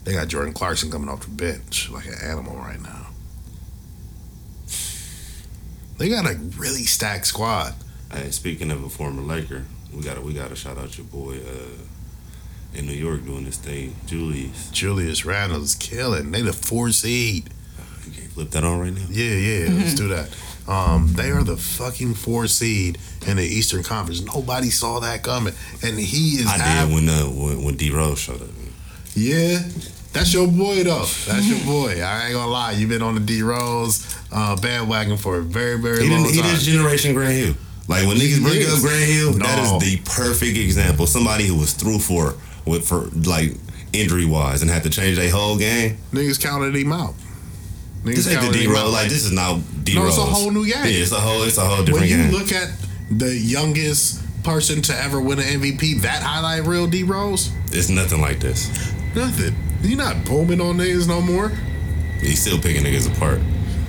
They 0.04 0.14
got 0.14 0.28
Jordan 0.28 0.54
Clarkson 0.54 0.90
coming 0.90 1.08
off 1.08 1.20
the 1.20 1.30
bench 1.30 1.90
like 1.90 2.06
an 2.06 2.14
animal 2.22 2.56
right 2.56 2.80
now. 2.80 3.01
They 6.02 6.08
got 6.08 6.26
a 6.28 6.34
really 6.58 6.82
stacked 6.82 7.26
squad. 7.28 7.74
Hey, 8.12 8.32
speaking 8.32 8.72
of 8.72 8.82
a 8.82 8.88
former 8.88 9.22
Laker, 9.22 9.64
we 9.94 10.02
got 10.02 10.14
to 10.14 10.20
we 10.20 10.32
got 10.32 10.48
to 10.48 10.56
shout 10.56 10.76
out 10.76 10.98
your 10.98 11.06
boy 11.06 11.36
uh, 11.36 12.76
in 12.76 12.86
New 12.86 12.92
York 12.92 13.24
doing 13.24 13.44
this 13.44 13.56
thing, 13.56 13.94
Julius. 14.06 14.68
Julius 14.72 15.24
Randle's 15.24 15.76
killing. 15.76 16.32
They 16.32 16.42
the 16.42 16.52
four 16.52 16.90
seed. 16.90 17.50
You 18.04 18.12
can't 18.14 18.32
flip 18.32 18.50
that 18.50 18.64
on 18.64 18.80
right 18.80 18.92
now. 18.92 19.06
Yeah, 19.10 19.30
yeah, 19.36 19.68
let's 19.78 19.94
do 19.94 20.08
that. 20.08 20.36
Um, 20.66 21.12
they 21.12 21.30
are 21.30 21.44
the 21.44 21.56
fucking 21.56 22.14
four 22.14 22.48
seed 22.48 22.98
in 23.28 23.36
the 23.36 23.44
Eastern 23.44 23.84
Conference. 23.84 24.22
Nobody 24.22 24.70
saw 24.70 24.98
that 24.98 25.22
coming, 25.22 25.54
and 25.84 26.00
he 26.00 26.38
is. 26.40 26.48
I 26.48 26.80
av- 26.80 26.88
did 26.88 26.94
when 26.96 27.08
uh 27.08 27.26
when, 27.26 27.62
when 27.62 27.76
D 27.76 27.92
Rose 27.92 28.18
showed 28.18 28.42
up. 28.42 28.48
Yeah, 29.14 29.60
that's 30.12 30.32
your 30.34 30.46
boy 30.46 30.82
though. 30.84 31.04
That's 31.26 31.46
your 31.48 31.64
boy. 31.64 32.02
I 32.02 32.26
ain't 32.26 32.34
gonna 32.34 32.50
lie. 32.50 32.72
You've 32.72 32.90
been 32.90 33.02
on 33.02 33.14
the 33.14 33.20
D 33.20 33.42
Rose 33.42 34.16
uh, 34.30 34.56
bandwagon 34.56 35.16
for 35.16 35.38
a 35.38 35.42
very, 35.42 35.78
very 35.78 36.04
He 36.04 36.10
long 36.10 36.22
didn't. 36.24 36.34
He 36.34 36.40
time. 36.42 36.50
did 36.54 36.60
Generation 36.60 37.14
Grant 37.14 37.32
Hill. 37.34 37.54
Like 37.88 38.06
when 38.06 38.16
niggas 38.16 38.42
bring 38.42 38.62
up 38.62 38.80
Grant 38.80 39.04
Hill, 39.10 39.32
that 39.34 39.56
No. 39.58 39.76
is 39.78 39.82
the 39.82 39.96
perfect 40.04 40.56
example. 40.56 41.06
Somebody 41.06 41.46
who 41.46 41.56
was 41.58 41.72
through 41.72 41.98
for 41.98 42.34
with 42.66 42.86
for 42.86 43.08
like 43.28 43.54
injury 43.92 44.24
wise 44.24 44.62
and 44.62 44.70
had 44.70 44.82
to 44.84 44.90
change 44.90 45.16
their 45.16 45.30
whole 45.30 45.56
game. 45.58 45.98
Niggas 46.12 46.40
counted 46.40 46.74
him 46.76 46.92
out. 46.92 47.14
Niggas 48.04 48.14
This 48.16 48.28
ain't 48.28 48.52
the 48.52 48.58
D 48.58 48.66
Rose. 48.66 48.92
Like 48.92 49.08
this 49.08 49.24
is 49.24 49.32
not 49.32 49.60
D 49.84 49.96
Rose. 49.96 50.16
No, 50.18 50.24
it's 50.24 50.30
a 50.30 50.34
whole 50.34 50.50
new 50.50 50.64
game. 50.64 50.84
Yeah, 50.84 50.90
it's 51.02 51.12
a 51.12 51.20
whole. 51.20 51.42
It's 51.42 51.58
a 51.58 51.62
whole 51.64 51.84
different 51.84 52.08
game. 52.08 52.18
when 52.18 52.32
you 52.32 52.38
game. 52.38 52.40
look 52.40 52.52
at 52.52 52.68
the 53.10 53.34
youngest 53.34 54.20
person 54.44 54.82
to 54.82 54.94
ever 55.02 55.20
win 55.20 55.38
an 55.38 55.44
MVP, 55.60 56.00
that 56.02 56.22
highlight 56.22 56.64
reel 56.66 56.86
D 56.86 57.02
Rose, 57.04 57.50
it's 57.72 57.88
nothing 57.88 58.20
like 58.20 58.40
this. 58.40 58.68
nothing. 59.14 59.54
He 59.82 59.94
not 59.94 60.24
booming 60.24 60.60
on 60.60 60.76
niggas 60.78 61.08
no 61.08 61.20
more. 61.20 61.50
He's 62.20 62.40
still 62.40 62.58
picking 62.58 62.84
niggas 62.84 63.14
apart. 63.14 63.40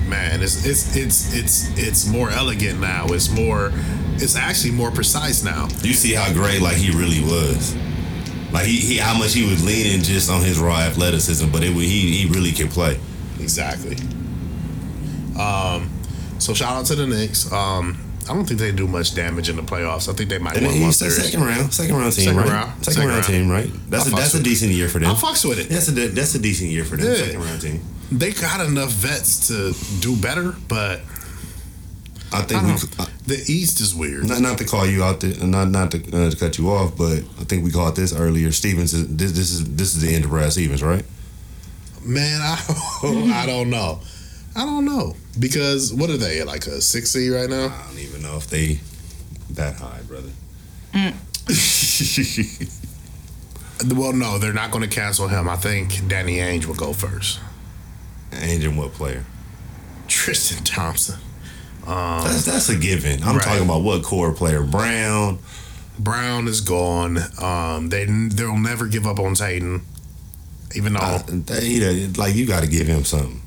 Man, 0.08 0.42
it's 0.42 0.66
it's 0.66 0.96
it's 0.96 1.34
it's 1.34 1.78
it's 1.78 2.06
more 2.06 2.30
elegant 2.30 2.80
now. 2.80 3.06
It's 3.06 3.30
more. 3.30 3.72
It's 4.16 4.36
actually 4.36 4.72
more 4.72 4.90
precise 4.90 5.42
now. 5.42 5.68
You 5.82 5.92
see 5.94 6.12
how 6.12 6.32
great 6.32 6.60
like 6.60 6.76
he 6.76 6.90
really 6.90 7.20
was. 7.20 7.74
Like 8.52 8.66
he, 8.66 8.76
he 8.76 8.96
how 8.98 9.16
much 9.18 9.34
he 9.34 9.48
was 9.48 9.64
leaning 9.64 10.02
just 10.02 10.30
on 10.30 10.42
his 10.42 10.58
raw 10.58 10.80
athleticism, 10.80 11.50
but 11.50 11.62
it 11.62 11.72
he 11.72 12.16
he 12.16 12.28
really 12.28 12.52
can 12.52 12.68
play. 12.68 12.98
Exactly. 13.40 13.96
Um, 15.38 15.90
so 16.38 16.54
shout 16.54 16.76
out 16.76 16.86
to 16.86 16.94
the 16.94 17.06
Knicks. 17.06 17.50
Um, 17.52 18.03
I 18.28 18.34
don't 18.34 18.44
think 18.46 18.58
they 18.60 18.72
do 18.72 18.86
much 18.88 19.14
damage 19.14 19.48
in 19.50 19.56
the 19.56 19.62
playoffs. 19.62 20.08
I 20.08 20.14
think 20.14 20.30
they 20.30 20.38
might 20.38 20.56
And 20.56 20.66
win 20.66 20.74
one 20.76 20.84
he's 20.86 20.98
the 20.98 21.10
series. 21.10 21.30
second 21.30 21.46
round, 21.46 21.74
second 21.74 21.96
round 21.96 22.12
team, 22.14 22.24
Second 22.24 22.40
right? 22.40 22.48
round, 22.48 22.70
Second, 22.84 22.92
second 22.94 23.08
round, 23.08 23.20
round. 23.28 23.34
team, 23.34 23.50
right? 23.50 23.90
That's 23.90 24.06
I 24.06 24.12
a 24.12 24.14
that's 24.14 24.34
a 24.34 24.38
with 24.38 24.46
it. 24.46 24.50
decent 24.50 24.72
year 24.72 24.88
for 24.88 24.98
them. 24.98 25.10
I 25.10 25.14
fucks 25.14 25.44
with 25.48 25.58
it. 25.58 25.68
That's 25.68 25.88
a 25.88 25.92
that's 25.92 26.34
a 26.34 26.38
decent 26.38 26.70
year 26.70 26.84
for 26.84 26.96
them. 26.96 27.06
Yeah. 27.10 27.16
Second 27.16 27.40
round 27.42 27.60
team. 27.60 27.80
They 28.12 28.32
got 28.32 28.66
enough 28.66 28.90
vets 28.92 29.48
to 29.48 29.74
do 30.00 30.16
better, 30.16 30.54
but 30.68 31.00
I 32.32 32.42
think 32.42 32.62
I 32.62 32.66
we 32.66 32.72
uh, 32.98 33.06
the 33.26 33.42
East 33.46 33.80
is 33.80 33.94
weird. 33.94 34.26
not 34.26 34.40
not 34.40 34.58
to 34.58 34.64
call 34.64 34.86
you 34.86 35.04
out, 35.04 35.20
there, 35.20 35.34
not 35.46 35.68
not 35.70 35.90
to, 35.92 35.98
uh, 36.16 36.30
to 36.30 36.36
cut 36.36 36.56
you 36.58 36.70
off, 36.70 36.96
but 36.96 37.18
I 37.40 37.44
think 37.44 37.64
we 37.64 37.70
called 37.70 37.94
this 37.96 38.14
earlier. 38.14 38.52
Stevens, 38.52 38.92
is, 38.94 39.06
this 39.16 39.32
this 39.32 39.50
is 39.52 39.64
this 39.76 39.94
is 39.94 40.00
the 40.02 40.14
end 40.14 40.24
of 40.24 40.30
Brad 40.30 40.50
Stevens, 40.52 40.82
right? 40.82 41.04
Man, 42.04 42.40
I 42.42 42.58
I 43.42 43.46
don't 43.46 43.70
know. 43.70 44.00
I 44.56 44.64
don't 44.64 44.84
know 44.84 45.14
because 45.38 45.92
what 45.92 46.10
are 46.10 46.16
they 46.16 46.42
like 46.44 46.66
a 46.66 46.80
six 46.80 47.10
seed 47.12 47.32
right 47.32 47.48
now? 47.50 47.66
I 47.66 47.86
don't 47.88 47.98
even 47.98 48.22
know 48.22 48.36
if 48.36 48.46
they 48.48 48.80
that 49.50 49.76
high, 49.76 50.00
brother. 50.06 50.30
Well, 53.94 54.12
no, 54.12 54.38
they're 54.38 54.52
not 54.52 54.70
going 54.70 54.88
to 54.88 54.94
cancel 54.94 55.26
him. 55.28 55.48
I 55.48 55.56
think 55.56 56.06
Danny 56.08 56.36
Ainge 56.36 56.64
will 56.66 56.76
go 56.76 56.92
first. 56.92 57.40
Ainge 58.30 58.64
and 58.64 58.78
what 58.78 58.92
player? 58.92 59.24
Tristan 60.06 60.62
Thompson, 60.64 61.18
That's 61.84 62.44
that's 62.44 62.68
a 62.68 62.76
given. 62.76 63.22
I'm 63.24 63.36
Right. 63.36 63.44
talking 63.44 63.64
about 63.64 63.82
what 63.82 64.02
core 64.04 64.32
player? 64.32 64.62
Brown. 64.62 65.38
Brown 65.98 66.46
is 66.46 66.60
gone. 66.60 67.18
Um, 67.42 67.88
they 67.88 68.04
they'll 68.04 68.56
never 68.56 68.86
give 68.86 69.06
up 69.06 69.18
on 69.18 69.34
Tatum, 69.34 69.84
even 70.74 70.92
though 70.94 71.00
Uh, 71.00 71.22
they- 71.28 72.06
like 72.16 72.34
you 72.36 72.46
got 72.46 72.60
to 72.62 72.66
give 72.68 72.86
him 72.86 73.04
something. 73.04 73.40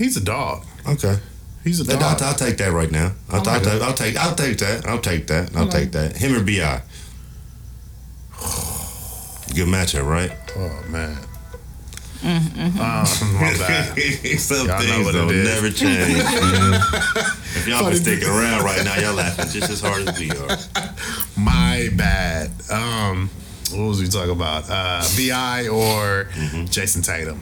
He's 0.00 0.16
a 0.16 0.20
dog. 0.24 0.64
Okay. 0.88 1.18
He's 1.62 1.86
a 1.86 1.92
I'll, 1.92 2.00
dog. 2.00 2.22
I'll 2.22 2.34
take 2.34 2.56
that 2.56 2.72
right 2.72 2.90
now. 2.90 3.12
I'll, 3.28 3.40
Okay. 3.40 3.50
I'll, 3.50 3.60
take, 3.60 3.82
I'll 3.82 3.94
take 3.94 4.16
I'll 4.16 4.34
take 4.34 4.58
that. 4.58 4.86
I'll 4.86 5.00
take 5.00 5.26
that. 5.28 5.56
I'll 5.56 5.68
take 5.68 5.92
that. 5.92 6.16
Him 6.16 6.34
or 6.34 6.42
Bi. 6.42 6.82
Good 9.54 9.68
matchup, 9.68 10.06
right? 10.06 10.32
Oh 10.56 10.84
man. 10.88 11.18
Uh, 12.22 13.06
my 13.34 13.54
bad. 13.58 13.98
Some 14.38 14.66
Y'all 14.68 14.78
know 14.78 14.84
things 14.84 15.08
it 15.08 15.14
will 15.14 15.32
never 15.32 15.70
change. 15.70 16.18
if 17.56 17.66
y'all 17.66 17.78
Funny 17.80 17.94
been 17.94 18.02
sticking 18.02 18.28
around 18.28 18.62
right 18.64 18.84
now, 18.84 18.96
y'all 18.98 19.14
laughing 19.14 19.46
just 19.48 19.70
as 19.70 19.80
hard 19.80 20.06
as 20.06 20.18
we 20.18 20.30
are. 20.30 20.94
My 21.38 21.88
bad. 21.96 22.50
Um, 22.70 23.30
what 23.72 23.88
was 23.88 24.00
we 24.00 24.08
talking 24.08 24.32
about? 24.32 24.64
Uh, 24.68 25.02
Bi 25.16 25.68
or 25.68 26.28
Jason 26.66 27.00
Tatum? 27.02 27.40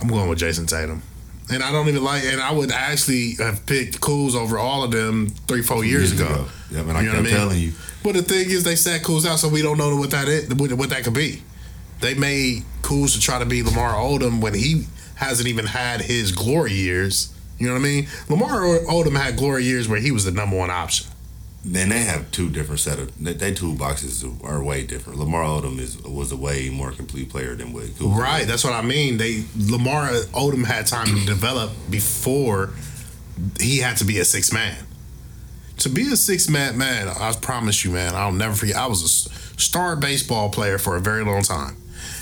I'm 0.00 0.08
going 0.08 0.28
with 0.28 0.38
Jason 0.38 0.66
Tatum. 0.66 1.02
And 1.50 1.62
I 1.62 1.72
don't 1.72 1.88
even 1.88 2.04
like, 2.04 2.24
and 2.24 2.40
I 2.40 2.52
would 2.52 2.70
actually 2.70 3.34
have 3.38 3.64
picked 3.64 4.00
Kuz 4.00 4.34
over 4.34 4.58
all 4.58 4.82
of 4.84 4.90
them 4.90 5.30
three, 5.46 5.62
four 5.62 5.82
years, 5.84 6.12
ago. 6.12 6.46
Yeah, 6.70 6.82
man, 6.82 6.96
I 6.96 7.00
You 7.00 7.06
know 7.06 7.12
what 7.14 7.24
kept 7.24 7.28
I 7.28 7.30
mean? 7.30 7.34
telling 7.48 7.58
you. 7.60 7.72
But 8.04 8.14
the 8.14 8.22
thing 8.22 8.50
is, 8.50 8.64
they 8.64 8.76
sat 8.76 9.02
Kuz 9.02 9.26
out, 9.26 9.38
so 9.38 9.48
we 9.48 9.62
don't 9.62 9.78
know 9.78 9.96
what 9.96 10.10
that 10.10 10.28
is, 10.28 10.54
what, 10.54 10.72
what 10.74 10.90
that 10.90 11.04
could 11.04 11.14
be. 11.14 11.42
They 12.00 12.14
made 12.14 12.64
Kuz 12.82 13.14
to 13.14 13.20
try 13.20 13.38
to 13.38 13.46
be 13.46 13.62
Lamar 13.62 13.94
Odom 13.94 14.40
when 14.42 14.52
he 14.54 14.84
hasn't 15.14 15.48
even 15.48 15.64
had 15.66 16.02
his 16.02 16.32
glory 16.32 16.72
years. 16.74 17.32
You 17.58 17.66
know 17.66 17.72
what 17.72 17.80
I 17.80 17.82
mean? 17.82 18.08
Lamar 18.28 18.60
Odom 18.86 19.16
had 19.18 19.36
glory 19.36 19.64
years 19.64 19.88
where 19.88 19.98
he 19.98 20.12
was 20.12 20.24
the 20.24 20.30
number 20.30 20.56
one 20.56 20.70
option. 20.70 21.06
Then 21.70 21.90
they 21.90 22.00
have 22.00 22.30
two 22.30 22.48
different 22.48 22.80
set 22.80 22.98
of 22.98 23.22
they, 23.22 23.34
they 23.34 23.52
two 23.52 23.74
boxes 23.74 24.24
are 24.42 24.62
way 24.62 24.86
different. 24.86 25.18
Lamar 25.18 25.42
Odom 25.42 25.78
is 25.78 26.00
was 26.02 26.32
a 26.32 26.36
way 26.36 26.70
more 26.70 26.92
complete 26.92 27.28
player 27.28 27.54
than 27.54 27.74
was. 27.74 28.00
Right, 28.00 28.46
that's 28.46 28.64
what 28.64 28.72
I 28.72 28.80
mean. 28.80 29.18
They 29.18 29.44
Lamar 29.56 30.08
Odom 30.32 30.64
had 30.64 30.86
time 30.86 31.06
to 31.06 31.26
develop 31.26 31.72
before 31.90 32.70
he 33.60 33.78
had 33.78 33.98
to 33.98 34.04
be 34.04 34.18
a 34.18 34.24
six 34.24 34.50
man. 34.50 34.78
To 35.78 35.90
be 35.90 36.10
a 36.10 36.16
six 36.16 36.48
man 36.48 36.78
man, 36.78 37.06
I 37.08 37.32
promise 37.40 37.84
you, 37.84 37.90
man, 37.90 38.14
I'll 38.14 38.32
never 38.32 38.54
forget. 38.54 38.76
I 38.76 38.86
was 38.86 39.02
a 39.02 39.60
star 39.60 39.94
baseball 39.94 40.48
player 40.48 40.78
for 40.78 40.96
a 40.96 41.00
very 41.00 41.22
long 41.22 41.42
time, 41.42 41.76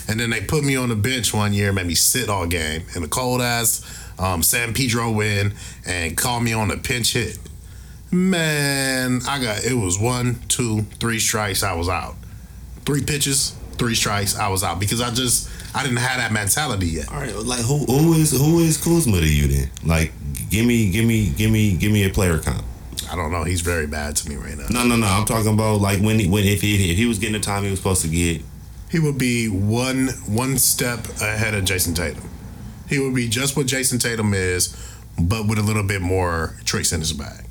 and 0.08 0.18
then 0.18 0.30
they 0.30 0.40
put 0.40 0.64
me 0.64 0.74
on 0.74 0.88
the 0.88 0.96
bench 0.96 1.32
one 1.32 1.52
year, 1.52 1.72
made 1.72 1.86
me 1.86 1.94
sit 1.94 2.28
all 2.28 2.46
game 2.46 2.82
in 2.96 3.04
a 3.04 3.08
cold 3.08 3.40
ass 3.40 3.84
um, 4.18 4.42
San 4.42 4.74
Pedro 4.74 5.10
win, 5.10 5.54
and 5.86 6.16
called 6.16 6.42
me 6.42 6.52
on 6.52 6.70
a 6.70 6.76
pinch 6.76 7.12
hit. 7.12 7.38
Man, 8.16 9.20
I 9.28 9.38
got 9.42 9.62
it 9.62 9.74
was 9.74 9.98
one, 9.98 10.40
two, 10.48 10.82
three 11.00 11.18
strikes, 11.18 11.62
I 11.62 11.74
was 11.74 11.88
out. 11.88 12.14
Three 12.86 13.02
pitches, 13.04 13.54
three 13.72 13.94
strikes, 13.94 14.38
I 14.38 14.48
was 14.48 14.64
out 14.64 14.80
because 14.80 15.02
I 15.02 15.10
just 15.10 15.50
I 15.76 15.82
didn't 15.82 15.98
have 15.98 16.16
that 16.16 16.32
mentality 16.32 16.86
yet. 16.86 17.12
All 17.12 17.20
right, 17.20 17.34
like 17.36 17.60
who 17.60 17.84
who 17.84 18.14
is 18.14 18.32
who 18.32 18.60
is 18.60 18.82
Kuzma 18.82 19.20
to 19.20 19.28
you 19.28 19.48
then? 19.48 19.70
Like, 19.84 20.12
give 20.48 20.64
me 20.64 20.90
give 20.90 21.04
me 21.04 21.28
give 21.28 21.50
me 21.50 21.76
give 21.76 21.92
me 21.92 22.04
a 22.04 22.10
player 22.10 22.38
comp. 22.38 22.64
I 23.12 23.16
don't 23.16 23.30
know. 23.30 23.44
He's 23.44 23.60
very 23.60 23.86
bad 23.86 24.16
to 24.16 24.28
me 24.30 24.36
right 24.36 24.56
now. 24.56 24.66
No, 24.70 24.84
no, 24.86 24.96
no. 24.96 25.06
I'm 25.06 25.26
talking 25.26 25.52
about 25.52 25.82
like 25.82 26.00
when 26.00 26.18
he, 26.18 26.26
when 26.26 26.44
if 26.44 26.62
he 26.62 26.90
if 26.90 26.96
he 26.96 27.04
was 27.04 27.18
getting 27.18 27.34
the 27.34 27.40
time 27.40 27.64
he 27.64 27.70
was 27.70 27.80
supposed 27.80 28.00
to 28.02 28.08
get. 28.08 28.40
He 28.90 28.98
would 28.98 29.18
be 29.18 29.48
one 29.48 30.08
one 30.26 30.56
step 30.56 31.06
ahead 31.20 31.52
of 31.52 31.66
Jason 31.66 31.92
Tatum. 31.92 32.30
He 32.88 32.98
would 32.98 33.14
be 33.14 33.28
just 33.28 33.58
what 33.58 33.66
Jason 33.66 33.98
Tatum 33.98 34.32
is, 34.32 34.74
but 35.20 35.46
with 35.46 35.58
a 35.58 35.62
little 35.62 35.82
bit 35.82 36.00
more 36.00 36.54
tricks 36.64 36.92
in 36.92 37.00
his 37.00 37.12
bag. 37.12 37.45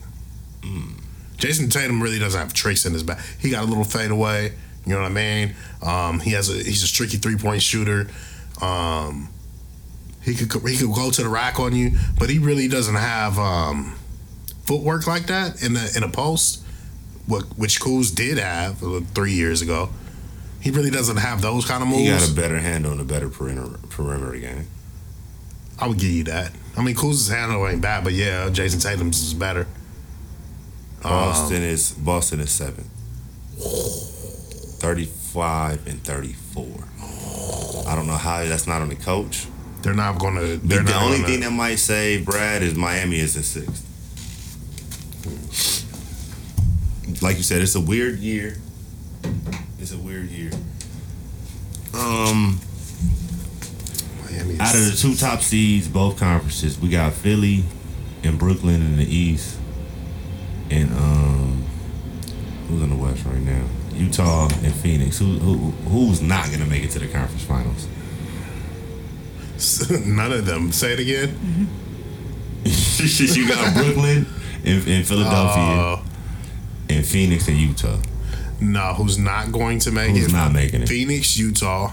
Jason 1.37 1.69
Tatum 1.69 2.01
really 2.01 2.19
doesn't 2.19 2.39
have 2.39 2.53
tricks 2.53 2.85
in 2.85 2.93
his 2.93 3.03
back. 3.03 3.19
He 3.39 3.49
got 3.49 3.63
a 3.63 3.67
little 3.67 3.83
fadeaway. 3.83 4.53
You 4.85 4.93
know 4.93 5.01
what 5.01 5.11
I 5.11 5.13
mean? 5.13 5.55
Um, 5.81 6.19
he 6.19 6.31
has 6.31 6.49
a 6.49 6.53
he's 6.53 6.83
a 6.83 6.91
tricky 6.91 7.17
three 7.17 7.37
point 7.37 7.61
shooter. 7.61 8.07
Um, 8.61 9.29
he 10.21 10.33
could 10.35 10.51
he 10.67 10.77
could 10.77 10.93
go 10.93 11.11
to 11.11 11.23
the 11.23 11.29
rack 11.29 11.59
on 11.59 11.75
you, 11.75 11.91
but 12.19 12.29
he 12.29 12.39
really 12.39 12.67
doesn't 12.67 12.95
have 12.95 13.37
um, 13.37 13.95
footwork 14.65 15.07
like 15.07 15.27
that 15.27 15.63
in 15.63 15.73
the 15.73 15.93
in 15.95 16.03
a 16.03 16.09
post. 16.09 16.63
What 17.25 17.43
which 17.57 17.81
Kuz 17.81 18.13
did 18.13 18.37
have 18.37 18.79
three 19.13 19.33
years 19.33 19.61
ago. 19.61 19.89
He 20.61 20.71
really 20.71 20.89
doesn't 20.89 21.17
have 21.17 21.41
those 21.41 21.65
kind 21.65 21.83
of 21.83 21.89
moves. 21.89 22.01
He 22.01 22.09
got 22.09 22.29
a 22.29 22.33
better 22.33 22.59
handle 22.59 22.91
and 22.91 23.01
a 23.01 23.03
better 23.03 23.29
perimeter 23.29 23.77
perimeter 23.89 24.37
game. 24.37 24.67
I 25.79 25.87
would 25.87 25.99
give 25.99 26.11
you 26.11 26.23
that. 26.25 26.51
I 26.77 26.83
mean, 26.83 26.95
Kuz's 26.95 27.29
handle 27.29 27.67
ain't 27.67 27.81
bad, 27.81 28.03
but 28.03 28.13
yeah, 28.13 28.49
Jason 28.49 28.79
Tatum's 28.79 29.21
is 29.21 29.33
better. 29.33 29.67
Boston 31.09 31.63
is 31.63 31.91
Boston 31.91 32.39
is 32.39 32.51
seven. 32.51 32.89
35 33.57 35.87
and 35.87 36.03
34. 36.03 36.65
I 37.87 37.95
don't 37.95 38.07
know 38.07 38.13
how 38.13 38.43
that's 38.45 38.67
not 38.67 38.81
on 38.81 38.89
the 38.89 38.95
coach. 38.95 39.47
They're 39.81 39.93
not 39.93 40.19
going 40.19 40.35
to. 40.35 40.57
The, 40.57 40.81
not 40.81 41.03
only 41.03 41.17
gonna, 41.17 41.27
thing 41.27 41.39
that 41.41 41.51
might 41.51 41.75
save 41.75 42.25
Brad 42.25 42.63
is 42.63 42.75
Miami 42.75 43.19
is 43.19 43.35
in 43.35 43.43
sixth. 43.43 43.83
Like 47.21 47.37
you 47.37 47.43
said, 47.43 47.61
it's 47.61 47.75
a 47.75 47.81
weird 47.81 48.19
year. 48.19 48.57
It's 49.79 49.93
a 49.93 49.97
weird 49.97 50.29
year. 50.29 50.51
Um, 51.93 52.59
Miami 54.25 54.55
is- 54.55 54.59
out 54.59 54.75
of 54.75 54.91
the 54.91 54.97
two 54.99 55.15
top 55.15 55.41
seeds, 55.41 55.87
both 55.87 56.17
conferences, 56.17 56.79
we 56.79 56.89
got 56.89 57.13
Philly 57.13 57.63
and 58.23 58.37
Brooklyn 58.39 58.81
in 58.81 58.97
the 58.97 59.05
East, 59.05 59.57
and 60.71 60.91
um, 60.93 61.63
who's 62.67 62.81
in 62.81 62.89
the 62.89 62.95
West 62.95 63.25
right 63.25 63.41
now? 63.41 63.63
Utah 63.93 64.49
and 64.63 64.73
Phoenix. 64.73 65.19
Who, 65.19 65.25
who 65.39 65.55
who's 65.89 66.21
not 66.21 66.49
gonna 66.51 66.65
make 66.65 66.83
it 66.83 66.91
to 66.91 66.99
the 66.99 67.07
conference 67.07 67.43
finals? 67.43 67.87
none 70.05 70.31
of 70.31 70.45
them. 70.45 70.71
Say 70.71 70.93
it 70.93 70.99
again. 70.99 71.67
you 72.65 73.47
got 73.47 73.73
Brooklyn 73.73 74.25
and, 74.65 74.87
and 74.87 75.05
Philadelphia 75.07 75.63
Uh, 75.63 76.01
and 76.89 77.05
Phoenix 77.05 77.47
and 77.47 77.57
Utah. 77.57 77.97
no, 78.59 78.93
who's 78.95 79.17
not 79.17 79.51
going 79.51 79.79
to 79.79 79.91
make 79.91 80.11
Who's 80.11 80.27
it? 80.27 80.33
not 80.33 80.51
making 80.51 80.81
it? 80.81 80.89
Phoenix, 80.89 81.37
Utah 81.37 81.91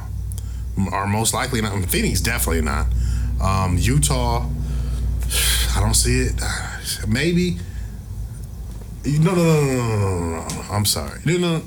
are 0.90 1.06
most 1.06 1.34
likely 1.34 1.60
not. 1.60 1.84
Phoenix 1.86 2.20
definitely 2.20 2.62
not. 2.62 2.86
Um, 3.40 3.76
Utah, 3.78 4.46
I 5.76 5.80
don't 5.80 5.94
see 5.94 6.20
it. 6.20 6.40
Maybe. 7.06 7.58
No, 9.04 9.34
no, 9.34 9.42
no, 9.42 9.62
no, 9.64 9.74
no, 9.74 9.98
no, 9.98 10.18
no, 10.18 10.48
no. 10.48 10.62
I'm 10.70 10.84
sorry. 10.84 11.20
No, 11.24 11.36
no. 11.38 11.62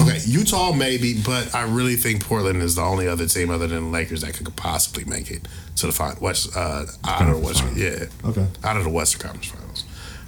Okay, 0.00 0.18
Utah 0.26 0.72
maybe, 0.72 1.20
but 1.24 1.54
I 1.54 1.62
really 1.62 1.96
think 1.96 2.22
Portland 2.24 2.62
is 2.62 2.74
the 2.74 2.82
only 2.82 3.08
other 3.08 3.26
team 3.26 3.48
other 3.50 3.66
than 3.66 3.84
the 3.84 3.90
Lakers 3.90 4.20
that 4.20 4.34
could 4.34 4.54
possibly 4.56 5.04
make 5.04 5.30
it 5.30 5.48
to 5.76 5.86
the 5.86 5.92
final 5.92 6.16
West 6.20 6.54
uh, 6.54 6.84
out 7.04 7.28
of 7.28 7.36
the 7.36 7.38
Western. 7.46 7.76
Yeah, 7.76 8.04
Okay. 8.24 8.46
out 8.62 8.76
of 8.76 8.84
the 8.84 8.90
Western 8.90 9.20
Conference 9.22 9.50
Finals. 9.50 9.84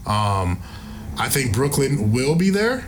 Um, 0.06 0.62
I 1.18 1.28
think 1.28 1.52
Brooklyn 1.52 2.12
will 2.12 2.34
be 2.34 2.48
there 2.50 2.86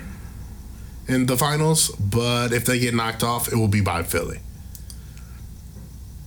in 1.07 1.27
the 1.27 1.37
finals, 1.37 1.91
but 1.97 2.53
if 2.53 2.65
they 2.65 2.79
get 2.79 2.95
knocked 2.95 3.23
off, 3.23 3.53
it 3.53 3.57
will 3.57 3.69
be 3.69 3.83
by 3.83 4.03
Philly. 4.03 4.41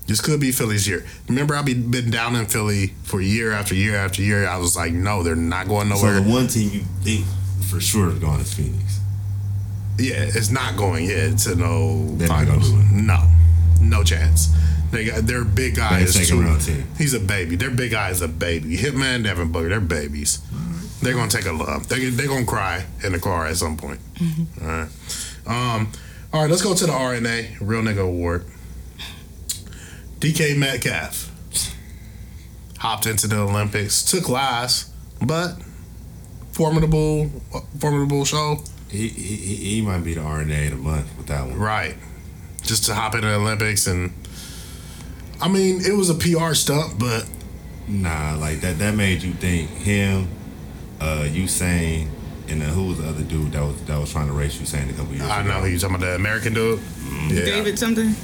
This 0.08 0.20
could 0.20 0.40
be 0.40 0.52
Philly's 0.52 0.88
year. 0.88 1.06
Remember, 1.30 1.56
I've 1.56 1.66
been 1.66 1.90
been 1.90 2.12
down 2.12 2.36
in 2.36 2.46
Philly 2.46 2.94
for 3.04 3.22
year 3.22 3.52
after 3.54 3.74
year 3.74 3.96
after 3.96 4.22
year. 4.22 4.46
I 4.48 4.58
was 4.58 4.76
like, 4.76 4.92
no, 4.94 5.24
they're 5.24 5.36
not 5.36 5.68
going 5.68 5.90
So 5.90 5.96
nowhere. 5.96 6.20
the 6.22 6.30
one 6.30 6.48
team 6.48 6.70
you 6.74 6.82
think 7.02 7.26
for 7.70 7.80
sure 7.80 8.10
is 8.10 8.20
going 8.20 8.42
is 8.42 8.54
Phoenix. 8.54 9.00
yeah, 9.98 10.16
it's 10.24 10.50
not 10.52 10.76
going 10.76 11.06
yet 11.06 11.38
to 11.40 11.56
no 11.56 12.06
They're 12.18 12.28
finals. 12.28 12.70
gonna 12.70 13.02
No, 13.02 13.28
no 13.82 14.04
chance. 14.04 14.50
They 14.92 15.06
got 15.06 15.26
their 15.26 15.44
big 15.44 15.76
guy 15.78 16.00
They're 16.00 16.08
is 16.08 16.14
second 16.28 16.60
too. 16.60 16.72
team. 16.74 16.88
He's 16.98 17.14
a 17.14 17.20
baby. 17.20 17.56
Their 17.56 17.72
big 17.72 17.92
guy 17.92 18.10
is 18.10 18.22
a 18.22 18.28
baby. 18.28 18.76
Ayton, 18.78 19.24
Devin 19.24 19.52
Booker, 19.52 19.70
they're 19.70 19.80
babies. 19.80 20.40
They're 21.02 21.14
gonna 21.16 21.32
take 21.32 21.46
a 21.46 21.52
lump. 21.54 21.88
They 21.88 22.10
they're 22.10 22.28
gonna 22.28 22.46
cry 22.46 22.86
in 23.04 23.14
the 23.14 23.20
car 23.20 23.46
at 23.48 23.56
some 23.58 23.78
point. 23.78 24.00
All 24.62 24.68
right. 24.68 24.90
Um. 25.48 25.92
All 26.32 26.42
right. 26.42 26.50
Let's 26.50 26.62
go 26.62 26.74
to 26.76 26.86
the 26.86 26.92
RNA 26.92 27.58
Real 27.62 27.82
Nigga 27.82 28.00
Award. 28.04 28.46
DK 30.24 30.58
Metcalf 30.58 31.30
hopped 32.80 33.06
into 33.06 33.28
the 33.28 33.38
Olympics. 33.38 34.04
Took 34.04 34.30
last, 34.30 34.90
but 35.22 35.56
formidable, 36.54 37.30
formidable 37.78 38.24
show. 38.24 38.60
He, 38.90 39.10
he, 39.10 39.36
he 39.36 39.56
he 39.56 39.82
might 39.82 40.00
be 40.06 40.14
the 40.14 40.22
RNA 40.22 40.72
of 40.72 40.78
the 40.78 40.78
month 40.78 41.18
with 41.18 41.28
that 41.28 41.46
one. 41.46 41.60
Right. 41.60 41.98
Just 42.62 42.86
to 42.86 42.96
hop 42.96 43.16
into 43.16 43.28
the 43.28 43.36
Olympics 43.36 43.86
and. 43.86 44.14
I 45.42 45.50
mean, 45.50 45.82
it 45.82 45.92
was 45.98 46.10
a 46.10 46.14
PR 46.14 46.54
stunt, 46.54 46.98
but 46.98 47.28
Nah, 47.86 48.36
like 48.36 48.62
that 48.62 48.80
that 48.80 48.96
made 48.96 49.24
you 49.24 49.34
think 49.34 49.70
him, 49.70 50.30
uh, 51.02 51.28
Usain, 51.30 52.08
and 52.48 52.62
then 52.62 52.70
who 52.70 52.88
was 52.88 52.98
the 53.00 53.10
other 53.10 53.24
dude 53.24 53.52
that 53.52 53.62
was 53.62 53.82
that 53.84 54.00
was 54.00 54.14
trying 54.14 54.28
to 54.28 54.34
race 54.34 54.58
Usain 54.58 54.90
a 54.90 54.94
couple 54.94 55.14
years 55.14 55.28
I 55.28 55.42
ago? 55.42 55.50
know 55.50 55.64
he's 55.66 55.82
talking 55.82 55.98
about 55.98 56.06
the 56.06 56.16
American 56.16 56.54
dude. 56.54 56.80
Yeah. 57.28 57.44
David 57.44 57.78
something. 57.78 58.16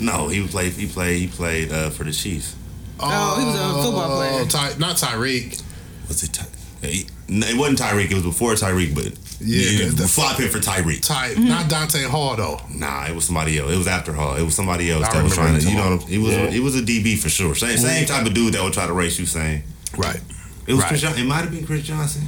No, 0.00 0.28
he 0.28 0.46
played 0.46 0.72
he 0.72 0.86
played 0.86 1.20
he 1.20 1.26
played 1.28 1.72
uh, 1.72 1.90
for 1.90 2.04
the 2.04 2.12
Chiefs. 2.12 2.54
Oh, 3.00 3.38
he 3.40 3.46
was 3.46 3.54
a 3.54 3.82
football 3.82 4.16
player. 4.16 4.44
Ty, 4.46 4.78
not 4.78 4.96
Tyreek. 4.96 5.62
Was 6.08 6.22
it? 6.22 6.32
Ty- 6.32 6.46
he- 6.82 7.06
it 7.30 7.56
wasn't 7.58 7.78
Tyreek. 7.78 8.10
It 8.10 8.14
was 8.14 8.22
before 8.22 8.52
Tyreek, 8.54 8.94
but 8.94 9.04
Yeah, 9.40 9.84
yeah, 9.84 9.90
the- 9.90 10.08
swap 10.08 10.38
him 10.38 10.48
for 10.48 10.58
Tyreek. 10.58 11.02
Ty, 11.06 11.34
not 11.38 11.68
Dante 11.68 12.02
Hall 12.04 12.34
though. 12.36 12.60
Nah, 12.74 13.06
it 13.06 13.14
was 13.14 13.24
somebody 13.26 13.58
else. 13.58 13.70
It 13.72 13.76
was 13.76 13.86
after 13.86 14.12
Hall. 14.12 14.34
It 14.36 14.42
was 14.42 14.54
somebody 14.54 14.90
else 14.90 15.06
I 15.06 15.14
that 15.14 15.24
was 15.24 15.34
trying 15.34 15.58
to. 15.58 15.64
You 15.64 15.70
him 15.70 15.76
know, 15.76 15.98
too. 15.98 16.06
he 16.06 16.18
was 16.18 16.32
Yeah. 16.32 16.50
he 16.50 16.60
was 16.60 16.74
a 16.76 16.82
DB 16.82 17.16
for 17.18 17.28
sure. 17.28 17.54
Same 17.54 17.76
same 17.78 18.06
type 18.06 18.26
of 18.26 18.34
dude 18.34 18.54
that 18.54 18.62
would 18.62 18.72
try 18.72 18.86
to 18.86 18.92
race 18.92 19.18
Usain. 19.20 19.62
Right. 19.96 20.20
It 20.66 20.72
was 20.74 20.82
Right. 20.82 20.88
Chris. 20.88 21.02
It 21.04 21.24
might 21.24 21.36
have 21.42 21.50
been 21.50 21.66
Chris 21.66 21.82
Johnson. 21.84 22.22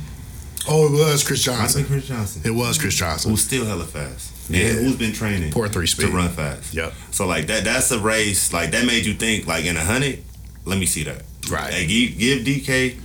Oh, 0.68 0.86
it 0.86 0.92
was 0.92 1.24
Chris 1.24 1.46
Might 1.46 1.52
have 1.54 1.62
Johnson. 1.62 1.82
been 1.82 1.90
Chris 1.92 2.06
Johnson. 2.08 2.42
It 2.44 2.50
was 2.50 2.78
Chris 2.78 2.94
Johnson. 2.94 3.30
Who's 3.30 3.42
still 3.44 3.64
hella 3.64 3.84
fast. 3.86 4.30
Yeah. 4.50 4.68
Who's 4.68 4.96
been 4.96 5.12
training 5.12 5.52
Four 5.52 5.68
three 5.68 5.86
speed 5.86 6.06
to 6.08 6.12
run 6.12 6.28
fast. 6.30 6.74
Yep. 6.74 6.92
So 7.12 7.26
like 7.26 7.46
that 7.46 7.64
that's 7.64 7.90
a 7.90 7.98
race 7.98 8.52
like 8.52 8.70
that 8.72 8.84
made 8.86 9.04
you 9.06 9.14
think 9.14 9.46
like 9.46 9.64
in 9.64 9.76
a 9.76 9.84
hundred. 9.84 10.22
Let 10.64 10.78
me 10.78 10.86
see 10.86 11.04
that. 11.04 11.22
Right. 11.50 11.72
Hey, 11.72 11.86
give, 11.86 12.18
give 12.18 12.38
DK 12.64 12.98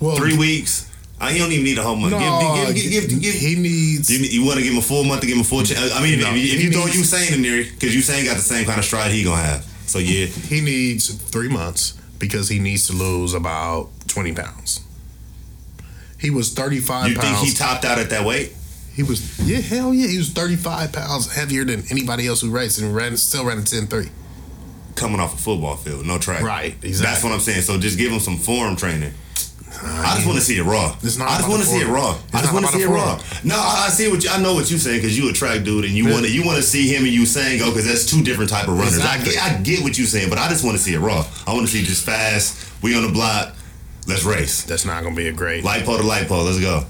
Well, 0.00 0.16
three 0.16 0.36
weeks. 0.36 0.86
I 1.20 1.32
he 1.32 1.38
don't 1.40 1.50
even 1.50 1.64
need 1.64 1.78
a 1.78 1.82
whole 1.82 1.96
month. 1.96 2.12
No, 2.12 2.70
give, 2.72 2.90
give, 2.90 3.20
give, 3.20 3.34
he 3.34 3.56
needs. 3.56 4.08
You, 4.08 4.18
you 4.18 4.46
want 4.46 4.58
to 4.58 4.62
give 4.62 4.72
him 4.72 4.78
a 4.78 4.82
full 4.82 5.02
month 5.02 5.22
to 5.22 5.26
give 5.26 5.34
him 5.34 5.40
a 5.40 5.44
full 5.44 5.64
chance? 5.64 5.92
I 5.92 6.00
mean, 6.00 6.20
No, 6.20 6.28
if, 6.30 6.36
if 6.36 6.62
you 6.62 6.70
throw 6.70 6.84
needs- 6.84 7.12
Usain 7.12 7.34
in 7.34 7.42
there, 7.42 7.64
because 7.64 7.92
Usain 7.92 8.24
got 8.24 8.36
the 8.36 8.42
same 8.42 8.64
kind 8.64 8.78
of 8.78 8.84
stride 8.84 9.10
he 9.10 9.24
gonna 9.24 9.42
have. 9.42 9.64
So 9.86 9.98
yeah, 9.98 10.26
He 10.26 10.60
needs 10.60 11.12
three 11.12 11.48
months 11.48 11.94
because 12.20 12.48
he 12.48 12.60
needs 12.60 12.86
to 12.86 12.92
lose 12.92 13.34
about 13.34 13.88
twenty 14.06 14.32
pounds. 14.32 14.80
He 16.20 16.30
was 16.30 16.52
thirty 16.52 16.78
five 16.78 17.10
you 17.10 17.16
think 17.16 17.36
he 17.38 17.52
topped 17.52 17.84
out 17.84 17.98
at 17.98 18.10
that 18.10 18.24
weight? 18.24 18.52
He 18.98 19.04
was 19.04 19.38
yeah, 19.38 19.60
hell 19.60 19.94
yeah. 19.94 20.08
He 20.08 20.18
was 20.18 20.30
thirty 20.30 20.56
five 20.56 20.92
pounds 20.92 21.32
heavier 21.32 21.64
than 21.64 21.84
anybody 21.88 22.26
else 22.26 22.40
who 22.40 22.50
raced 22.50 22.80
and 22.80 22.92
ran 22.92 23.16
still 23.16 23.44
ran 23.44 23.58
a 23.58 23.60
10-3. 23.60 24.10
Coming 24.96 25.20
off 25.20 25.34
a 25.34 25.36
football 25.36 25.76
field, 25.76 26.04
no 26.04 26.18
track. 26.18 26.42
Right, 26.42 26.74
exactly. 26.82 27.06
That's 27.06 27.22
what 27.22 27.32
I'm 27.32 27.38
saying. 27.38 27.62
So 27.62 27.78
just 27.78 27.96
give 27.96 28.10
him 28.10 28.18
some 28.18 28.36
form 28.36 28.74
training. 28.74 29.14
I 29.84 30.14
just 30.16 30.26
want 30.26 30.40
to 30.40 30.44
see 30.44 30.58
it 30.58 30.64
raw. 30.64 30.96
I 30.98 30.98
just 31.00 31.48
want 31.48 31.62
to 31.62 31.68
see 31.68 31.78
it 31.78 31.86
raw. 31.86 32.18
It's 32.24 32.34
I 32.34 32.40
just 32.40 32.52
want 32.52 32.66
to 32.66 32.72
see 32.72 32.82
it 32.82 32.88
raw. 32.88 33.22
No, 33.44 33.54
I 33.54 33.84
I 33.86 33.88
see 33.90 34.10
what 34.10 34.24
you, 34.24 34.30
I 34.30 34.42
know 34.42 34.54
what 34.54 34.68
you're 34.68 34.80
saying 34.80 34.98
because 34.98 35.16
you 35.16 35.30
a 35.30 35.32
track 35.32 35.62
dude 35.62 35.84
and 35.84 35.94
you 35.94 36.10
want 36.10 36.26
to 36.26 36.32
you 36.32 36.44
want 36.44 36.56
to 36.56 36.64
see 36.64 36.92
him 36.92 37.04
and 37.04 37.12
you 37.12 37.24
saying 37.24 37.62
oh, 37.62 37.66
go 37.66 37.70
because 37.70 37.86
that's 37.86 38.04
two 38.04 38.24
different 38.24 38.50
type 38.50 38.66
of 38.66 38.76
runners. 38.76 38.96
Exactly. 38.96 39.38
I, 39.38 39.50
get, 39.50 39.60
I 39.60 39.62
get 39.62 39.82
what 39.84 39.96
you're 39.96 40.08
saying, 40.08 40.28
but 40.28 40.38
I 40.38 40.48
just 40.48 40.64
want 40.64 40.76
to 40.76 40.82
see 40.82 40.94
it 40.94 40.98
raw. 40.98 41.24
I 41.46 41.54
want 41.54 41.68
to 41.68 41.72
see 41.72 41.84
just 41.84 42.04
fast. 42.04 42.82
We 42.82 42.96
on 42.96 43.06
the 43.06 43.12
block. 43.12 43.54
Let's 44.08 44.24
race. 44.24 44.64
That's 44.64 44.84
not 44.84 45.04
gonna 45.04 45.14
be 45.14 45.28
a 45.28 45.32
great. 45.32 45.62
Light 45.62 45.84
pole 45.84 45.98
to 45.98 46.02
light 46.02 46.26
pole. 46.26 46.42
Let's 46.42 46.58
go. 46.58 46.82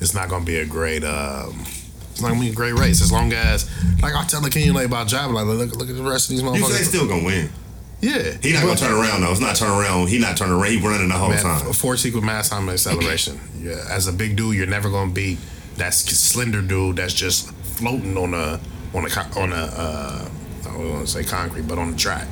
It's 0.00 0.14
not 0.14 0.28
gonna 0.28 0.44
be 0.44 0.58
a 0.58 0.66
great. 0.66 1.04
Um, 1.04 1.60
it's 2.10 2.20
not 2.22 2.28
gonna 2.28 2.40
be 2.40 2.50
a 2.50 2.54
great 2.54 2.74
race 2.74 3.02
as 3.02 3.12
long 3.12 3.32
as, 3.32 3.68
like 4.02 4.14
I 4.14 4.24
tell 4.24 4.40
the 4.40 4.50
Kenyon 4.50 4.74
like 4.74 4.86
about 4.86 5.06
Jabba, 5.08 5.32
like 5.34 5.44
look, 5.46 5.76
look 5.76 5.88
at 5.90 5.96
the 5.96 6.02
rest 6.02 6.30
of 6.30 6.36
these 6.36 6.42
You 6.42 6.48
motherfuckers. 6.48 6.72
say 6.78 6.82
still 6.84 7.06
gonna 7.08 7.24
win. 7.24 7.50
yeah, 8.00 8.36
He 8.42 8.52
not 8.52 8.62
gonna 8.62 8.76
turn 8.76 8.92
around 8.92 9.20
though. 9.22 9.30
It's 9.32 9.40
not 9.40 9.56
turn 9.56 9.70
around. 9.70 10.08
He 10.08 10.18
not 10.18 10.36
turning 10.36 10.54
around. 10.54 10.70
He 10.72 10.78
running 10.78 11.08
the 11.08 11.14
whole 11.14 11.28
Man, 11.30 11.42
time. 11.42 11.66
a 11.66 11.72
four 11.72 11.96
sequence 11.96 12.24
mass 12.24 12.48
time 12.48 12.68
acceleration. 12.68 13.38
yeah, 13.60 13.84
as 13.90 14.06
a 14.06 14.12
big 14.12 14.36
dude, 14.36 14.56
you're 14.56 14.66
never 14.66 14.88
gonna 14.90 15.12
be 15.12 15.36
that 15.76 15.92
slender 15.94 16.62
dude 16.62 16.96
that's 16.96 17.12
just 17.14 17.50
floating 17.52 18.16
on 18.16 18.32
a 18.34 18.60
on 18.94 19.04
a 19.06 19.38
on 19.38 19.52
a. 19.52 19.56
Uh, 19.56 20.28
I 20.62 20.68
don't 20.72 20.92
want 20.92 21.06
to 21.06 21.12
say 21.12 21.22
concrete, 21.22 21.68
but 21.68 21.78
on 21.78 21.90
the 21.92 21.96
track. 21.96 22.26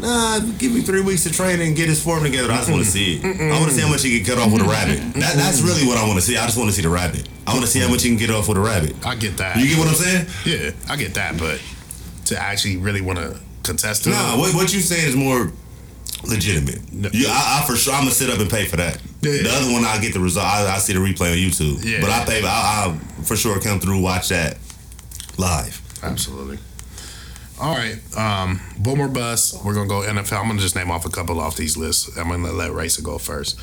Nah, 0.00 0.40
give 0.58 0.72
me 0.72 0.80
three 0.82 1.00
weeks 1.02 1.24
to 1.24 1.30
train 1.32 1.60
and 1.60 1.76
get 1.76 1.88
his 1.88 2.02
form 2.02 2.22
together. 2.22 2.50
I 2.50 2.56
just 2.56 2.70
want 2.70 2.84
to 2.84 2.90
see 2.90 3.16
it. 3.16 3.24
I 3.24 3.58
want 3.58 3.70
to 3.70 3.74
see 3.76 3.82
how 3.82 3.88
much 3.88 4.02
he 4.02 4.18
can 4.20 4.34
cut 4.34 4.42
off 4.42 4.52
with 4.52 4.62
a 4.62 4.68
rabbit. 4.68 4.98
That, 5.14 5.36
that's 5.36 5.60
really 5.62 5.86
what 5.86 5.98
I 5.98 6.06
want 6.06 6.18
to 6.18 6.22
see. 6.24 6.36
I 6.36 6.44
just 6.46 6.56
want 6.58 6.70
to 6.70 6.74
see 6.76 6.82
the 6.82 6.88
rabbit. 6.88 7.28
I 7.46 7.52
want 7.52 7.64
to 7.64 7.70
see 7.70 7.80
how 7.80 7.88
much 7.88 8.02
he 8.02 8.08
can 8.08 8.18
get 8.18 8.30
off 8.30 8.48
with 8.48 8.56
a 8.56 8.60
rabbit. 8.60 8.94
I 9.04 9.14
get 9.14 9.36
that. 9.38 9.56
You 9.56 9.68
get 9.68 9.78
what 9.78 9.88
I'm 9.88 9.94
saying? 9.94 10.26
yeah, 10.46 10.70
I 10.88 10.96
get 10.96 11.14
that, 11.14 11.38
but 11.38 11.60
to 12.26 12.38
actually 12.38 12.76
really 12.76 13.00
want 13.00 13.18
to 13.18 13.38
contest 13.62 14.06
it, 14.06 14.10
Nah, 14.10 14.38
what, 14.38 14.54
what 14.54 14.72
you 14.72 14.80
saying 14.80 15.08
is 15.08 15.16
more 15.16 15.52
legitimate. 16.24 16.92
No. 16.92 17.08
You, 17.12 17.26
I, 17.28 17.60
I 17.62 17.66
for 17.66 17.76
sure, 17.76 17.92
I'm 17.94 18.02
gonna 18.02 18.10
sit 18.12 18.30
up 18.30 18.38
and 18.38 18.48
pay 18.50 18.66
for 18.66 18.76
that. 18.76 19.00
Yeah. 19.22 19.42
The 19.42 19.50
other 19.52 19.72
one, 19.72 19.84
I 19.84 19.98
get 20.00 20.12
the 20.14 20.20
result. 20.20 20.46
I, 20.46 20.74
I 20.74 20.78
see 20.78 20.92
the 20.92 20.98
replay 21.00 21.32
on 21.32 21.38
YouTube. 21.38 21.84
Yeah. 21.84 22.00
But 22.00 22.10
I 22.10 22.24
pay. 22.24 22.42
I, 22.44 22.84
I'll 22.84 22.94
for 23.24 23.36
sure 23.36 23.60
come 23.60 23.80
through 23.80 24.00
watch 24.00 24.28
that 24.28 24.58
live. 25.36 25.80
Absolutely. 26.02 26.58
All 27.60 27.74
right, 27.74 27.98
um, 28.16 28.58
boom 28.78 29.00
or 29.00 29.08
bust. 29.08 29.62
We're 29.64 29.74
gonna 29.74 29.88
go 29.88 30.00
NFL. 30.00 30.40
I'm 30.40 30.46
gonna 30.48 30.60
just 30.60 30.74
name 30.76 30.90
off 30.90 31.04
a 31.04 31.10
couple 31.10 31.38
off 31.40 31.56
these 31.56 31.76
lists. 31.76 32.16
I'm 32.16 32.28
gonna 32.30 32.52
let 32.52 32.72
Racer 32.72 33.02
go 33.02 33.18
first. 33.18 33.58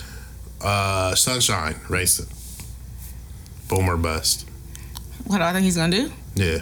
Uh, 0.62 1.16
Sunshine, 1.16 1.76
Racer. 1.90 2.26
Boom 3.68 3.90
or 3.90 3.98
bust. 3.98 4.48
What 5.26 5.38
do 5.40 5.44
I 5.44 5.52
think 5.52 5.64
he's 5.66 5.76
gonna 5.78 5.96
do? 5.96 6.12
Yeah. 6.36 6.60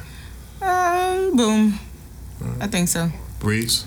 Um, 0.62 1.36
boom. 1.36 1.80
I 2.62 2.68
think 2.68 2.88
so. 2.88 3.12
Breeze. 3.40 3.86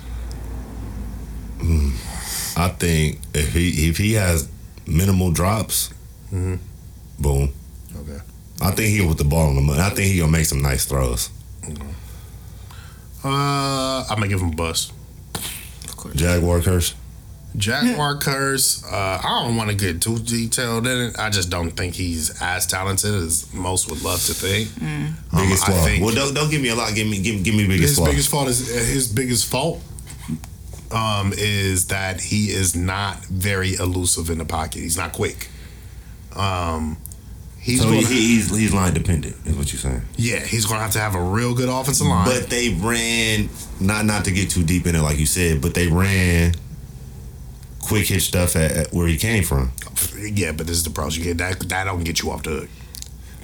I 2.57 2.68
think 2.78 3.20
if 3.34 3.53
he 3.55 3.88
if 3.88 3.96
he 3.96 4.12
has 4.14 4.49
minimal 4.86 5.30
drops, 5.32 5.90
Mhm. 6.32 6.59
boom. 7.18 7.53
Okay. 7.96 8.18
I 8.61 8.70
think 8.72 8.88
he 8.90 9.01
with 9.07 9.18
the 9.18 9.24
ball 9.24 9.49
in 9.51 9.57
the 9.57 9.62
money. 9.62 9.80
I 9.80 9.90
think 9.90 10.12
he 10.12 10.18
gonna 10.18 10.30
make 10.32 10.44
some 10.46 10.61
nice 10.61 10.84
throws. 10.84 11.30
Uh, 13.24 14.04
I'm 14.08 14.16
gonna 14.16 14.28
give 14.28 14.40
him 14.40 14.52
a 14.52 14.56
bust. 14.56 14.92
Jaguar 16.14 16.60
curse. 16.60 16.94
Jaguar 17.56 18.16
curse. 18.20 18.84
Uh, 18.84 19.20
I 19.22 19.42
don't 19.44 19.56
want 19.56 19.70
to 19.70 19.76
get 19.76 20.00
too 20.00 20.18
detailed 20.18 20.86
in 20.86 20.98
it. 21.08 21.18
I 21.18 21.28
just 21.30 21.50
don't 21.50 21.70
think 21.72 21.94
he's 21.94 22.40
as 22.40 22.66
talented 22.66 23.12
as 23.14 23.52
most 23.52 23.90
would 23.90 24.02
love 24.02 24.24
to 24.26 24.34
think. 24.34 24.68
Um, 24.80 25.16
Biggest 25.34 25.64
I 25.68 25.72
flaw. 25.72 25.84
think 25.84 26.04
Well, 26.04 26.14
don't, 26.14 26.34
don't 26.34 26.50
give 26.50 26.62
me 26.62 26.68
a 26.68 26.74
lot. 26.76 26.94
Give 26.94 27.08
me 27.08 27.20
give, 27.20 27.34
me- 27.36 27.42
give 27.42 27.54
me 27.54 27.66
biggest 27.66 27.88
his 27.90 27.96
flaw. 27.98 28.06
biggest 28.06 28.28
fault 28.30 28.48
is 28.48 28.68
his 28.68 29.08
biggest 29.08 29.46
fault 29.50 29.82
um, 30.92 31.32
is 31.36 31.86
that 31.88 32.20
he 32.20 32.50
is 32.50 32.76
not 32.76 33.24
very 33.26 33.74
elusive 33.74 34.30
in 34.30 34.38
the 34.38 34.44
pocket. 34.44 34.78
He's 34.80 34.96
not 34.96 35.12
quick. 35.12 35.48
Um, 36.36 36.98
he's 37.68 37.80
so 37.82 37.88
gonna, 37.88 37.98
he, 37.98 38.36
he's 38.36 38.56
he's 38.56 38.72
line 38.72 38.94
dependent. 38.94 39.36
Is 39.44 39.54
what 39.54 39.72
you're 39.72 39.80
saying. 39.80 40.02
yeah, 40.16 40.40
he's 40.40 40.64
gonna 40.64 40.80
have 40.80 40.92
to 40.92 40.98
have 40.98 41.14
a 41.14 41.20
real 41.20 41.54
good 41.54 41.68
offensive 41.68 42.06
line. 42.06 42.26
But 42.26 42.48
they 42.48 42.70
ran 42.70 43.50
not 43.80 44.04
not 44.06 44.24
to 44.24 44.30
get 44.32 44.50
too 44.50 44.64
deep 44.64 44.86
in 44.86 44.94
it, 44.94 45.02
like 45.02 45.18
you 45.18 45.26
said, 45.26 45.60
but 45.60 45.74
they 45.74 45.86
ran 45.88 46.54
quick 47.80 48.06
hit 48.06 48.22
stuff 48.22 48.56
at, 48.56 48.72
at 48.72 48.92
where 48.92 49.06
he 49.06 49.16
came 49.16 49.44
from. 49.44 49.72
yeah, 50.18 50.52
but 50.52 50.66
this 50.66 50.76
is 50.76 50.84
the 50.84 50.90
pros. 50.90 51.16
You 51.16 51.24
get 51.24 51.38
that 51.38 51.60
that 51.68 51.84
don't 51.84 52.04
get 52.04 52.22
you 52.22 52.30
off 52.30 52.42
the 52.42 52.50
hook. 52.50 52.68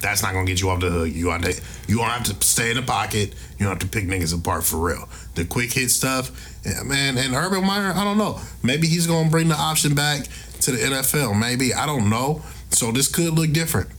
That's 0.01 0.21
not 0.21 0.33
gonna 0.33 0.45
get 0.45 0.61
you 0.61 0.69
off 0.69 0.81
the 0.81 0.89
hook. 0.89 1.09
You 1.11 1.25
to 1.37 1.61
you 1.87 1.97
gonna 1.97 2.11
have 2.11 2.23
to 2.23 2.45
stay 2.45 2.71
in 2.71 2.77
the 2.77 2.81
pocket. 2.83 3.33
You 3.57 3.65
don't 3.65 3.69
have 3.69 3.79
to 3.79 3.87
pick 3.87 4.05
niggas 4.05 4.37
apart 4.37 4.63
for 4.63 4.77
real. 4.77 5.07
The 5.35 5.45
quick 5.45 5.71
hit 5.71 5.89
stuff, 5.89 6.31
yeah, 6.65 6.83
man. 6.83 7.17
And 7.17 7.33
Urban 7.33 7.65
Meyer, 7.65 7.91
I 7.95 8.03
don't 8.03 8.17
know. 8.17 8.39
Maybe 8.63 8.87
he's 8.87 9.07
gonna 9.07 9.29
bring 9.29 9.47
the 9.49 9.55
option 9.55 9.95
back 9.95 10.27
to 10.61 10.71
the 10.71 10.77
NFL. 10.77 11.39
Maybe 11.39 11.73
I 11.73 11.85
don't 11.85 12.09
know. 12.09 12.41
So 12.71 12.91
this 12.91 13.07
could 13.07 13.33
look 13.33 13.51
different. 13.51 13.89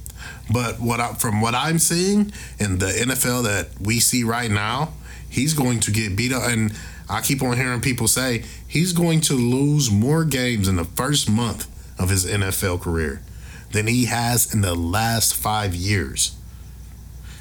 But 0.51 0.81
what 0.81 1.01
I, 1.01 1.15
from 1.15 1.41
what 1.41 1.55
I'm 1.55 1.79
seeing 1.79 2.33
in 2.59 2.79
the 2.79 2.87
NFL 2.87 3.45
that 3.45 3.69
we 3.81 3.99
see 4.01 4.23
right 4.25 4.51
now, 4.51 4.93
he's 5.29 5.55
going 5.55 5.81
to 5.81 5.91
get 5.91 6.15
beat 6.17 6.33
up. 6.33 6.45
And 6.45 6.73
I 7.09 7.21
keep 7.21 7.43
on 7.43 7.57
hearing 7.57 7.81
people 7.81 8.07
say 8.09 8.45
he's 8.69 8.93
going 8.93 9.21
to 9.23 9.35
lose 9.35 9.91
more 9.91 10.25
games 10.25 10.69
in 10.69 10.77
the 10.77 10.85
first 10.85 11.29
month 11.31 11.67
of 12.01 12.11
his 12.11 12.25
NFL 12.27 12.81
career 12.81 13.23
than 13.73 13.87
he 13.89 14.05
has 14.05 14.55
in 14.55 14.61
the 14.61 14.75
last 14.75 15.35
five 15.35 15.75
years. 15.75 16.37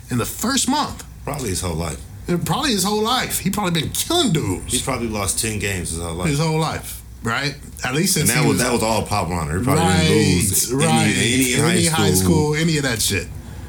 In 0.09 0.17
the 0.17 0.25
first 0.25 0.67
month, 0.69 1.03
Probably 1.23 1.49
his 1.49 1.61
whole 1.61 1.75
life. 1.75 1.99
probably 2.45 2.71
his 2.71 2.83
whole 2.83 3.01
life, 3.01 3.39
he 3.39 3.49
probably 3.49 3.81
been 3.81 3.91
killing 3.91 4.31
dudes 4.31 4.71
He's 4.71 4.81
probably 4.83 5.07
lost 5.07 5.39
ten 5.39 5.57
games 5.59 5.89
his 5.91 5.99
whole 5.99 6.13
life. 6.15 6.27
his 6.29 6.39
whole 6.39 6.59
life, 6.59 7.01
right? 7.25 7.55
At 7.83 7.93
least 7.95 8.17
and 8.17 8.27
since 8.27 8.33
that 8.33 8.43
he 8.43 8.49
was 8.49 8.59
that 8.59 8.71
was 8.71 8.81
all 8.83 9.03
pop 9.05 9.29
runner. 9.29 9.57
He 9.59 9.63
probably 9.63 9.83
right, 9.83 10.01
didn't 10.07 10.35
lose 10.35 10.71
any- 10.73 10.85
right. 10.85 11.13
any, 11.17 11.53
in 11.53 11.59
Any 11.65 11.85
high 11.87 12.11
school. 12.13 12.55
any 12.55 12.77
of 12.77 12.83
that 12.83 13.01
shit. 13.01 13.27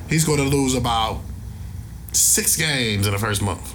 He's 0.09 0.25
going 0.25 0.39
to 0.39 0.45
lose 0.45 0.75
about 0.75 1.21
six 2.13 2.57
games 2.57 3.07
in 3.07 3.13
the 3.13 3.19
first 3.19 3.43
month. 3.43 3.75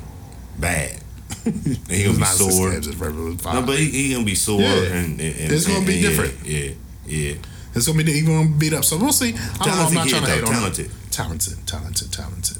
Bad. 0.58 0.98
And 1.46 1.56
he 1.90 2.04
gonna 2.04 2.18
be 2.18 2.24
sore. 2.26 2.72
games 2.72 2.88
in 2.88 2.94
the 2.94 2.98
first 2.98 3.16
month, 3.16 3.42
five. 3.42 3.54
No, 3.56 3.62
but 3.66 3.78
he, 3.80 3.90
he 3.90 4.14
gonna 4.14 4.26
be 4.26 4.36
sore. 4.36 4.62
Yeah. 4.62 4.70
And, 4.84 5.20
and, 5.20 5.36
and 5.40 5.52
It's 5.52 5.66
gonna 5.68 5.86
be 5.86 5.94
and 5.94 6.02
yeah, 6.04 6.10
different. 6.10 6.46
Yeah, 6.46 6.72
yeah. 7.06 7.34
It's 7.74 7.88
gonna 7.88 8.04
be 8.04 8.12
even 8.12 8.36
gonna 8.46 8.58
beat 8.58 8.74
up. 8.74 8.84
So 8.84 8.98
we'll 8.98 9.12
see. 9.14 9.34
I 9.34 9.66
don't 9.66 9.68
know. 9.78 9.84
I'm 9.88 9.94
not 9.94 10.08
trying 10.08 10.22
to 10.24 10.28
though, 10.28 10.34
hate 10.36 10.44
on 10.44 10.52
talented. 10.52 10.86
him. 10.88 10.96
Talented, 11.10 11.68
talented, 11.68 12.12
talented. 12.12 12.58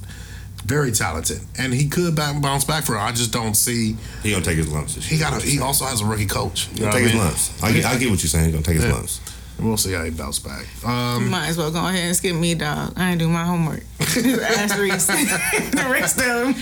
Very 0.66 0.92
talented, 0.92 1.40
and 1.58 1.74
he 1.74 1.88
could 1.90 2.16
ba- 2.16 2.38
bounce 2.42 2.64
back 2.66 2.84
for. 2.84 2.96
it. 2.96 3.00
I 3.00 3.12
just 3.12 3.32
don't 3.32 3.56
see. 3.56 3.98
He 4.24 4.32
gonna 4.32 4.44
take 4.44 4.58
his 4.58 4.68
lumps. 4.72 4.96
He 5.04 5.18
got. 5.18 5.42
A, 5.42 5.46
he 5.46 5.60
also 5.60 5.86
has 5.86 6.02
a 6.02 6.06
rookie 6.06 6.28
coach. 6.28 6.68
You 6.70 6.74
He 6.76 6.80
know 6.86 6.92
gonna 6.92 7.00
take 7.04 7.08
I 7.08 7.10
his 7.12 7.20
lumps. 7.20 7.64
I 7.64 7.72
get, 7.72 7.86
I 7.86 7.98
get 7.98 8.10
what 8.12 8.22
you're 8.22 8.30
saying. 8.30 8.46
He 8.46 8.52
gonna 8.52 8.64
take 8.64 8.76
his 8.76 8.86
Yeah. 8.86 8.94
lumps. 8.94 9.22
We'll 9.60 9.78
see 9.78 9.92
how 9.94 10.04
he 10.04 10.10
bounce 10.10 10.40
back. 10.40 10.66
Um, 10.84 11.30
Might 11.30 11.48
as 11.50 11.58
well 11.58 11.70
go 11.72 11.80
ahead 11.86 12.06
and 12.06 12.16
skip 12.16 12.36
me, 12.36 12.56
dog. 12.56 12.94
I 12.96 13.12
ain't 13.12 13.20
do 13.20 13.28
my 13.30 13.44
homework. 13.44 13.84
Ask 14.00 14.76
Reese. 14.80 15.06
the 15.08 15.88
rest 15.92 16.18
of 16.18 16.26
them. 16.26 16.56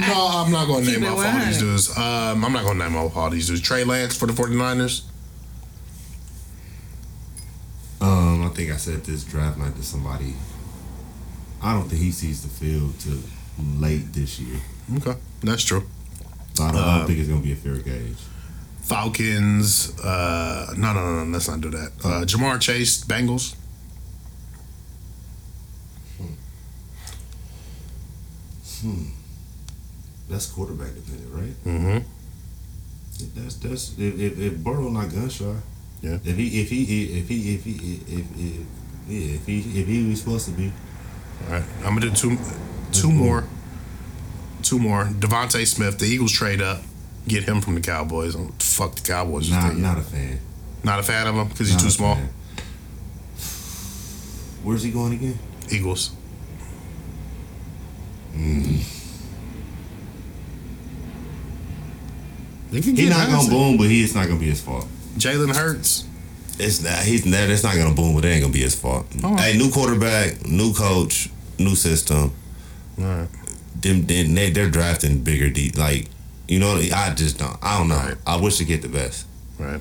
no, 0.00 0.28
I'm 0.30 0.50
not 0.50 0.66
going 0.66 0.82
to 0.84 0.90
name 0.92 1.04
off 1.04 1.18
all 1.26 1.44
these 1.44 1.58
dudes. 1.58 1.90
Um, 1.98 2.42
I'm 2.44 2.52
not 2.52 2.64
going 2.64 2.78
to 2.78 2.84
name 2.84 2.96
off 2.96 3.14
all 3.18 3.28
these 3.28 3.48
dudes. 3.48 3.60
Trey 3.60 3.84
Lance 3.84 4.16
for 4.16 4.24
the 4.26 4.32
49ers. 4.32 5.02
Um, 8.00 8.46
I 8.46 8.48
think 8.54 8.70
I 8.70 8.76
said 8.76 9.04
this 9.04 9.24
draft 9.24 9.58
night 9.58 9.76
to 9.76 9.82
somebody. 9.82 10.34
I 11.60 11.72
don't 11.74 11.88
think 11.88 12.00
he 12.00 12.12
sees 12.12 12.42
the 12.42 12.48
field 12.48 12.98
till 13.00 13.18
late 13.78 14.12
this 14.12 14.38
year. 14.40 14.60
Okay, 14.98 15.16
that's 15.42 15.64
true. 15.64 15.84
So 16.54 16.64
I 16.64 16.72
don't, 16.72 16.80
Um, 16.82 17.06
think 17.06 17.18
it's 17.18 17.28
gonna 17.28 17.40
be 17.40 17.52
a 17.52 17.56
fair 17.56 17.76
gauge. 17.76 18.16
Falcons. 18.82 19.98
Uh, 20.00 20.74
no, 20.76 20.92
no, 20.92 21.00
no, 21.04 21.24
no. 21.24 21.32
Let's 21.32 21.48
not 21.48 21.60
do 21.60 21.70
that. 21.70 21.92
Uh, 22.02 22.24
Ja'Marr 22.24 22.58
Chase, 22.60 23.04
Bengals. 23.04 23.54
Hmm. 28.80 29.10
That's 30.28 30.46
quarterback 30.46 30.94
dependent, 30.94 31.32
right? 31.34 31.64
Mm-hmm. 31.64 31.98
That's 33.34 33.56
that's 33.56 33.98
if 33.98 34.14
if, 34.20 34.38
if 34.38 34.58
Burrow 34.62 34.88
not 34.90 35.10
gun 35.10 35.28
shy. 35.28 35.54
Yeah. 36.02 36.18
If 36.24 36.36
he 36.36 36.60
if 36.60 36.68
he 36.70 37.18
if 37.18 37.28
he 37.28 37.54
if 37.54 37.64
he 37.64 37.72
if, 37.72 38.08
if, 38.08 38.26
if 38.38 38.66
yeah 39.08 39.34
if 39.34 39.46
he 39.46 39.58
if 39.80 39.86
he 39.86 40.08
was 40.08 40.20
supposed 40.20 40.44
to 40.46 40.52
be. 40.52 40.72
All 41.46 41.52
right, 41.54 41.64
I'm 41.84 41.94
gonna 41.98 42.10
do 42.10 42.12
two, 42.12 42.36
two 42.92 43.10
more, 43.10 43.44
two 44.62 44.78
more. 44.78 45.04
DeVonta 45.06 45.66
Smith, 45.66 45.98
the 45.98 46.06
Eagles 46.06 46.32
trade 46.32 46.60
up, 46.60 46.82
get 47.26 47.44
him 47.44 47.60
from 47.60 47.74
the 47.74 47.80
Cowboys. 47.80 48.34
Fuck 48.60 48.94
the 48.96 49.02
Cowboys. 49.02 49.50
Not 49.50 49.74
Not, 49.74 49.76
not 49.76 49.98
a 49.98 50.02
fan. 50.02 50.38
not 50.84 50.98
a 50.98 51.02
fan 51.02 51.26
of 51.26 51.34
him 51.34 51.48
because 51.48 51.68
he's 51.68 51.76
Not 51.76 51.82
too 51.84 51.90
small. 51.90 52.14
fan. 52.16 52.28
Where's 54.62 54.82
he 54.82 54.90
going 54.90 55.12
again? 55.14 55.38
Eagles. 55.70 56.10
Hmm. 58.34 58.76
They 62.70 62.80
can 62.82 62.96
He's 62.96 63.08
not 63.08 63.28
gonna 63.28 63.48
boom, 63.48 63.76
but 63.78 63.86
he's 63.86 64.14
not 64.14 64.26
gonna 64.26 64.38
be 64.38 64.46
his 64.50 64.60
fault. 64.60 64.86
Jalen 65.16 65.54
Hurts. 65.56 66.04
It's 66.58 66.82
not. 66.82 66.98
He's 67.04 67.24
not. 67.24 67.48
It's 67.48 67.62
not 67.62 67.76
gonna 67.76 67.94
boom, 67.94 68.14
but 68.14 68.24
it 68.24 68.28
ain't 68.28 68.42
gonna 68.42 68.52
be 68.52 68.60
his 68.60 68.74
fault. 68.74 69.06
Oh. 69.24 69.36
Hey, 69.36 69.56
new 69.56 69.70
quarterback, 69.70 70.44
new 70.46 70.74
coach, 70.74 71.30
new 71.58 71.74
system. 71.74 72.32
All 72.98 73.04
right. 73.04 73.28
Them, 73.80 74.06
them 74.06 74.34
they, 74.34 74.50
they're 74.50 74.70
drafting 74.70 75.22
bigger. 75.22 75.50
De- 75.50 75.70
like 75.72 76.08
you 76.48 76.58
know, 76.58 76.76
I 76.94 77.12
just 77.14 77.38
don't. 77.38 77.56
I 77.62 77.78
don't 77.78 77.88
know. 77.88 77.96
Right. 77.96 78.16
I 78.26 78.40
wish 78.40 78.56
to 78.58 78.64
get 78.64 78.82
the 78.82 78.88
best. 78.88 79.26
Right. 79.58 79.80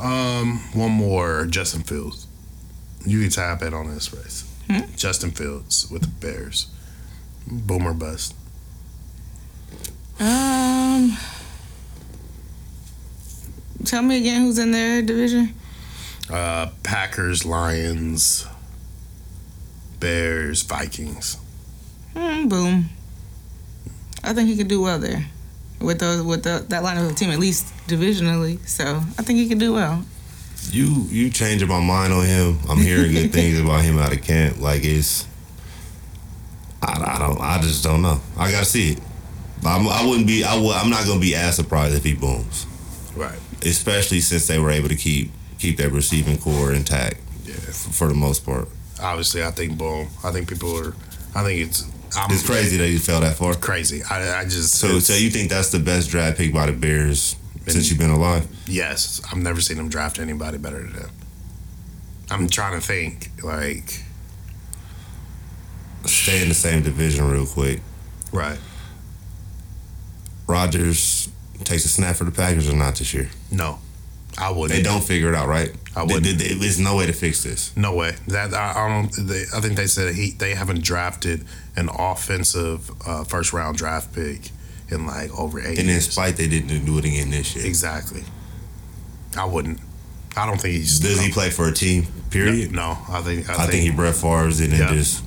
Um, 0.00 0.60
one 0.74 0.90
more. 0.90 1.46
Justin 1.46 1.82
Fields. 1.82 2.26
You 3.06 3.20
can 3.20 3.30
tap 3.30 3.62
it 3.62 3.72
on 3.72 3.92
this 3.92 4.12
race. 4.12 4.50
Justin 4.96 5.30
Fields 5.30 5.90
with 5.90 6.02
the 6.02 6.08
Bears. 6.08 6.68
Boomer 7.46 7.92
bust. 7.92 8.34
Um, 10.18 11.16
tell 13.84 14.02
me 14.02 14.18
again 14.18 14.42
who's 14.42 14.58
in 14.58 14.70
their 14.70 15.02
division. 15.02 15.54
Uh, 16.30 16.70
Packers, 16.82 17.44
Lions, 17.44 18.46
Bears, 20.00 20.62
Vikings. 20.62 21.36
Mm, 22.14 22.48
boom. 22.48 22.88
I 24.22 24.32
think 24.32 24.48
he 24.48 24.56
could 24.56 24.68
do 24.68 24.80
well 24.82 24.98
there 24.98 25.24
with 25.80 25.98
those 25.98 26.22
with 26.22 26.44
the, 26.44 26.64
that 26.68 26.82
line 26.82 26.96
of 26.96 27.06
the 27.08 27.14
team 27.14 27.30
at 27.30 27.38
least 27.38 27.66
divisionally. 27.86 28.58
So 28.66 28.84
I 29.18 29.22
think 29.22 29.38
he 29.38 29.48
could 29.48 29.58
do 29.58 29.72
well. 29.74 30.02
You 30.70 31.06
you 31.10 31.28
changing 31.30 31.68
my 31.68 31.80
mind 31.80 32.12
on 32.12 32.24
him. 32.24 32.58
I'm 32.68 32.78
hearing 32.78 33.12
good 33.12 33.32
things 33.32 33.58
about 33.60 33.82
him 33.82 33.98
out 33.98 34.12
of 34.14 34.22
camp. 34.22 34.60
Like 34.60 34.84
it's. 34.84 35.26
I, 36.82 37.14
I 37.16 37.18
don't. 37.18 37.40
I 37.40 37.60
just 37.60 37.82
don't 37.84 38.02
know. 38.02 38.20
I 38.38 38.50
gotta 38.50 38.64
see 38.64 38.92
it. 38.92 39.00
I'm, 39.66 39.88
I 39.88 40.06
wouldn't 40.06 40.26
be. 40.26 40.44
I 40.44 40.58
would, 40.58 40.74
I'm 40.74 40.90
not 40.90 41.06
gonna 41.06 41.20
be 41.20 41.34
as 41.34 41.56
surprised 41.56 41.94
if 41.94 42.04
he 42.04 42.14
booms. 42.14 42.66
Right. 43.16 43.38
Especially 43.64 44.20
since 44.20 44.46
they 44.46 44.58
were 44.58 44.70
able 44.70 44.88
to 44.88 44.96
keep 44.96 45.30
keep 45.58 45.76
that 45.78 45.90
receiving 45.90 46.38
corps 46.38 46.72
intact 46.72 47.16
Yeah. 47.44 47.54
f- 47.68 47.74
for 47.94 48.08
the 48.08 48.14
most 48.14 48.44
part. 48.44 48.68
Obviously, 49.02 49.42
I 49.42 49.50
think 49.50 49.76
boom. 49.78 50.08
I 50.22 50.30
think 50.32 50.48
people 50.48 50.78
are. 50.78 50.94
I 51.34 51.42
think 51.42 51.60
it's. 51.60 51.90
I'm, 52.16 52.30
It's 52.30 52.46
crazy 52.46 52.76
that 52.78 52.88
you 52.88 52.98
fell 52.98 53.20
that 53.20 53.36
far. 53.36 53.54
Crazy. 53.54 54.02
I, 54.08 54.40
I 54.40 54.44
just. 54.44 54.74
So, 54.74 54.98
so 54.98 55.14
you 55.14 55.30
think 55.30 55.50
that's 55.50 55.70
the 55.70 55.78
best 55.80 56.10
draft 56.10 56.38
pick 56.38 56.52
by 56.54 56.66
the 56.66 56.72
Bears 56.72 57.36
since 57.66 57.90
you've 57.90 57.98
been 57.98 58.10
alive? 58.10 58.46
Yes, 58.66 59.20
I've 59.30 59.38
never 59.38 59.60
seen 59.60 59.76
them 59.76 59.88
draft 59.88 60.18
anybody 60.18 60.58
better 60.58 60.78
than 60.82 60.92
them. 60.92 61.10
I'm 62.30 62.48
trying 62.48 62.80
to 62.80 62.86
think, 62.86 63.30
like, 63.42 64.02
Stay 66.06 66.42
in 66.42 66.48
the 66.48 66.54
same 66.54 66.82
division 66.82 67.28
real 67.30 67.46
quick. 67.46 67.80
right? 68.32 68.58
Rodgers 70.46 71.28
takes 71.64 71.84
a 71.84 71.88
snap 71.88 72.16
for 72.16 72.24
the 72.24 72.30
Packers 72.30 72.68
or 72.68 72.76
not 72.76 72.96
this 72.96 73.14
year? 73.14 73.30
No, 73.50 73.78
I 74.38 74.50
wouldn't. 74.50 74.76
They 74.76 74.82
don't 74.82 75.02
figure 75.02 75.28
it 75.28 75.34
out, 75.34 75.48
right? 75.48 75.70
I 75.96 76.04
they- 76.06 76.18
There's 76.32 76.80
no 76.80 76.96
way 76.96 77.06
to 77.06 77.12
fix 77.12 77.44
this. 77.44 77.74
No 77.76 77.94
way. 77.94 78.16
That 78.28 78.52
I, 78.52 78.72
I 78.84 78.88
don't. 78.88 79.28
They, 79.28 79.44
I 79.54 79.60
think 79.60 79.76
they 79.76 79.86
said 79.86 80.14
he 80.14 80.30
they 80.32 80.54
haven't 80.54 80.82
drafted 80.82 81.44
an 81.76 81.88
offensive 81.88 82.90
uh, 83.06 83.24
first 83.24 83.52
round 83.52 83.76
draft 83.76 84.12
pick 84.14 84.50
in 84.90 85.06
like 85.06 85.30
over 85.38 85.60
eight 85.60 85.78
And 85.78 85.88
in 85.88 86.00
spite, 86.00 86.36
they 86.36 86.48
didn't 86.48 86.84
do 86.84 86.98
it 86.98 87.04
again 87.04 87.30
this 87.30 87.54
year. 87.54 87.64
Exactly. 87.64 88.24
I 89.36 89.44
wouldn't. 89.44 89.80
I 90.36 90.46
don't 90.46 90.60
think 90.60 90.74
he's. 90.74 90.98
Does 90.98 91.20
he 91.20 91.30
play 91.30 91.50
for 91.50 91.68
a 91.68 91.72
team? 91.72 92.06
Period. 92.30 92.72
No, 92.72 92.98
I 93.08 93.20
think. 93.22 93.48
I, 93.48 93.64
I 93.64 93.66
think 93.66 93.82
he 93.84 93.90
Brett 93.90 94.16
Favre's 94.16 94.60
and 94.60 94.72
Yeah. 94.72 94.92
just 94.92 95.22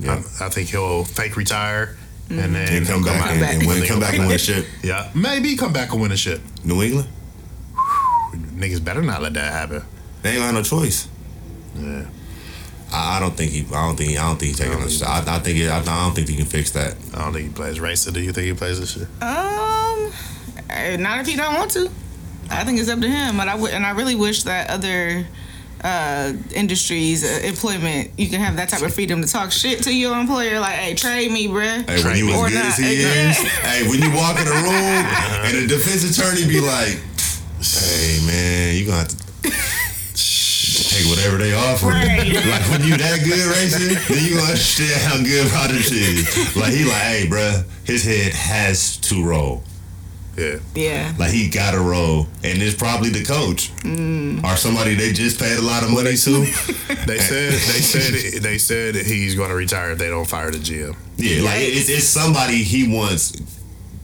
Yeah. 0.00 0.22
I, 0.40 0.46
I 0.46 0.48
think 0.48 0.70
he'll 0.70 1.04
fake 1.04 1.36
retire 1.36 1.96
and 2.30 2.54
then 2.54 2.72
And 2.78 2.86
come 2.86 3.02
he'll 3.02 3.12
back 3.12 3.30
and, 3.30 3.42
and 3.42 3.66
win, 3.66 3.86
come 3.86 4.00
back 4.00 4.14
and 4.14 4.26
win 4.26 4.34
a 4.34 4.38
ship. 4.38 4.66
Yeah, 4.82 5.10
maybe 5.14 5.56
come 5.56 5.72
back 5.72 5.92
and 5.92 6.00
win 6.00 6.12
a 6.12 6.16
ship. 6.16 6.40
New 6.64 6.82
England, 6.82 7.08
Niggas 8.58 8.82
better 8.84 9.02
not 9.02 9.22
let 9.22 9.34
that 9.34 9.52
happen. 9.52 9.82
they 10.22 10.30
ain't 10.32 10.40
got 10.40 10.54
no 10.54 10.62
choice. 10.62 11.08
Yeah. 11.76 12.06
I, 12.92 13.16
I 13.16 13.20
don't 13.20 13.36
think 13.36 13.52
he. 13.52 13.60
I 13.72 13.86
don't 13.86 13.96
think. 13.96 14.18
I 14.18 14.22
don't 14.28 14.38
think 14.38 14.48
he's 14.56 14.58
taking. 14.58 14.82
a 14.82 14.90
shot. 14.90 15.28
I, 15.28 15.36
I 15.36 15.38
think. 15.38 15.58
It, 15.58 15.68
I, 15.68 15.78
I 15.78 15.82
don't 16.04 16.14
think 16.14 16.28
he 16.28 16.36
can 16.36 16.46
fix 16.46 16.70
that. 16.72 16.96
I 17.14 17.18
don't 17.24 17.32
think 17.34 17.48
he 17.48 17.54
plays 17.54 17.78
racer. 17.80 18.10
Do 18.10 18.20
you 18.20 18.32
think 18.32 18.46
he 18.46 18.54
plays 18.54 18.80
this 18.80 18.92
shit? 18.92 19.02
Um, 19.22 20.12
eh, 20.70 20.96
not 20.96 21.20
if 21.20 21.26
he 21.26 21.36
don't 21.36 21.54
want 21.54 21.70
to. 21.72 21.90
I 22.50 22.64
think 22.64 22.80
it's 22.80 22.88
up 22.88 23.00
to 23.00 23.08
him. 23.08 23.36
But 23.36 23.46
I 23.48 23.54
would, 23.54 23.72
and 23.72 23.84
I 23.84 23.90
really 23.90 24.14
wish 24.14 24.44
that 24.44 24.70
other 24.70 25.26
uh, 25.84 26.32
industries, 26.54 27.22
uh, 27.24 27.46
employment, 27.46 28.10
you 28.16 28.28
can 28.28 28.40
have 28.40 28.56
that 28.56 28.70
type 28.70 28.80
of 28.82 28.92
freedom 28.94 29.20
to 29.22 29.28
talk 29.28 29.52
shit 29.52 29.82
to 29.82 29.94
your 29.94 30.18
employer. 30.18 30.58
Like, 30.58 30.76
hey, 30.76 30.94
trade 30.94 31.30
me, 31.30 31.46
bruh. 31.46 31.88
Hey, 31.88 32.02
when 32.02 32.16
he 32.16 32.22
Or 32.22 32.44
was 32.44 32.52
good 32.52 32.58
not. 32.58 32.66
as 32.68 32.76
he 32.78 32.86
is, 33.02 33.36
hey, 33.36 33.86
when 33.86 34.00
you 34.00 34.10
walk 34.16 34.40
in 34.40 34.48
a 34.48 34.50
room 34.50 34.64
and 35.44 35.58
the 35.58 35.66
defense 35.68 36.08
attorney 36.18 36.48
be 36.48 36.60
like, 36.60 36.98
"Hey, 37.60 38.20
man, 38.26 38.76
you 38.76 38.86
gonna 38.86 38.98
have 38.98 39.08
to." 39.08 39.28
Take 40.68 41.06
whatever 41.06 41.36
they 41.38 41.54
offer. 41.54 41.86
Right. 41.86 42.34
Like 42.34 42.70
when 42.70 42.82
you 42.82 42.96
that 42.96 43.20
good 43.24 43.46
racing, 43.46 43.94
then 44.08 44.24
you 44.24 44.36
gonna 44.36 44.48
understand 44.48 45.00
how 45.02 45.16
good 45.22 45.50
Rodgers 45.52 45.90
is. 45.92 46.56
Like 46.56 46.72
he 46.72 46.84
like, 46.84 47.02
hey, 47.02 47.26
bruh, 47.28 47.64
his 47.84 48.04
head 48.04 48.32
has 48.32 48.96
to 48.98 49.24
roll. 49.24 49.62
Yeah. 50.38 50.58
Yeah. 50.74 51.14
Like 51.18 51.32
he 51.32 51.48
got 51.48 51.72
to 51.72 51.80
roll, 51.80 52.26
and 52.44 52.62
it's 52.62 52.76
probably 52.76 53.10
the 53.10 53.24
coach 53.24 53.72
mm. 53.78 54.42
or 54.44 54.56
somebody 54.56 54.94
they 54.94 55.12
just 55.12 55.40
paid 55.40 55.58
a 55.58 55.62
lot 55.62 55.82
of 55.82 55.90
money 55.90 56.16
to. 56.16 56.44
They 57.06 57.18
said 57.18 57.52
they 57.52 57.80
said 57.80 58.42
they 58.42 58.58
said 58.58 58.94
he's 58.94 59.34
going 59.34 59.48
to 59.50 59.56
retire 59.56 59.92
if 59.92 59.98
they 59.98 60.08
don't 60.08 60.26
fire 60.26 60.50
the 60.50 60.58
GM. 60.58 60.96
Yeah, 61.16 61.42
like 61.42 61.60
it's, 61.60 61.88
it's 61.88 62.04
somebody 62.04 62.62
he 62.62 62.94
wants 62.94 63.32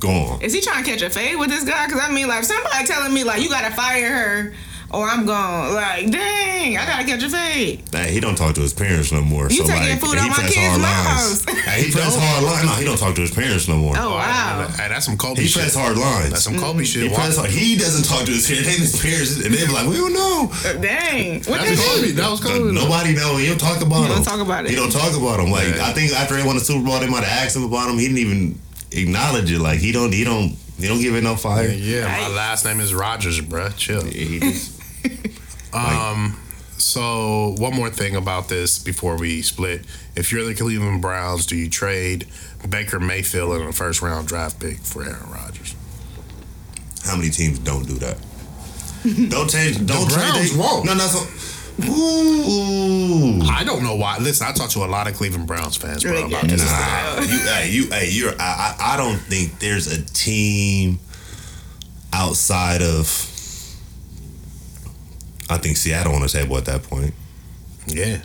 gone. 0.05 0.41
Is 0.43 0.53
he 0.53 0.61
trying 0.61 0.85
to 0.85 0.91
catch 0.91 1.03
a 1.03 1.11
fade 1.11 1.39
with 1.39 1.51
this 1.51 1.65
guy? 1.65 1.87
Because 1.87 2.01
I 2.03 2.13
mean, 2.13 2.29
like, 2.29 2.45
somebody 2.45 2.87
telling 2.87 3.13
me 3.13 3.25
like 3.25 3.43
you 3.43 3.49
gotta 3.49 3.75
fire 3.75 4.09
her 4.17 4.55
or 4.93 5.09
I'm 5.09 5.27
gone. 5.27 5.75
Like, 5.75 6.09
dang, 6.11 6.77
I 6.77 6.87
gotta 6.87 7.05
catch 7.05 7.23
a 7.25 7.29
fade. 7.29 7.83
Hey, 7.91 8.13
he 8.13 8.21
don't 8.21 8.37
talk 8.37 8.55
to 8.55 8.61
his 8.61 8.73
parents 8.73 9.11
no 9.11 9.23
more. 9.23 9.51
You 9.51 9.67
so 9.67 9.67
taking 9.67 9.91
like, 9.91 10.01
food 10.01 10.17
out 10.19 10.31
my 10.31 10.45
kid's 10.47 10.57
hard 10.57 10.81
mouths. 10.81 11.47
lines. 11.47 11.61
Hey, 11.65 11.83
he 11.87 11.91
press 11.91 12.15
hard 12.17 12.45
lines. 12.45 12.67
No, 12.67 12.73
he 12.77 12.85
don't 12.85 12.99
talk 12.99 13.15
to 13.17 13.23
his 13.23 13.33
parents 13.33 13.67
no 13.67 13.77
more. 13.77 13.95
Oh 13.99 14.11
wow. 14.15 14.69
Hey, 14.77 14.89
that's 14.89 15.07
some 15.07 15.17
Kobe 15.17 15.41
He 15.43 15.49
shit. 15.49 15.63
press 15.63 15.75
hard 15.75 15.97
lines. 15.99 16.31
That's 16.31 16.45
some 16.45 16.57
Kobe 16.59 16.83
mm. 16.83 16.87
shit. 16.87 17.03
he, 17.03 17.09
Walk- 17.09 17.19
press 17.19 17.37
hard. 17.37 17.51
he 17.51 17.75
doesn't 17.75 18.05
talk 18.05 18.25
to 18.27 18.31
his 18.31 18.47
parents. 18.47 18.69
And 18.69 18.79
his 18.79 19.03
parents, 19.03 19.31
and 19.45 19.51
they 19.55 19.67
be 19.67 19.73
like, 19.73 19.89
we 19.89 19.97
don't 19.97 20.13
know. 20.15 20.53
Uh, 20.65 20.75
dang. 20.79 21.43
What 21.51 21.65
That's 21.67 21.75
the 21.75 21.99
Kobe. 21.99 22.13
That 22.13 22.31
was 22.31 22.41
Kobe. 22.41 22.71
Nobody 22.71 23.15
know. 23.15 23.37
He 23.39 23.47
don't 23.49 23.59
talk 23.59 23.83
about 23.83 24.07
He 24.07 24.13
him. 24.13 24.23
don't 24.23 24.25
talk 24.25 24.41
about 24.41 24.65
it. 24.67 24.71
He 24.71 24.77
don't 24.77 24.93
talk 24.93 25.17
about 25.19 25.41
him. 25.41 25.51
Like 25.51 25.75
Yeah. 25.75 25.89
I 25.89 25.93
think 25.93 26.13
after 26.13 26.37
they 26.37 26.45
won 26.47 26.55
the 26.55 26.63
Super 26.63 26.85
Bowl, 26.87 27.01
they 27.01 27.09
might 27.11 27.25
have 27.25 27.43
asked 27.43 27.57
him 27.57 27.65
about 27.65 27.91
him. 27.91 27.99
He 27.99 28.07
didn't 28.07 28.23
even 28.23 28.61
acknowledge 28.95 29.51
it. 29.53 29.59
Like 29.61 29.79
he 29.81 29.93
don't. 29.93 30.13
He 30.13 30.25
don't. 30.25 30.57
He 30.79 30.89
don't 30.89 31.01
give 31.01 31.15
it 31.15 31.23
no 31.23 31.37
fire. 31.37 31.69
Yeah, 31.69 32.03
my 32.07 32.19
Right. 32.23 32.31
last 32.33 32.65
name 32.65 32.81
is 32.81 32.93
Rodgers, 32.93 33.41
bruh. 33.41 33.77
Chill. 33.77 34.05
Yeah, 34.07 34.25
he 34.25 34.39
just, 34.41 34.81
Um, 35.73 36.39
so 36.79 37.55
one 37.59 37.75
more 37.75 37.91
thing 37.91 38.17
about 38.17 38.49
this 38.49 38.79
before 38.79 39.17
we 39.17 39.43
split. 39.43 39.85
If 40.17 40.31
you're 40.33 40.45
the 40.45 40.55
Cleveland 40.55 41.01
Browns, 41.03 41.47
do 41.47 41.57
you 41.57 41.69
trade 41.69 42.27
Baker 42.69 42.99
Mayfield 43.01 43.61
in 43.61 43.67
a 43.69 43.73
first 43.73 44.03
round 44.03 44.27
draft 44.29 44.59
pick 44.61 44.79
for 44.79 45.03
Aaron 45.05 45.31
Rodgers? 45.31 45.75
how 47.05 47.17
many 47.17 47.29
teams 47.31 47.59
don't 47.59 47.87
do 47.87 47.95
that? 47.95 48.17
don't 49.31 49.51
change. 49.51 49.85
Don't 49.85 50.09
trade. 50.11 50.31
Browns 50.31 50.53
they- 50.53 50.59
won't. 50.59 50.87
No, 50.87 50.95
no. 50.95 51.07
So, 51.07 51.19
ooh. 51.83 53.41
I 53.43 53.65
don't 53.65 53.83
know 53.83 53.97
why. 53.97 54.19
Listen, 54.19 54.47
I 54.47 54.53
talked 54.53 54.73
to 54.73 54.85
a 54.85 54.87
lot 54.87 55.09
of 55.09 55.15
Cleveland 55.15 55.47
Browns 55.47 55.77
fans, 55.77 56.03
bro, 56.03 56.13
Really 56.13 56.25
about 56.29 56.43
good. 56.43 56.51
this. 56.51 56.71
Nah, 56.71 57.21
you, 57.21 57.39
hey, 57.39 57.71
you, 57.71 57.91
hey, 57.91 58.09
you're. 58.11 58.33
I, 58.41 58.77
I, 58.79 58.95
I 58.95 58.97
don't 58.97 59.19
think 59.19 59.59
there's 59.59 59.87
a 59.93 60.03
team 60.05 60.99
outside 62.13 62.83
of. 62.83 63.07
I 65.51 65.59
think 65.59 65.77
Seattle 65.77 66.15
on 66.15 66.23
the 66.23 66.29
table 66.29 66.57
at 66.57 66.65
that 66.67 66.83
point. 66.85 67.13
Yeah. 67.87 68.19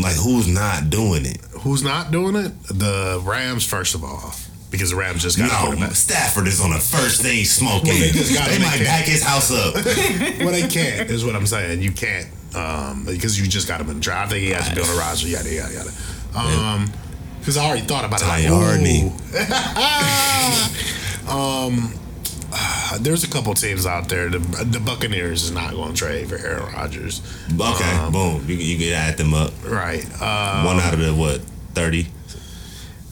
Like, 0.00 0.14
who's 0.16 0.46
not 0.48 0.88
doing 0.88 1.26
it? 1.26 1.38
Who's 1.60 1.82
not 1.82 2.10
doing 2.10 2.36
it? 2.36 2.52
The 2.68 3.20
Rams, 3.24 3.66
first 3.66 3.94
of 3.94 4.04
all, 4.04 4.32
because 4.70 4.90
the 4.90 4.96
Rams 4.96 5.22
just 5.22 5.36
got 5.38 5.48
No, 5.50 5.66
quarterback. 5.66 5.94
Stafford 5.96 6.46
is 6.46 6.60
on 6.60 6.70
the 6.70 6.78
first 6.78 7.22
thing 7.22 7.44
smoking. 7.44 7.88
Well, 7.90 7.98
they 8.00 8.10
just 8.12 8.32
got 8.34 8.48
they 8.48 8.58
might 8.58 8.74
can't. 8.76 8.84
back 8.84 9.04
his 9.04 9.22
house 9.22 9.50
up. 9.50 9.74
well, 10.40 10.52
they 10.52 10.66
can't, 10.68 11.10
is 11.10 11.24
what 11.24 11.34
I'm 11.36 11.46
saying. 11.46 11.82
You 11.82 11.92
can't, 11.92 12.28
um, 12.54 13.04
because 13.04 13.38
you 13.40 13.46
just 13.48 13.66
got 13.68 13.80
him 13.80 13.88
in 13.90 13.96
the 13.96 14.00
draft. 14.00 14.28
I 14.28 14.34
think 14.34 14.44
he 14.44 14.50
has 14.50 14.68
to 14.68 14.74
build 14.74 14.88
a 14.88 14.92
roster, 14.98 15.28
yada, 15.28 15.52
yada, 15.52 15.74
yada. 15.74 15.90
Um, 16.34 16.92
because 17.40 17.56
I 17.56 17.64
already 17.66 17.82
thought 17.86 18.04
about 18.04 18.20
it. 18.22 18.26
Like, 18.26 18.44
Ty 18.44 18.50
ooh. 18.50 19.10
um, 21.30 21.92
uh, 22.52 22.98
there's 23.00 23.24
a 23.24 23.28
couple 23.28 23.54
teams 23.54 23.86
out 23.86 24.08
there. 24.08 24.28
The, 24.28 24.38
the 24.64 24.80
Buccaneers 24.80 25.44
is 25.44 25.50
not 25.52 25.72
going 25.72 25.92
to 25.92 25.96
trade 25.98 26.28
for 26.28 26.36
Aaron 26.36 26.72
Rodgers. 26.72 27.22
Okay, 27.58 27.90
Um, 27.96 28.12
boom. 28.12 28.44
You, 28.48 28.56
you 28.56 28.78
can 28.78 28.92
add 28.94 29.16
them 29.16 29.34
up. 29.34 29.52
Right. 29.64 30.04
Uh, 30.20 30.62
One 30.64 30.78
out 30.78 30.92
of 30.94 31.00
the 31.00 31.14
what? 31.14 31.40
Thirty. 31.74 32.08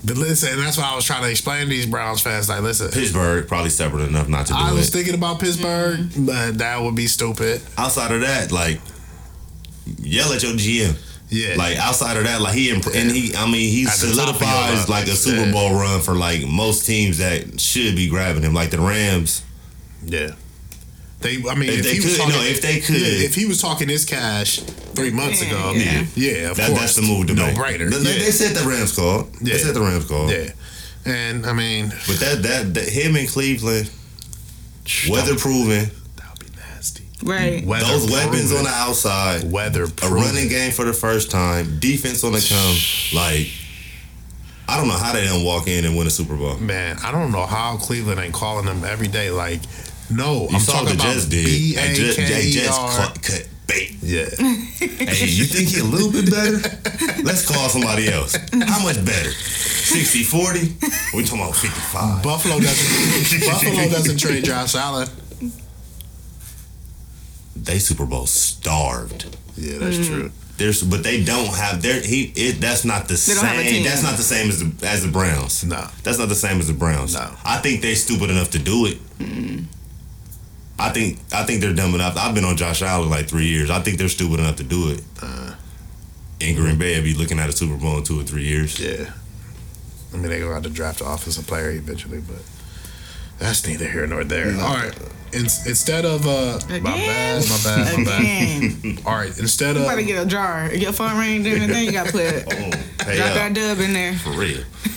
But 0.04 0.16
listen, 0.16 0.58
that's 0.58 0.78
why 0.78 0.84
I 0.90 0.94
was 0.96 1.04
trying 1.04 1.22
to 1.22 1.30
explain 1.30 1.62
to 1.62 1.68
these 1.68 1.86
Browns 1.86 2.20
fans. 2.20 2.48
Like, 2.48 2.62
listen, 2.62 2.90
Pittsburgh 2.90 3.46
probably 3.48 3.70
separate 3.70 4.08
enough 4.08 4.28
not 4.28 4.46
to 4.46 4.52
do 4.52 4.58
I 4.58 4.72
was 4.72 4.88
it. 4.88 4.92
thinking 4.92 5.14
about 5.14 5.40
Pittsburgh, 5.40 5.98
mm-hmm. 5.98 6.26
but 6.26 6.58
that 6.58 6.80
would 6.80 6.94
be 6.94 7.06
stupid. 7.06 7.60
outside 7.76 8.12
of 8.12 8.20
that, 8.22 8.52
like 8.52 8.80
yell 9.98 10.32
at 10.32 10.42
your 10.42 10.52
GM. 10.52 10.96
Yeah. 11.30 11.56
Like 11.56 11.76
outside 11.76 12.16
of 12.16 12.24
that, 12.24 12.40
like 12.40 12.54
he 12.54 12.70
imp- 12.70 12.86
and 12.86 13.10
he, 13.10 13.34
I 13.36 13.44
mean, 13.44 13.70
he 13.70 13.84
At 13.86 13.92
the 13.98 14.14
top 14.16 14.34
of 14.36 14.40
your 14.40 14.48
solidifies 14.48 14.70
list. 14.76 14.88
like 14.88 15.06
a 15.08 15.10
Super 15.10 15.44
Yeah. 15.46 15.52
Bowl 15.52 15.74
run 15.78 16.00
for 16.00 16.14
like 16.14 16.46
most 16.46 16.86
teams 16.86 17.18
that 17.18 17.60
should 17.60 17.94
be 17.96 18.08
grabbing 18.08 18.42
him, 18.42 18.54
like 18.54 18.70
the 18.70 18.78
Rams. 18.80 19.42
Yeah. 20.04 20.30
They, 21.20 21.42
I 21.50 21.54
mean, 21.56 21.68
If 21.70 21.78
if, 21.80 21.84
they 21.84 21.92
he 21.94 22.00
was 22.00 22.16
could, 22.16 22.16
talking, 22.18 22.34
no, 22.36 22.42
if 22.42 22.62
they 22.62 22.78
could. 22.80 22.94
yeah, 23.00 23.26
if 23.26 23.34
he 23.34 23.44
was 23.46 23.60
talking 23.60 23.88
his 23.88 24.04
cash 24.04 24.60
three 24.94 25.10
months 25.10 25.42
ago, 25.42 25.72
Yeah. 25.74 26.04
yeah, 26.14 26.50
of 26.50 26.56
That, 26.58 26.68
course, 26.68 26.80
that's 26.80 26.94
the 26.96 27.02
move 27.02 27.26
to 27.26 27.34
no 27.34 27.46
make. 27.46 27.56
brainer. 27.56 27.90
They, 27.90 27.96
yeah. 27.96 28.18
they 28.24 28.30
said 28.30 28.54
the 28.54 28.68
Rams 28.68 28.94
called. 28.94 29.28
Yeah. 29.42 29.54
They 29.54 29.58
said 29.58 29.74
the 29.74 29.80
Rams 29.80 30.04
called. 30.04 30.30
yeah, 30.30 30.50
and 31.04 31.44
I 31.44 31.52
mean, 31.52 31.88
But 32.06 32.20
that, 32.20 32.42
that 32.44 32.74
that 32.74 32.88
him 32.88 33.16
in 33.16 33.26
Cleveland, 33.26 33.90
weather 35.10 35.34
proven, 35.34 35.90
that 36.16 36.30
would 36.38 36.46
be 36.52 36.56
nasty. 36.56 37.04
Right. 37.24 37.64
Weather 37.66 37.84
those 37.86 38.08
weapons 38.10 38.52
on 38.52 38.62
the 38.64 38.70
outside, 38.70 39.50
weather 39.50 39.84
a 40.02 40.08
running 40.08 40.48
game 40.48 40.70
for 40.70 40.84
the 40.84 40.92
first 40.92 41.32
time, 41.32 41.80
defense 41.80 42.22
on 42.22 42.30
the 42.32 42.46
come. 42.48 43.18
Like, 43.18 43.48
I 44.68 44.76
don't 44.76 44.86
know 44.86 44.94
how 44.98 45.12
they 45.14 45.24
don't 45.24 45.44
walk 45.44 45.66
in 45.66 45.84
and 45.84 45.96
win 45.96 46.06
a 46.06 46.10
Super 46.10 46.36
Bowl. 46.36 46.58
Man, 46.58 46.96
I 47.02 47.10
don't 47.10 47.32
know 47.32 47.44
how 47.46 47.76
Cleveland 47.76 48.20
ain't 48.20 48.34
calling 48.34 48.66
them 48.66 48.84
every 48.84 49.08
day. 49.08 49.30
Like, 49.30 49.60
no, 50.10 50.48
You 50.48 50.54
I'm 50.56 50.60
saw 50.60 50.72
talking 50.72 50.88
the 50.88 50.94
about 50.94 51.14
Jets 51.14 51.24
did. 51.26 51.44
B 51.46 51.74
Hey, 51.74 51.94
Jets, 51.94 52.16
they 52.16 52.42
E 52.42 52.52
just 52.52 52.80
cut, 52.80 53.22
cut 53.22 53.48
bait. 53.66 53.96
Yeah, 54.02 54.24
Hey, 54.38 55.26
you 55.26 55.44
think 55.44 55.68
he 55.68 55.80
a 55.80 55.84
little 55.84 56.10
bit 56.10 56.30
better? 56.30 56.58
Let's 57.22 57.46
call 57.46 57.68
somebody 57.68 58.08
else. 58.08 58.34
How 58.52 58.82
much 58.82 59.04
better? 59.04 59.30
60 59.30 60.22
40? 60.24 60.60
We 61.14 61.24
talking 61.24 61.40
about 61.40 61.56
55. 61.56 62.22
Buffalo 62.22 62.60
doesn't. 62.60 63.40
Buffalo 63.46 63.88
doesn't 63.88 64.18
trade 64.18 64.44
Josh 64.44 64.74
Allen. 64.74 65.08
They 67.56 67.78
Super 67.78 68.06
Bowl 68.06 68.26
starved. 68.26 69.36
Yeah, 69.56 69.78
that's 69.78 69.96
mm-hmm. 69.96 70.14
true. 70.14 70.30
There's, 70.56 70.82
but 70.82 71.04
they 71.04 71.22
don't 71.22 71.54
have 71.54 71.82
their 71.82 72.00
he. 72.00 72.32
It, 72.34 72.60
that's 72.60 72.84
not 72.84 73.06
the 73.08 73.14
They 73.14 73.34
don't 73.34 73.44
have 73.44 73.58
a 73.58 73.62
same. 73.62 73.72
team. 73.74 73.84
That's 73.84 74.02
not 74.02 74.16
the 74.16 74.22
same 74.22 74.48
as 74.48 74.58
the 74.58 74.86
as 74.86 75.04
the 75.04 75.10
Browns. 75.10 75.64
No. 75.64 75.86
that's 76.02 76.18
not 76.18 76.28
the 76.28 76.34
same 76.34 76.58
as 76.58 76.66
the 76.66 76.74
Browns. 76.74 77.14
No. 77.14 77.30
I 77.44 77.58
think 77.58 77.80
they're 77.80 77.94
stupid 77.94 78.30
enough 78.30 78.50
to 78.50 78.58
do 78.58 78.86
it. 78.86 78.98
Mm. 79.18 79.66
I 80.78 80.90
think 80.90 81.18
I 81.32 81.44
think 81.44 81.60
they're 81.60 81.74
dumb 81.74 81.94
enough. 81.94 82.16
I've 82.16 82.34
been 82.34 82.44
on 82.44 82.56
Josh 82.56 82.82
Allen 82.82 83.10
like 83.10 83.26
three 83.28 83.46
years. 83.46 83.68
I 83.70 83.80
think 83.80 83.98
they're 83.98 84.08
stupid 84.08 84.38
enough 84.40 84.56
to 84.56 84.64
do 84.64 84.90
it. 84.90 85.02
Uh. 85.20 85.54
in 86.40 86.54
Green 86.54 86.78
Bay, 86.78 86.96
I'd 86.96 87.02
be 87.04 87.14
looking 87.14 87.38
at 87.38 87.48
a 87.48 87.52
Super 87.52 87.76
Bowl 87.76 87.98
in 87.98 88.04
two 88.04 88.20
or 88.20 88.22
three 88.22 88.44
years. 88.44 88.78
Yeah. 88.78 89.10
I 90.12 90.16
mean, 90.16 90.28
they're 90.28 90.38
going 90.38 90.48
to 90.50 90.54
have 90.54 90.62
to 90.62 90.70
draft 90.70 91.00
an 91.02 91.08
offensive 91.08 91.46
player 91.46 91.70
eventually, 91.70 92.20
but 92.20 92.38
that's 93.38 93.66
neither 93.66 93.86
here 93.90 94.06
nor 94.06 94.24
there. 94.24 94.52
All 94.60 94.74
right. 94.74 94.96
In, 95.34 95.42
instead 95.42 96.06
of, 96.06 96.26
uh, 96.26 96.58
my 96.68 96.78
bad, 96.80 97.44
my 97.46 97.58
bad, 97.62 97.98
my 97.98 98.04
bad. 98.04 98.62
Again. 98.62 98.98
All 99.06 99.12
right. 99.16 99.36
Instead 99.38 99.74
You 99.76 99.82
of, 99.82 99.88
gotta 99.88 100.02
get 100.04 100.22
a 100.22 100.26
jar. 100.26 100.68
get 100.70 100.80
Your 100.80 100.92
phone 100.92 101.18
ring 101.18 101.44
and 101.46 101.46
everything. 101.48 101.84
You 101.84 101.92
gotta 101.92 102.10
put 102.12 102.22
Oh, 102.52 103.04
hey, 103.04 103.16
drop 103.16 103.30
uh, 103.30 103.34
that 103.34 103.52
dub 103.52 103.80
in 103.80 103.92
there. 103.92 104.14
for 104.14 104.30
real. 104.30 104.62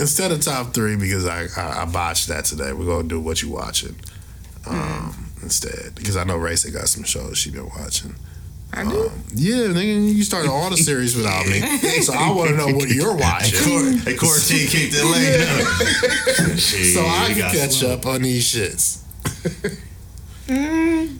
instead 0.00 0.32
of 0.32 0.40
top 0.40 0.74
three, 0.74 0.96
because 0.96 1.24
I, 1.26 1.46
I, 1.56 1.82
I 1.82 1.84
botched 1.84 2.26
that 2.28 2.44
today, 2.46 2.72
we're 2.72 2.86
going 2.86 3.02
to 3.04 3.08
do 3.08 3.20
what 3.20 3.40
you 3.42 3.50
watching 3.50 3.94
um, 4.68 5.30
instead. 5.42 5.94
Because 5.94 6.16
I 6.16 6.24
know 6.24 6.36
Racy 6.36 6.70
got 6.70 6.88
some 6.88 7.04
shows 7.04 7.38
she 7.38 7.50
been 7.50 7.68
watching. 7.78 8.14
I 8.72 8.84
do. 8.84 8.90
Um, 9.08 9.22
yeah, 9.34 9.64
nigga, 9.68 10.14
you 10.14 10.22
started 10.24 10.50
all 10.50 10.68
the 10.68 10.76
series 10.76 11.16
without 11.16 11.46
me. 11.46 11.60
So 12.02 12.12
I 12.14 12.30
want 12.30 12.50
to 12.50 12.56
know 12.56 12.68
what 12.68 12.88
you're 12.90 13.16
watching. 13.16 13.98
Hey, 13.98 14.14
quarantine 14.16 14.68
kicked 14.68 14.94
it 14.94 15.04
late. 15.04 16.58
Shit, 16.58 16.94
So 16.94 17.00
I 17.04 17.28
can 17.32 17.50
catch 17.50 17.72
some- 17.72 17.90
up 17.92 18.06
on 18.06 18.22
these 18.22 18.44
shits. 18.52 18.98
Mm, 20.46 21.18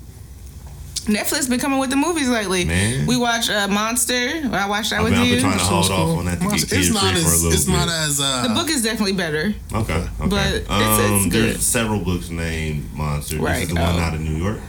Netflix 1.08 1.48
been 1.48 1.58
coming 1.58 1.78
with 1.78 1.90
the 1.90 1.96
movies 1.96 2.28
lately. 2.28 2.64
Man. 2.66 3.06
We 3.06 3.16
watch 3.16 3.48
uh, 3.50 3.66
Monster. 3.68 4.14
I 4.52 4.68
watched 4.68 4.90
that 4.90 4.98
I've 5.00 5.04
with 5.04 5.12
been, 5.14 5.20
I've 5.22 5.26
you. 5.26 5.34
been 5.36 5.42
trying 5.44 5.58
to 5.58 5.64
hold 5.64 5.90
off 5.90 6.18
on 6.18 6.24
that 6.26 6.38
to 6.40 6.48
get 6.48 6.72
It's 6.72 6.90
not 6.92 7.00
free 7.02 7.10
for 7.22 7.28
a 7.28 7.32
as 7.32 7.42
little 7.42 7.52
it's 7.52 7.64
bit. 7.64 7.72
not 7.72 7.88
as 7.88 8.20
uh 8.20 8.46
the 8.48 8.54
book 8.54 8.68
is 8.70 8.82
definitely 8.82 9.14
better. 9.14 9.54
Okay, 9.74 9.94
okay. 9.94 10.08
But 10.28 10.70
um, 10.70 10.82
it's 11.24 11.32
there's 11.32 11.52
good. 11.54 11.60
several 11.62 12.00
books 12.00 12.28
named 12.30 12.92
Monster. 12.94 13.36
This 13.36 13.44
Right, 13.44 13.62
is 13.62 13.68
the 13.70 13.74
one 13.74 13.94
oh. 13.96 13.98
out 13.98 14.14
of 14.14 14.20
New 14.20 14.36
York. 14.36 14.60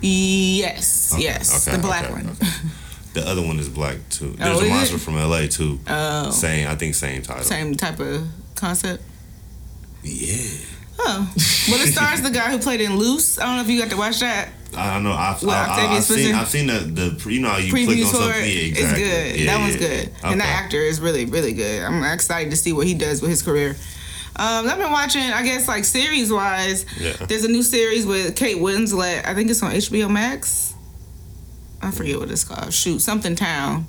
Yes, 0.00 1.12
Okay, 1.14 1.22
yes, 1.22 1.66
okay, 1.68 1.76
the 1.76 1.82
black 1.82 2.04
okay, 2.04 2.12
one. 2.12 2.28
okay. 2.30 2.46
The 3.14 3.28
other 3.28 3.42
one 3.42 3.58
is 3.58 3.68
black 3.68 3.98
too. 4.08 4.30
There's 4.38 4.58
Oh, 4.60 4.64
a 4.64 4.68
monster 4.68 4.96
it? 4.96 5.00
from 5.00 5.16
LA 5.16 5.46
too. 5.46 5.78
Oh, 5.86 6.30
Same, 6.30 6.66
I 6.68 6.74
think 6.74 6.94
same 6.94 7.22
title. 7.22 7.44
same 7.44 7.74
type 7.74 8.00
of 8.00 8.26
concept. 8.54 9.02
Yeah. 10.02 10.36
Oh, 10.98 11.32
well, 11.68 11.80
it 11.80 11.92
stars 11.92 12.22
the 12.22 12.30
guy 12.30 12.50
who 12.50 12.58
played 12.58 12.80
in 12.80 12.96
Luce. 12.96 13.38
I 13.38 13.44
don't 13.46 13.56
know 13.56 13.62
if 13.62 13.68
you 13.68 13.80
got 13.80 13.90
to 13.90 13.96
watch 13.96 14.20
that. 14.20 14.48
I 14.74 14.94
don't 14.94 15.02
know. 15.02 15.12
I've, 15.12 15.42
Well, 15.42 15.50
I, 15.50 15.86
I, 15.86 15.96
I've 15.96 16.04
seen. 16.04 16.34
I've 16.34 16.48
seen 16.48 16.66
the, 16.66 16.78
the 16.78 17.30
you 17.30 17.40
know 17.40 17.50
how 17.50 17.58
you 17.58 17.72
click 17.72 17.88
on 17.88 18.04
something. 18.06 18.30
Yeah, 18.30 18.68
exactly. 18.68 19.04
It's 19.04 19.32
good. 19.32 19.40
Yeah, 19.40 19.46
that 19.46 19.60
one's 19.60 19.74
yeah. 19.74 19.88
good, 19.88 20.12
and 20.24 20.40
the 20.40 20.44
actor 20.44 20.78
is 20.78 21.00
really, 21.00 21.26
really 21.26 21.52
good. 21.52 21.82
I'm 21.82 22.02
excited 22.04 22.50
to 22.50 22.56
see 22.56 22.72
what 22.72 22.86
he 22.86 22.94
does 22.94 23.20
with 23.20 23.30
his 23.30 23.42
career. 23.42 23.76
Um, 24.34 24.66
I've 24.66 24.78
been 24.78 24.90
watching, 24.90 25.22
I 25.22 25.42
guess, 25.42 25.68
like 25.68 25.84
series 25.84 26.32
wise. 26.32 26.86
Yeah. 26.98 27.12
There's 27.12 27.44
a 27.44 27.48
new 27.48 27.62
series 27.62 28.06
with 28.06 28.34
Kate 28.34 28.56
Winslet. 28.56 29.26
I 29.26 29.34
think 29.34 29.50
it's 29.50 29.62
on 29.62 29.72
HBO 29.72 30.10
Max. 30.10 30.74
I 31.82 31.90
forget 31.90 32.18
what 32.18 32.30
it's 32.30 32.44
called. 32.44 32.72
Shoot, 32.72 33.00
something 33.00 33.34
town. 33.34 33.86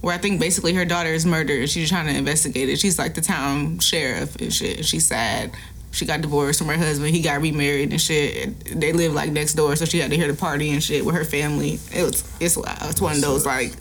Where 0.00 0.14
I 0.14 0.18
think 0.18 0.40
basically 0.40 0.74
her 0.74 0.84
daughter 0.84 1.10
is 1.10 1.24
murdered 1.24 1.60
and 1.60 1.70
she's 1.70 1.88
trying 1.88 2.06
to 2.06 2.14
investigate 2.14 2.68
it. 2.68 2.78
She's 2.78 2.98
like 2.98 3.14
the 3.14 3.20
town 3.20 3.78
sheriff 3.78 4.36
and 4.36 4.52
shit. 4.52 4.84
She's 4.84 5.06
sad. 5.06 5.52
She 5.94 6.04
got 6.06 6.20
divorced 6.20 6.58
from 6.58 6.68
her 6.68 6.76
husband. 6.76 7.14
He 7.14 7.22
got 7.22 7.40
remarried 7.40 7.90
and 7.92 8.00
shit. 8.00 8.58
They 8.64 8.92
live 8.92 9.14
like 9.14 9.30
next 9.30 9.54
door, 9.54 9.76
so 9.76 9.84
she 9.84 9.98
had 10.00 10.10
to 10.10 10.16
hear 10.16 10.26
the 10.26 10.34
party 10.36 10.70
and 10.70 10.82
shit 10.82 11.04
with 11.04 11.14
her 11.14 11.24
family. 11.24 11.78
It 11.94 12.02
was 12.02 12.24
it's 12.40 12.56
wild. 12.56 12.78
It's 12.90 13.00
one 13.00 13.14
of 13.16 13.20
those 13.22 13.46
like 13.46 13.72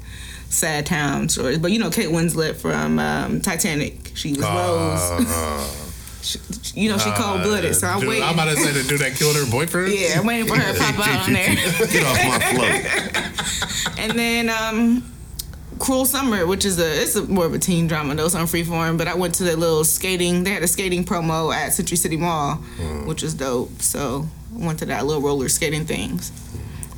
sad 0.49 0.85
town 0.85 1.27
stories. 1.29 1.57
But 1.57 1.71
you 1.71 1.79
know 1.79 1.89
Kate 1.89 2.09
Winslet 2.09 2.55
from 2.55 2.99
um, 2.99 3.41
Titanic. 3.41 4.11
She 4.15 4.29
was 4.33 4.41
Rose. 4.41 5.27
uh, 5.27 5.79
She, 6.23 6.39
you 6.79 6.89
know 6.89 6.97
she 6.97 7.11
cold 7.11 7.43
blooded, 7.43 7.75
so 7.75 7.85
I'm 7.85 7.99
dude, 7.99 8.07
waiting. 8.07 8.23
I'm 8.23 8.35
about 8.35 8.45
to 8.45 8.55
say 8.55 8.71
the 8.71 8.87
dude 8.87 9.01
that 9.01 9.17
killed 9.17 9.35
her 9.35 9.45
boyfriend. 9.51 9.93
yeah, 9.93 10.17
I'm 10.21 10.25
waiting 10.25 10.47
for 10.47 10.55
her 10.55 10.71
to 10.73 10.79
pop 10.79 11.05
out 11.05 11.27
on 11.27 11.33
there. 11.33 11.53
Get 11.91 12.05
off 12.05 12.17
my 12.25 12.39
float. 12.53 13.99
And 13.99 14.17
then 14.17 14.49
um 14.49 15.03
Cruel 15.79 16.05
Summer, 16.05 16.45
which 16.45 16.65
is 16.65 16.79
a 16.79 17.01
it's 17.01 17.15
a 17.15 17.23
more 17.23 17.45
of 17.45 17.53
a 17.53 17.59
teen 17.59 17.87
drama 17.87 18.15
though, 18.15 18.25
it's 18.25 18.35
on 18.35 18.45
freeform. 18.45 18.97
But 18.97 19.07
I 19.07 19.15
went 19.15 19.35
to 19.35 19.43
the 19.43 19.55
little 19.57 19.83
skating. 19.83 20.43
They 20.43 20.51
had 20.51 20.63
a 20.63 20.67
skating 20.67 21.03
promo 21.03 21.53
at 21.53 21.73
Century 21.73 21.97
City 21.97 22.17
Mall, 22.17 22.55
which 23.05 23.23
was 23.23 23.33
dope. 23.33 23.81
So 23.81 24.27
I 24.61 24.65
went 24.65 24.79
to 24.79 24.85
that 24.85 25.05
little 25.05 25.21
roller 25.21 25.49
skating 25.49 25.85
things. 25.85 26.31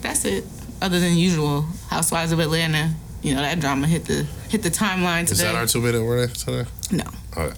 That's 0.02 0.26
it. 0.26 0.44
Other 0.82 1.00
than 1.00 1.16
usual 1.18 1.66
Housewives 1.90 2.32
of 2.32 2.40
Atlanta, 2.40 2.94
you 3.24 3.34
know 3.34 3.42
that 3.42 3.60
drama 3.60 3.88
hit 3.88 4.06
the 4.06 4.26
hit 4.50 4.62
the 4.62 4.70
timeline 4.70 5.22
today. 5.28 5.32
Is 5.32 5.40
that 5.42 5.56
our 5.56 5.66
two 5.66 5.82
minute 5.82 6.04
word 6.04 6.36
today? 6.36 6.66
no, 6.92 7.06
All 7.36 7.48
right, 7.48 7.58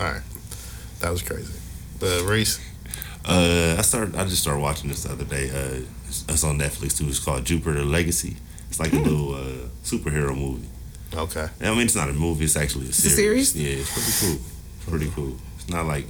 all 0.00 0.06
right. 0.12 0.22
That 1.00 1.10
was 1.10 1.22
crazy. 1.22 1.52
The 2.00 2.26
race. 2.28 2.60
Uh, 3.24 3.76
I 3.78 3.82
started. 3.82 4.16
I 4.16 4.24
just 4.24 4.42
started 4.42 4.60
watching 4.60 4.88
this 4.90 5.04
the 5.04 5.12
other 5.12 5.24
day. 5.24 5.50
Uh, 5.50 5.84
it's, 6.06 6.24
it's 6.28 6.44
on 6.44 6.58
Netflix 6.58 6.98
too. 6.98 7.06
It's 7.08 7.18
called 7.20 7.44
Jupiter 7.44 7.84
Legacy. 7.84 8.36
It's 8.68 8.80
like 8.80 8.92
a 8.92 8.96
little 8.96 9.34
uh, 9.34 9.68
superhero 9.84 10.36
movie. 10.36 10.68
Okay. 11.14 11.48
I 11.60 11.70
mean, 11.70 11.80
it's 11.82 11.94
not 11.96 12.08
a 12.08 12.12
movie. 12.12 12.44
It's 12.44 12.56
actually 12.56 12.86
a 12.86 12.90
a 12.90 12.92
series. 12.92 13.52
series? 13.52 13.56
Yeah, 13.56 13.80
it's 13.80 13.92
pretty 13.92 14.36
cool. 14.36 14.46
It's 14.76 14.88
pretty 14.90 15.10
cool. 15.10 15.36
It's 15.56 15.68
not 15.68 15.86
like 15.86 16.04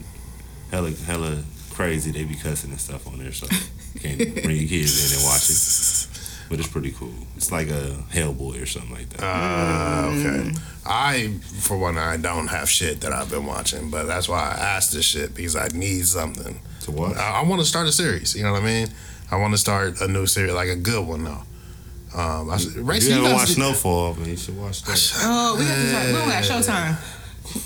hella 0.70 0.90
hella 0.90 1.42
crazy. 1.70 2.10
They 2.10 2.24
be 2.24 2.34
cussing 2.34 2.70
and 2.70 2.80
stuff 2.80 3.06
on 3.06 3.18
there, 3.18 3.32
so 3.32 3.46
you 3.94 4.00
can't 4.00 4.18
bring 4.42 4.56
your 4.56 4.68
kids 4.68 5.12
in 5.12 5.18
and 5.18 5.24
watch 5.26 5.48
it. 5.48 6.08
But 6.50 6.58
it's 6.58 6.68
pretty 6.68 6.92
cool. 6.92 7.12
It's 7.36 7.52
like 7.52 7.68
a 7.68 8.02
Hellboy 8.10 8.62
or 8.62 8.66
something 8.66 8.92
like 8.92 9.08
that. 9.10 9.22
Uh, 9.22 10.08
okay. 10.08 10.50
Mm. 10.50 10.60
I, 10.86 11.28
for 11.60 11.76
one, 11.76 11.98
I 11.98 12.16
don't 12.16 12.46
have 12.48 12.70
shit 12.70 13.02
that 13.02 13.12
I've 13.12 13.30
been 13.30 13.44
watching, 13.44 13.90
but 13.90 14.04
that's 14.06 14.28
why 14.30 14.40
I 14.40 14.58
asked 14.76 14.92
this 14.94 15.04
shit 15.04 15.34
because 15.34 15.54
I 15.56 15.68
need 15.68 16.06
something. 16.06 16.58
to 16.82 16.90
watch. 16.90 17.16
I, 17.18 17.40
I 17.40 17.42
want 17.42 17.60
to 17.60 17.66
start 17.66 17.86
a 17.86 17.92
series. 17.92 18.34
You 18.34 18.44
know 18.44 18.52
what 18.52 18.62
I 18.62 18.64
mean? 18.64 18.88
I 19.30 19.36
want 19.36 19.52
to 19.52 19.58
start 19.58 20.00
a 20.00 20.08
new 20.08 20.24
series, 20.26 20.54
like 20.54 20.70
a 20.70 20.76
good 20.76 21.06
one 21.06 21.24
though. 21.24 21.42
Um, 22.14 22.50
I, 22.50 22.54
If 22.56 22.74
Race, 22.76 23.06
you 23.06 23.14
haven't 23.14 23.30
guys- 23.30 23.34
watched 23.40 23.52
Snowfall, 23.52 24.14
man, 24.14 24.28
you 24.30 24.36
should 24.36 24.56
watch 24.58 24.82
that. 24.82 25.12
oh 25.24 25.56
we 25.58 25.64
got 25.64 25.74
to 25.74 25.92
talk. 25.92 26.06
We 26.06 26.12
don't 26.12 26.28
got 26.28 26.42
Showtime. 26.44 26.96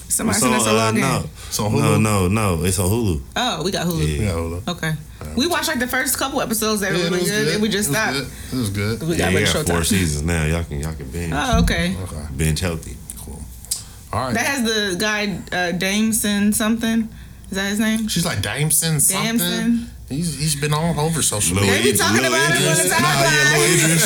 Somebody 0.08 0.36
It's 0.36 0.42
sent 0.44 0.54
us 0.54 0.66
a 0.66 0.70
uh, 0.70 0.92
login. 0.92 1.00
no, 1.00 1.24
So 1.50 1.68
no, 1.68 1.76
Hulu? 1.76 2.00
no, 2.02 2.28
no. 2.28 2.56
no. 2.56 2.64
It's 2.64 2.78
on 2.78 2.88
Hulu. 2.88 3.20
Oh, 3.34 3.62
we 3.64 3.70
got 3.72 3.86
Hulu. 3.86 4.06
Yeah. 4.06 4.24
Yeah, 4.26 4.30
Hulu. 4.32 4.68
Okay, 4.68 4.92
we 5.36 5.46
watched 5.48 5.68
like 5.68 5.78
the 5.80 5.86
first 5.88 6.16
couple 6.18 6.40
episodes. 6.40 6.80
They 6.80 6.90
were 6.92 6.98
Yeah, 6.98 7.00
it 7.00 7.10
really 7.10 7.20
was 7.20 7.30
good, 7.30 7.48
and 7.54 7.62
we 7.62 7.68
just 7.68 7.88
it 7.88 7.92
stopped. 7.92 8.12
Good. 8.14 8.26
It 8.52 8.56
was 8.58 8.70
good. 8.70 9.02
We 9.02 9.08
Yeah, 9.16 9.18
got 9.18 9.32
you 9.32 9.38
rid 9.38 9.48
of 9.48 9.54
got 9.54 9.66
four 9.74 9.84
seasons 9.84 10.22
now. 10.24 10.44
Y'all 10.44 10.64
can 10.64 10.80
y'all 10.80 10.94
can 10.94 11.08
binge. 11.10 11.32
Oh, 11.34 11.60
okay. 11.62 11.96
Okay. 12.02 12.26
Binge 12.36 12.60
healthy. 12.60 12.96
Cool. 13.18 13.42
All 14.12 14.26
right. 14.26 14.34
That 14.34 14.46
has 14.46 14.62
the 14.62 14.96
guy 14.98 15.24
uh, 15.50 15.72
Dameson 15.78 16.54
something. 16.54 17.08
Is 17.50 17.56
that 17.56 17.70
his 17.70 17.80
name? 17.80 18.08
She's 18.08 18.24
like 18.24 18.40
Damson 18.40 19.00
something. 19.00 19.38
Damson. 19.38 19.90
He's 20.12 20.38
he's 20.38 20.56
been 20.60 20.72
all 20.74 20.98
over 21.00 21.22
social 21.22 21.56
Lil 21.56 21.64
media. 21.66 21.82
They 21.82 21.92
be 21.92 21.96
talking 21.96 22.22
Lil 22.22 22.32
about 22.34 22.50
it 22.52 22.56
on 22.56 22.62
Idris. 22.62 22.82
the 22.84 22.88
Nah, 22.92 23.00
yeah, 23.00 23.22
Lil 23.22 23.40
timeline. 23.48 23.72
Idris. 23.72 24.04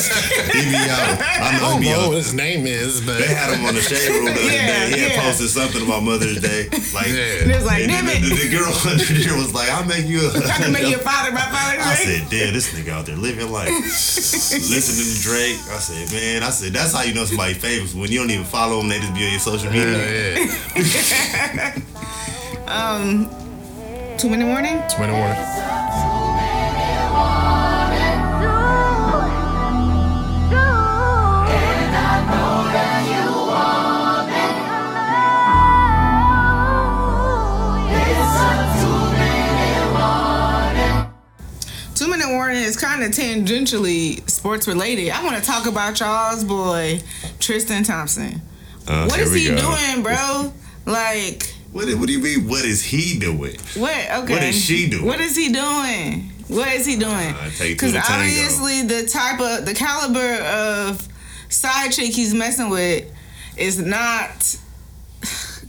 He 0.55 0.61
be 0.71 0.75
out. 0.87 1.19
I 1.19 1.37
I 1.37 1.51
know 1.51 1.59
don't 1.59 1.81
he 1.81 1.87
be 1.87 1.93
know 1.93 1.99
out. 2.01 2.07
what 2.09 2.17
his 2.17 2.33
name 2.33 2.63
is, 2.67 3.01
but 3.05 3.17
They 3.19 3.27
had 3.27 3.53
him 3.53 3.65
on 3.65 3.75
the 3.75 3.81
shade 3.81 4.09
room 4.09 4.25
the 4.25 4.31
other 4.31 4.41
Yeah, 4.47 4.87
day. 4.87 4.95
He 4.95 5.01
had 5.03 5.11
yeah. 5.11 5.21
posted 5.21 5.49
something 5.49 5.83
about 5.83 6.03
Mother's 6.03 6.39
Day. 6.41 6.69
Like, 6.95 7.07
Yeah. 7.11 7.43
And 7.43 7.51
it 7.51 7.55
was 7.55 7.65
like, 7.65 7.81
and 7.83 7.91
damn 7.91 8.05
then 8.07 8.21
the, 8.23 8.31
it. 8.33 8.39
the 8.39 8.49
girl 8.55 8.71
under 8.89 9.03
there 9.03 9.35
was 9.37 9.53
like, 9.53 9.69
"I'll 9.69 9.85
make 9.85 10.07
you." 10.07 10.23
A, 10.23 10.29
I 10.47 10.57
can 10.63 10.71
make 10.71 10.87
you 10.87 10.95
a 10.95 11.03
father 11.03 11.31
by 11.31 11.43
Father's 11.51 11.83
I 11.85 11.95
said, 11.95 12.29
"Damn, 12.31 12.53
this 12.53 12.71
nigga 12.73 12.89
out 12.95 13.05
there 13.05 13.15
living 13.17 13.51
life, 13.51 13.69
listening 13.83 15.07
to 15.11 15.17
Drake." 15.21 15.59
I 15.69 15.79
said, 15.83 16.07
"Man, 16.11 16.43
I 16.43 16.49
said 16.49 16.73
that's 16.73 16.93
how 16.93 17.03
you 17.03 17.13
know 17.13 17.25
somebody 17.25 17.53
famous 17.53 17.93
when 17.93 18.11
you 18.11 18.19
don't 18.19 18.31
even 18.31 18.45
follow 18.45 18.77
them; 18.79 18.87
they 18.89 18.99
just 18.99 19.13
be 19.13 19.25
on 19.25 19.31
your 19.31 19.39
social 19.43 19.71
yeah, 19.73 19.85
media." 19.85 20.47
yeah. 20.75 21.79
Um, 22.67 23.29
two 24.17 24.29
minute 24.29 24.47
warning. 24.47 24.77
It's 24.77 24.95
been 24.95 25.09
a 25.09 25.13
warning. 25.13 25.66
Warning 42.47 42.63
is 42.63 42.77
kind 42.77 43.03
of 43.03 43.11
tangentially 43.11 44.25
sports 44.29 44.69
related. 44.69 45.09
I 45.09 45.21
want 45.21 45.35
to 45.35 45.41
talk 45.43 45.65
about 45.67 45.99
y'all's 45.99 46.45
boy 46.45 47.01
Tristan 47.41 47.83
Thompson. 47.83 48.41
Uh, 48.87 49.05
What 49.09 49.19
is 49.19 49.33
he 49.33 49.47
go. 49.49 49.57
doing, 49.57 50.01
bro? 50.01 50.53
Like 50.85 51.53
What, 51.73 51.89
what 51.95 52.07
do 52.07 52.13
you 52.13 52.19
mean? 52.19 52.47
What 52.47 52.63
is 52.63 52.85
he 52.85 53.19
doing? 53.19 53.57
what? 53.75 53.91
Okay. 53.91 54.33
What 54.33 54.43
is 54.43 54.55
she 54.63 54.89
doing? 54.89 55.05
What 55.05 55.19
is 55.19 55.35
he 55.35 55.51
doing? 55.51 56.31
What 56.47 56.69
is 56.69 56.85
he 56.85 56.95
doing? 56.95 57.11
Uh, 57.35 57.49
Because 57.59 57.91
tango. 57.91 58.13
obviously 58.13 58.81
the 58.83 59.05
type 59.07 59.41
of 59.41 59.65
the 59.65 59.73
caliber 59.73 60.35
of 60.45 61.05
side 61.49 61.91
chick 61.91 62.13
he's 62.13 62.33
messing 62.33 62.69
with 62.69 63.11
is 63.57 63.77
not 63.77 64.55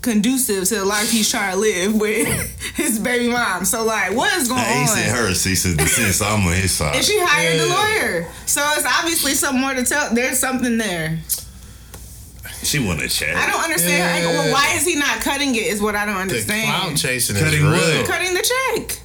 conducive 0.03 0.65
to 0.69 0.75
the 0.77 0.85
life 0.85 1.11
he's 1.11 1.31
trying 1.31 1.53
to 1.55 1.59
live 1.59 1.95
with 2.01 2.27
his 2.77 2.99
baby 2.99 3.29
mom. 3.33 3.65
So 3.65 3.85
like, 3.85 4.15
what 4.15 4.37
is 4.39 4.49
going 4.49 4.61
on? 4.61 4.67
He 4.67 4.81
on? 4.83 4.87
said 4.89 5.15
her 5.17 5.35
cease 5.35 5.65
and 5.65 5.77
desist. 5.79 6.19
So 6.21 6.27
I'm 6.27 6.47
on 6.47 6.55
his 6.55 6.73
side. 6.73 6.97
And 6.97 7.05
she 7.05 7.19
hired 7.21 7.61
the 7.61 7.67
lawyer. 7.67 8.29
So 8.47 8.63
it's 8.77 8.87
obviously 8.87 9.33
something 9.35 9.61
more 9.61 9.75
to 9.75 9.85
tell. 9.85 10.15
There's 10.15 10.39
something 10.39 10.79
there. 10.79 11.19
She 12.63 12.79
want 12.85 13.01
to 13.01 13.09
chat. 13.09 13.37
I 13.37 13.51
don't 13.51 13.63
understand. 13.63 14.25
Yeah. 14.25 14.31
Well, 14.33 14.53
why 14.53 14.75
is 14.77 14.85
he 14.85 14.97
not 14.97 15.21
cutting 15.21 15.55
it? 15.55 15.63
Is 15.69 15.81
what 15.81 15.95
I 15.95 16.05
don't 16.05 16.15
The 16.17 16.21
understand. 16.23 16.67
cloud 16.83 16.97
chasing 16.97 17.37
is 17.37 17.43
Cutting 17.43 17.65
real. 17.65 18.07
Cutting 18.07 18.35
the 18.35 18.43
check. 18.43 19.01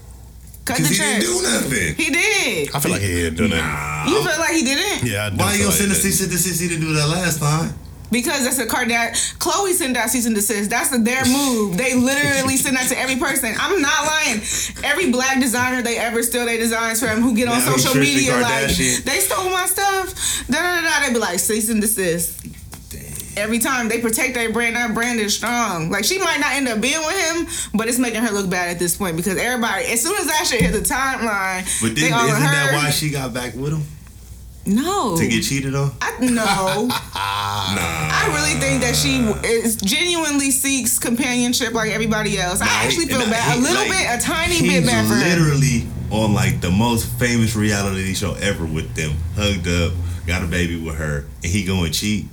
Cut 0.66 0.78
Because 0.78 0.90
the 0.90 0.94
he 0.94 0.96
check. 0.96 1.22
didn't 1.22 1.38
do 1.38 1.44
nothing. 1.44 1.96
He 1.96 2.10
did. 2.10 2.76
I 2.76 2.80
feel 2.80 2.92
like 2.92 3.02
he 3.02 3.08
didn't 3.08 3.36
do 3.38 3.48
that. 3.50 4.06
You 4.08 4.16
feel 4.24 4.40
like 4.40 4.54
he 4.54 4.64
didn't? 4.64 5.08
Yeah, 5.10 5.26
I 5.26 5.30
do 5.30 5.36
Why 5.38 5.54
you 5.54 5.60
gonna 5.64 5.72
send 5.72 5.92
a 5.92 5.94
that. 5.94 6.02
cease 6.02 6.22
and 6.22 6.32
desist? 6.32 6.62
He 6.62 6.68
didn't 6.68 6.82
do 6.86 6.94
that 6.94 7.08
last 7.08 7.40
time. 7.40 7.74
Because 8.14 8.46
that's 8.46 8.60
a 8.60 8.68
Kardashian. 8.68 9.38
Khloé 9.40 9.74
sent 9.74 9.98
out 9.98 10.10
cease 10.10 10.28
and 10.28 10.36
desist. 10.36 10.70
That's 10.70 10.94
a, 10.94 11.00
their 11.00 11.26
move. 11.26 11.78
They 11.78 11.96
literally 11.96 12.58
send 12.58 12.78
that 12.78 12.88
to 12.90 12.98
every 12.98 13.18
person. 13.18 13.54
I'm 13.60 13.82
not 13.82 14.06
lying. 14.06 14.40
Every 14.84 15.12
black 15.12 15.40
designer 15.40 15.82
they 15.82 15.98
ever 15.98 16.22
steal 16.22 16.46
their 16.46 16.58
designs 16.58 17.00
from 17.00 17.22
who 17.22 17.36
get 17.36 17.48
on 17.48 17.58
Now 17.58 17.76
social 17.76 18.00
media 18.00 18.38
like 18.38 18.68
they 18.70 19.20
stole 19.20 19.50
my 19.50 19.66
stuff. 19.66 20.46
Da 20.48 20.62
da 20.62 20.82
da. 20.82 21.08
They 21.08 21.14
be 21.14 21.20
like 21.20 21.40
cease 21.40 21.70
and 21.70 21.82
desist. 21.82 22.46
Every 23.36 23.58
time 23.58 23.90
they 23.90 24.00
protect 24.00 24.36
their 24.36 24.54
brand, 24.54 24.76
that 24.76 24.94
brand 24.94 25.20
is 25.20 25.36
strong. 25.36 25.90
Like 25.90 26.06
she 26.06 26.20
might 26.20 26.40
not 26.40 26.54
end 26.54 26.68
up 26.68 26.80
being 26.80 27.00
with 27.00 27.18
him, 27.18 27.48
but 27.74 27.88
it's 27.88 27.98
making 27.98 28.22
her 28.22 28.32
look 28.32 28.48
bad 28.48 28.70
at 28.70 28.78
this 28.78 28.96
point 28.96 29.18
because 29.18 29.38
everybody, 29.38 29.86
as 29.86 30.04
soon 30.04 30.16
as 30.18 30.28
that 30.28 30.46
shit 30.46 30.62
hit 30.62 30.72
the 30.72 30.82
timeline, 30.88 31.66
But 31.82 31.96
they 31.96 32.10
then, 32.10 32.26
isn't 32.30 32.44
that 32.44 32.74
why 32.76 32.92
she 32.92 33.10
got 33.10 33.34
back 33.34 33.56
with 33.56 33.74
him? 33.74 33.84
No. 34.66 35.18
to 35.18 35.28
get 35.28 35.44
cheated 35.44 35.76
on? 35.76 35.92
I, 36.02 36.18
no. 36.20 36.90
Nah. 37.64 37.80
I 37.80 38.32
really 38.36 38.60
think 38.60 38.82
that 38.82 38.96
she 38.96 39.20
is 39.48 39.76
genuinely 39.78 40.52
seeks 40.52 41.00
companionship 41.00 41.74
like 41.74 41.92
everybody 41.92 42.38
else. 42.38 42.62
I 42.62 42.68
actually 42.86 43.06
feel 43.06 43.20
Nah, 43.20 43.30
bad. 43.32 43.58
A 43.58 43.62
little 43.62 43.78
like, 43.88 43.90
bit, 43.90 44.20
a 44.20 44.22
tiny 44.22 44.62
bit 44.62 44.86
bad 44.86 45.08
for 45.08 45.14
her. 45.14 45.24
literally 45.24 45.88
on 46.12 46.34
like 46.34 46.60
the 46.62 46.70
most 46.72 47.08
famous 47.20 47.56
reality 47.56 48.14
show 48.14 48.34
ever 48.36 48.66
with 48.66 48.94
them, 48.96 49.12
hugged 49.36 49.68
up, 49.68 49.94
got 50.28 50.44
a 50.44 50.48
baby 50.48 50.80
with 50.82 50.96
her, 50.96 51.26
and 51.44 51.52
he 51.52 51.64
going 51.64 51.92
cheat 51.92 52.26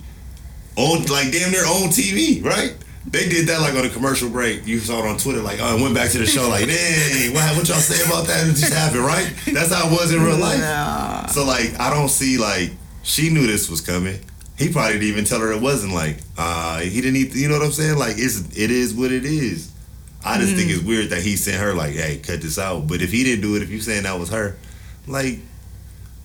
on 0.77 1.05
like 1.07 1.31
damn 1.33 1.51
near 1.53 1.65
on 1.65 1.89
TV, 1.91 2.45
right? 2.45 2.75
They 3.07 3.29
did 3.29 3.49
that 3.49 3.61
like 3.61 3.75
on 3.75 3.85
a 3.85 3.89
commercial 3.89 4.29
break. 4.29 4.67
You 4.67 4.79
saw 4.79 5.05
it 5.05 5.09
on 5.09 5.17
Twitter, 5.17 5.41
like 5.41 5.59
oh, 5.61 5.79
I 5.79 5.81
went 5.81 5.95
back 5.95 6.11
to 6.11 6.19
the 6.19 6.27
show, 6.27 6.49
like 6.49 6.67
dang, 6.67 7.35
what, 7.35 7.57
what 7.57 7.69
y'all 7.69 7.79
say 7.79 8.05
about 8.07 8.27
that? 8.27 8.47
It 8.47 8.53
just 8.53 8.73
happened, 8.73 9.05
right? 9.05 9.33
That's 9.47 9.73
how 9.73 9.89
it 9.89 9.93
was 9.93 10.13
in 10.13 10.23
real 10.23 10.37
life. 10.37 10.61
Nah. 10.61 11.27
So 11.27 11.45
like, 11.45 11.79
I 11.81 11.93
don't 11.93 12.11
see 12.11 12.37
like 12.39 12.73
she 13.03 13.31
knew 13.31 13.47
this 13.47 13.71
was 13.71 13.81
coming. 13.81 14.21
He 14.59 14.71
probably 14.71 14.95
didn't 14.95 15.09
even 15.09 15.25
tell 15.25 15.41
her 15.41 15.51
it 15.53 15.63
wasn't 15.63 15.95
like 15.95 16.19
uh 16.37 16.81
he 16.81 17.01
didn't 17.01 17.17
even, 17.17 17.39
you 17.39 17.49
know 17.49 17.59
what 17.59 17.65
I'm 17.65 17.73
saying? 17.73 17.99
Like 17.99 18.17
it's 18.19 18.57
it 18.57 18.71
is 18.71 18.95
what 18.95 19.11
it 19.11 19.25
is. 19.25 19.73
I 20.25 20.39
just 20.39 20.55
think 20.55 20.71
it's 20.71 20.83
weird 20.83 21.11
that 21.11 21.23
he 21.23 21.37
sent 21.37 21.57
her 21.57 21.73
like, 21.75 21.95
hey, 21.95 22.19
cut 22.19 22.43
this 22.43 22.59
out. 22.59 22.87
But 22.87 23.01
if 23.01 23.11
he 23.11 23.25
didn't 23.25 23.41
do 23.41 23.57
it, 23.57 23.63
if 23.63 23.71
you 23.71 23.81
saying 23.81 24.03
that 24.03 24.19
was 24.19 24.29
her, 24.29 24.59
like, 25.07 25.39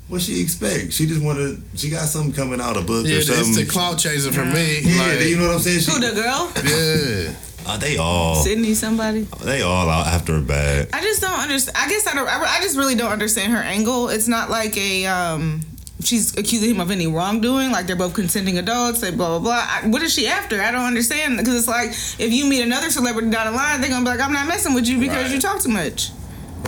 what 0.08 0.22
she 0.22 0.41
expect? 0.41 0.93
She 0.93 1.06
just 1.08 1.22
wanted, 1.22 1.62
she 1.76 1.89
got 1.89 2.08
something 2.08 2.32
coming 2.34 2.62
out, 2.62 2.78
of 2.78 2.84
a 2.84 2.86
book 2.86 3.06
Yeah, 3.08 3.16
or 3.16 3.18
it's 3.20 3.28
something. 3.36 3.53
the 3.56 3.66
cloud 3.66 3.97
chaser 3.99 4.32
for 4.32 4.45
me. 4.45 4.82
yeah, 4.82 5.01
like, 5.08 5.22
you 5.28 5.38
know 5.38 5.47
what 5.47 5.56
I'm 5.56 5.62
saying? 5.62 5.80
She, 5.82 5.91
Who 5.91 5.99
the 5.99 6.14
girl? 6.14 6.51
yeah. 6.64 7.34
uh, 7.68 7.78
they 7.86 7.97
all, 7.97 8.36
Sydney, 8.36 8.76
somebody. 8.76 9.22
they 9.43 9.62
all 9.64 9.89
out 9.89 10.08
after 10.08 10.34
her 10.34 10.41
bag. 10.41 10.89
I 10.93 11.01
just 11.01 11.22
don't 11.22 11.39
understand. 11.39 11.76
I 11.78 11.89
guess 11.89 12.06
I 12.08 12.14
don't. 12.14 12.28
I, 12.28 12.39
I 12.39 12.60
just 12.62 12.78
really 12.78 12.95
don't 12.95 13.12
understand 13.12 13.51
her 13.53 13.60
angle. 13.62 14.10
It's 14.10 14.28
not 14.28 14.49
like 14.49 14.78
a 14.78 15.06
um. 15.08 15.62
She's 16.03 16.38
accusing 16.38 16.70
him 16.76 16.82
of 16.82 16.91
any 16.91 17.08
wrongdoing. 17.08 17.72
Like 17.72 17.88
they're 17.88 17.95
both 17.95 18.14
consenting 18.14 18.60
adults. 18.60 19.01
They 19.01 19.10
blah 19.10 19.30
blah 19.30 19.39
blah. 19.39 19.66
I, 19.68 19.88
what 19.88 20.03
is 20.03 20.14
she 20.14 20.28
after? 20.28 20.62
I 20.62 20.70
don't 20.70 20.86
understand 20.86 21.38
because 21.38 21.56
it's 21.56 21.68
like 21.68 21.89
if 22.20 22.32
you 22.32 22.45
meet 22.45 22.62
another 22.62 22.91
celebrity 22.91 23.32
down 23.32 23.47
the 23.47 23.53
line, 23.58 23.82
they're 23.82 23.89
gonna 23.89 24.03
be 24.06 24.12
like, 24.12 24.20
"I'm 24.20 24.34
not 24.34 24.47
messing 24.47 24.76
with 24.76 24.86
you 24.88 24.99
because 24.99 25.24
Right. 25.24 25.32
you 25.34 25.39
talk 25.41 25.60
too 25.62 25.70
much." 25.70 26.12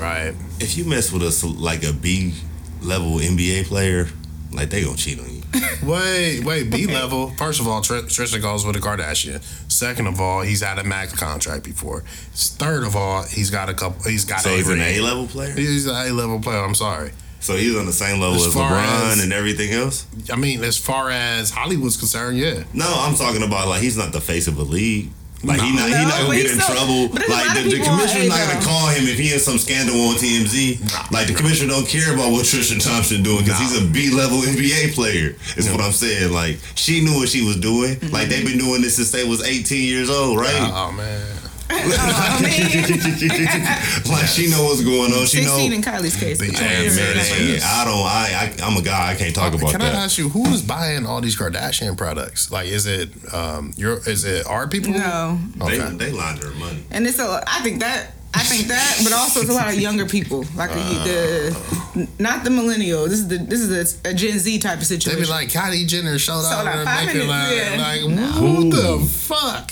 Right. 0.02 0.34
If 0.60 0.76
you 0.78 0.86
mess 0.86 1.12
with 1.12 1.22
a 1.22 1.32
ce- 1.32 1.44
like 1.44 1.84
a 1.84 1.94
B 1.94 2.34
level 2.82 3.14
NBA 3.20 3.66
player, 3.66 4.08
like 4.52 4.70
they 4.70 4.84
gonna 4.84 4.98
cheat 4.98 5.20
on 5.20 5.30
you. 5.30 5.34
Wait, 5.84 6.44
wait, 6.44 6.70
B 6.70 6.86
level. 6.88 7.30
First 7.38 7.62
of 7.62 7.68
all, 7.68 7.82
Tr- 7.82 8.06
Tristan 8.08 8.42
goes 8.42 8.66
with 8.66 8.76
a 8.76 8.80
Kardashian. 8.80 9.42
Second 9.72 10.08
of 10.08 10.20
all, 10.20 10.42
he's 10.42 10.62
had 10.62 10.78
a 10.78 10.84
max 10.84 11.14
contract 11.18 11.64
before. 11.64 12.04
Third 12.34 12.84
of 12.84 12.96
all, 12.98 13.24
he's 13.24 13.50
got 13.50 13.70
a 13.70 13.74
couple. 13.74 14.04
He's 14.04 14.26
got 14.26 14.42
So 14.42 14.50
a 14.50 14.58
he's 14.58 14.68
an. 14.68 14.82
A 14.82 15.00
level 15.00 15.26
player. 15.28 15.54
He's 15.54 15.86
an 15.86 15.96
A 15.96 16.12
level 16.12 16.40
player. 16.42 16.58
I'm 16.60 16.76
sorry. 16.76 17.12
So 17.40 17.56
he's 17.56 17.76
on 17.78 17.86
the 17.86 17.94
same 17.94 18.20
level 18.20 18.36
As 18.36 18.48
as, 18.48 18.56
LeBron 18.56 19.12
as- 19.14 19.24
and 19.24 19.32
everything 19.32 19.72
else. 19.72 20.06
I 20.32 20.36
mean, 20.36 20.64
as 20.64 20.78
far 20.78 21.10
as 21.10 21.50
Hollywood's 21.52 21.96
concerned, 21.96 22.38
yeah. 22.38 22.64
No, 22.74 22.86
I'm 23.00 23.16
talking 23.16 23.44
about 23.44 23.68
like 23.70 23.82
he's 23.82 23.98
not 23.98 24.12
the 24.12 24.22
face 24.22 24.48
of 24.48 24.58
a 24.58 24.64
league. 24.64 25.12
Like 25.44 25.62
he 25.62 25.70
No. 25.72 25.86
not 25.86 25.88
he 25.90 26.04
not 26.06 26.22
gonna 26.26 26.36
get 26.36 26.52
in 26.52 26.60
so- 26.60 26.74
trouble. 26.74 27.10
but 27.10 27.20
there's 27.20 27.30
a 27.30 27.34
lot 27.34 27.46
Like 27.48 27.64
the, 27.64 27.70
the 27.78 27.84
commissioner's 27.84 28.30
not 28.30 28.40
gonna 28.48 28.66
call 28.66 28.88
him 28.90 29.06
if 29.08 29.18
he 29.20 29.28
has 29.30 29.46
some 29.46 29.58
scandal 29.60 29.96
on 30.10 30.16
TMZ. 30.16 31.12
Like 31.12 31.28
the 31.28 31.34
commissioner 31.36 31.70
don't 31.74 31.88
care 31.88 32.14
about 32.14 32.32
what 32.32 32.46
Tristan 32.46 32.80
Thompson 32.80 33.22
doing 33.24 33.44
because 33.46 33.60
he's 33.60 33.78
a 33.80 33.86
B 33.86 34.10
level 34.10 34.40
NBA 34.42 34.94
player. 34.96 35.36
Is 35.56 35.70
what 35.70 35.80
I'm 35.82 35.92
saying. 35.92 36.32
Like 36.34 36.58
she 36.76 37.02
knew 37.04 37.16
what 37.16 37.30
she 37.30 37.46
was 37.46 37.58
doing. 37.58 37.96
Mm-hmm. 37.98 38.14
Like 38.14 38.30
they've 38.30 38.46
been 38.46 38.58
doing 38.58 38.82
this 38.82 38.96
since 38.96 39.12
they 39.12 39.24
was 39.24 39.46
18 39.46 39.84
years 39.88 40.10
old, 40.10 40.40
right? 40.40 40.72
Oh 40.74 40.92
man. 40.92 41.22
I 41.70 42.40
mean, 42.42 44.12
like 44.12 44.28
she 44.28 44.50
know 44.50 44.64
what's 44.64 44.84
going 44.84 45.12
on. 45.14 45.26
She 45.26 45.44
know. 45.44 45.58
in 45.58 45.82
Kylie's 45.82 46.16
case. 46.16 46.40
The 46.40 46.48
but 46.48 46.56
Yeah, 46.62 46.68
Man, 46.68 46.96
man, 46.96 47.16
that's 47.16 47.30
man, 47.32 47.52
right. 47.54 47.64
I 47.64 47.86
don't. 47.86 47.94
I, 48.06 48.64
I 48.64 48.68
I'm 48.68 48.78
a 48.78 48.82
guy. 48.82 49.12
I 49.12 49.16
can't 49.16 49.36
talk 49.36 49.54
about 49.54 49.72
Can 49.72 49.80
that. 49.82 49.96
I 49.96 50.04
ask 50.06 50.18
you 50.18 50.30
who 50.30 50.46
is 50.48 50.62
buying 50.62 51.06
all 51.06 51.20
these 51.22 51.36
Kardashian 51.38 51.98
products? 51.98 52.52
Like, 52.52 52.68
is 52.68 52.86
it 52.86 53.10
um, 53.34 53.74
your 53.76 53.98
is 54.08 54.24
it 54.24 54.46
our 54.48 54.68
people? 54.68 54.92
No, 54.94 55.40
Okay. 55.62 55.78
They 55.78 56.06
they 56.08 56.12
launder 56.12 56.50
money. 56.52 56.84
and 56.92 57.06
it's 57.06 57.20
a. 57.20 57.44
I 57.48 57.62
think 57.62 57.80
that. 57.82 58.14
I 58.34 58.44
think 58.44 58.68
that, 58.68 59.00
but 59.04 59.14
also 59.14 59.40
it's 59.40 59.50
a 59.50 59.54
lot 59.54 59.70
of 59.70 59.80
younger 59.80 60.06
people, 60.06 60.44
like 60.56 60.70
the, 60.70 62.06
not 62.20 62.44
the 62.44 62.52
millennial. 62.52 63.06
This 63.06 63.20
is 63.20 63.28
the 63.30 63.38
this 63.40 63.62
is 63.62 64.02
a, 64.06 64.10
a 64.10 64.14
Gen 64.14 64.38
Z 64.38 64.60
type 64.60 64.78
of 64.80 64.86
situation. 64.86 65.20
They 65.22 65.26
situation. 65.26 65.50
be 65.50 65.64
like 65.64 65.74
Kylie 65.74 65.88
Jenner 65.88 66.20
showed 66.20 66.42
Sold 66.44 66.68
out 66.68 66.68
out 66.68 66.76
and 66.76 66.86
five 66.88 67.06
making 67.08 67.28
like, 67.28 67.50
minutes, 67.50 67.76
yeah. 67.78 67.82
like 67.82 68.02
No. 68.10 68.54
what 68.54 68.70
the 68.70 69.06
fuck? 69.10 69.72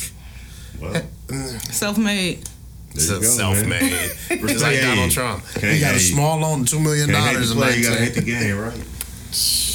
Well, 0.81 1.03
self-made. 1.29 2.47
there 2.93 3.21
Self-made. 3.23 3.91
Just 4.47 4.63
like 4.63 4.79
Donald 4.81 5.11
Trump. 5.11 5.43
can't- 5.55 5.73
he 5.73 5.79
got 5.79 5.91
a 5.91 5.93
hey, 5.93 5.99
small 5.99 6.39
loan, 6.39 6.65
two 6.65 6.79
million 6.79 7.09
dollars. 7.11 7.53
the 7.53 7.61
in 7.61 7.79
you 7.79 7.83
gotta 7.89 8.01
hit 8.01 8.13
the 8.15 8.21
game, 8.21 8.57
right? 8.57 8.83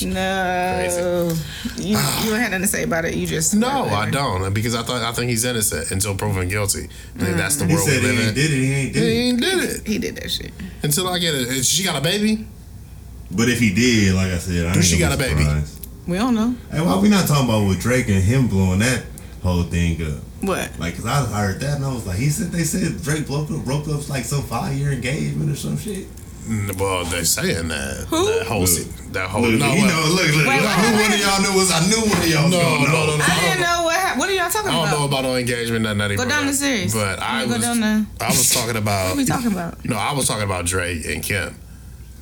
No, 0.03 1.36
you, 1.76 1.88
you 1.90 1.94
don't 2.30 2.40
have 2.40 2.51
nothing 2.51 2.62
to 2.62 2.66
say 2.66 2.84
about 2.84 3.05
it. 3.05 3.14
You 3.14 3.26
just 3.26 3.55
No, 3.55 3.84
I 3.84 4.09
don't, 4.09 4.55
because 4.55 4.74
I 4.74 4.82
thought 4.82 5.03
I 5.03 5.12
think 5.12 5.28
he's 5.28 5.44
innocent 5.44 5.90
until 5.90 6.14
proven 6.16 6.48
guilty. 6.48 6.84
I 7.16 7.18
think 7.18 7.34
mm. 7.34 7.36
that's 7.36 7.57
the 7.57 7.66
He 7.66 7.74
world 7.74 7.86
we 7.86 7.92
said 7.92 8.01
he 8.01 8.07
live 8.09 8.18
ain't 8.18 8.28
in. 8.28 8.34
did 8.34 8.51
it. 8.51 8.57
He 8.57 8.72
ain't 8.72 8.94
He 8.94 9.01
did 9.01 9.03
it. 9.03 9.12
ain't 9.12 9.40
did 9.40 9.59
it 9.80 9.86
He 9.86 9.98
did 9.98 10.16
that 10.16 10.30
shit. 10.30 10.53
until 10.82 11.07
I 11.09 11.18
get 11.18 11.34
it. 11.34 11.64
She 11.66 11.84
got 11.84 11.96
a 11.96 12.01
baby. 12.01 12.46
But 13.30 13.51
if 13.51 13.59
he 13.61 13.74
did, 13.74 14.14
like 14.14 14.32
I 14.32 14.38
said, 14.38 14.64
I 14.66 14.74
ain't 14.74 14.84
she 14.84 14.98
got 14.98 15.16
be 15.18 15.24
a 15.24 15.28
baby? 15.28 15.44
We 16.07 16.16
don't 16.16 16.34
know 16.34 16.55
Hey, 16.72 16.80
why 16.80 16.98
we 16.98 17.11
not 17.11 17.28
talking 17.28 17.44
about 17.48 17.68
with 17.68 17.80
Drake 17.80 18.09
and 18.09 18.22
him 18.22 18.48
blowing 18.48 18.78
that 18.78 19.05
whole 19.43 19.62
thing 19.64 20.01
up? 20.03 20.18
what. 20.43 20.70
Like, 20.78 20.97
cause 20.97 21.07
I 21.07 21.24
heard 21.24 21.61
that 21.61 21.76
and 21.76 21.84
I 21.84 21.93
was 21.93 22.07
like, 22.07 22.18
he 22.18 22.28
said 22.30 22.51
they 22.53 22.64
said 22.64 23.03
Drake 23.03 23.26
broke 23.26 23.51
up, 23.51 23.64
broke 23.64 23.88
up 23.88 24.09
like 24.09 24.24
some 24.24 24.43
five 24.43 24.74
year 24.74 24.93
engagement 24.93 25.51
or 25.51 25.57
some 25.57 25.76
shit. 25.78 26.07
Mm, 26.49 26.78
Well, 26.80 27.05
they 27.05 27.22
saying 27.24 27.68
that. 27.68 28.07
Who? 28.09 28.24
That 28.38 28.47
whole, 28.47 28.61
Look. 28.62 29.12
that 29.12 29.28
whole. 29.28 29.43
Look, 29.43 29.61
no, 29.61 29.72
you 29.74 29.86
know, 29.86 30.05
look, 30.09 30.28
look, 30.34 30.47
Wait, 30.49 30.61
look, 30.61 30.70
I 30.70 30.80
wait, 30.80 30.91
knew 30.91 30.97
wait. 30.97 31.03
one 31.05 31.12
of 31.12 31.20
y'all 31.20 31.43
knew 31.43 31.53
was. 31.59 31.70
I 31.70 31.80
knew 31.86 32.01
one 32.01 32.16
of 32.18 32.28
y'all 32.28 32.45
was 32.45 32.53
No, 32.53 32.61
gonna 32.61 32.88
no, 32.88 33.07
no, 33.07 33.16
no. 33.18 33.24
I 33.28 33.41
didn't 33.41 33.61
know 33.61 33.82
what. 33.84 33.95
hap- 33.97 34.18
What 34.18 34.28
are 34.30 34.32
y'all 34.32 34.49
talking 34.51 34.68
about? 34.70 34.80
I 34.88 34.91
don't 34.91 35.01
know 35.01 35.07
about? 35.07 35.20
about 35.20 35.28
no 35.28 35.36
engagement, 35.36 35.82
nothing 35.84 35.99
that 35.99 36.16
Go 36.16 36.24
down 36.28 36.47
the 36.47 36.53
series. 36.55 36.95
But 36.95 37.20
I 37.20 37.45
Go 37.45 37.53
was, 37.53 37.62
down 37.62 37.80
the- 37.80 38.07
I 38.20 38.28
was 38.28 38.51
talking 38.51 38.76
about. 38.76 39.05
What 39.09 39.14
are 39.14 39.16
we 39.18 39.24
talking 39.26 39.53
about? 39.53 39.84
No, 39.84 39.97
I 39.97 40.12
was 40.14 40.26
talking 40.26 40.45
about 40.45 40.64
Drake 40.64 41.05
and 41.07 41.22
Kim. 41.22 41.55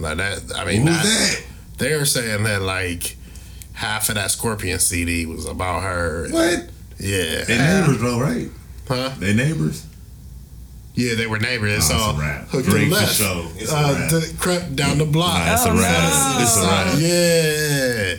Like 0.01 0.17
that. 0.19 0.43
I 0.57 0.65
mean, 0.65 0.83
Who's 0.87 0.97
that, 0.97 1.05
that? 1.05 1.43
they 1.79 1.97
were 1.97 2.05
saying 2.05 2.43
that 2.43 2.61
like 2.63 3.17
half 3.75 4.09
of 4.09 4.17
that 4.17 4.31
Scorpion 4.33 4.81
CD 4.81 5.27
was 5.27 5.47
about 5.47 5.83
her. 5.85 6.29
What? 6.31 6.69
Yeah. 6.99 7.45
They 7.45 7.59
neighbors, 7.59 8.01
though, 8.01 8.21
right? 8.21 8.49
Huh? 8.89 9.11
They 9.19 9.35
neighbors. 9.35 9.85
Yeah, 10.95 11.15
they 11.15 11.27
were 11.29 11.39
neighbors. 11.39 11.89
Oh, 11.93 11.97
so 11.97 11.97
it's 11.97 12.19
a 12.19 12.21
wrap. 12.21 12.49
hook 12.49 12.65
to 12.65 12.71
the 12.73 12.85
for 12.87 12.95
left. 12.95 13.15
sure. 13.15 13.47
It's 13.57 13.73
a 13.73 13.77
uh, 13.77 13.93
wrap. 13.93 14.11
the 14.11 14.35
crept 14.41 14.75
down 14.77 14.99
the 14.99 15.05
block. 15.05 15.35
Nah, 15.39 15.53
it's 15.55 15.67
Oh, 15.67 15.71
a 15.71 15.75
wrap. 15.79 16.35
no. 16.35 16.43
It's 16.43 16.57
a 16.57 16.63
wrap. 16.63 16.99
Yeah. 16.99 18.15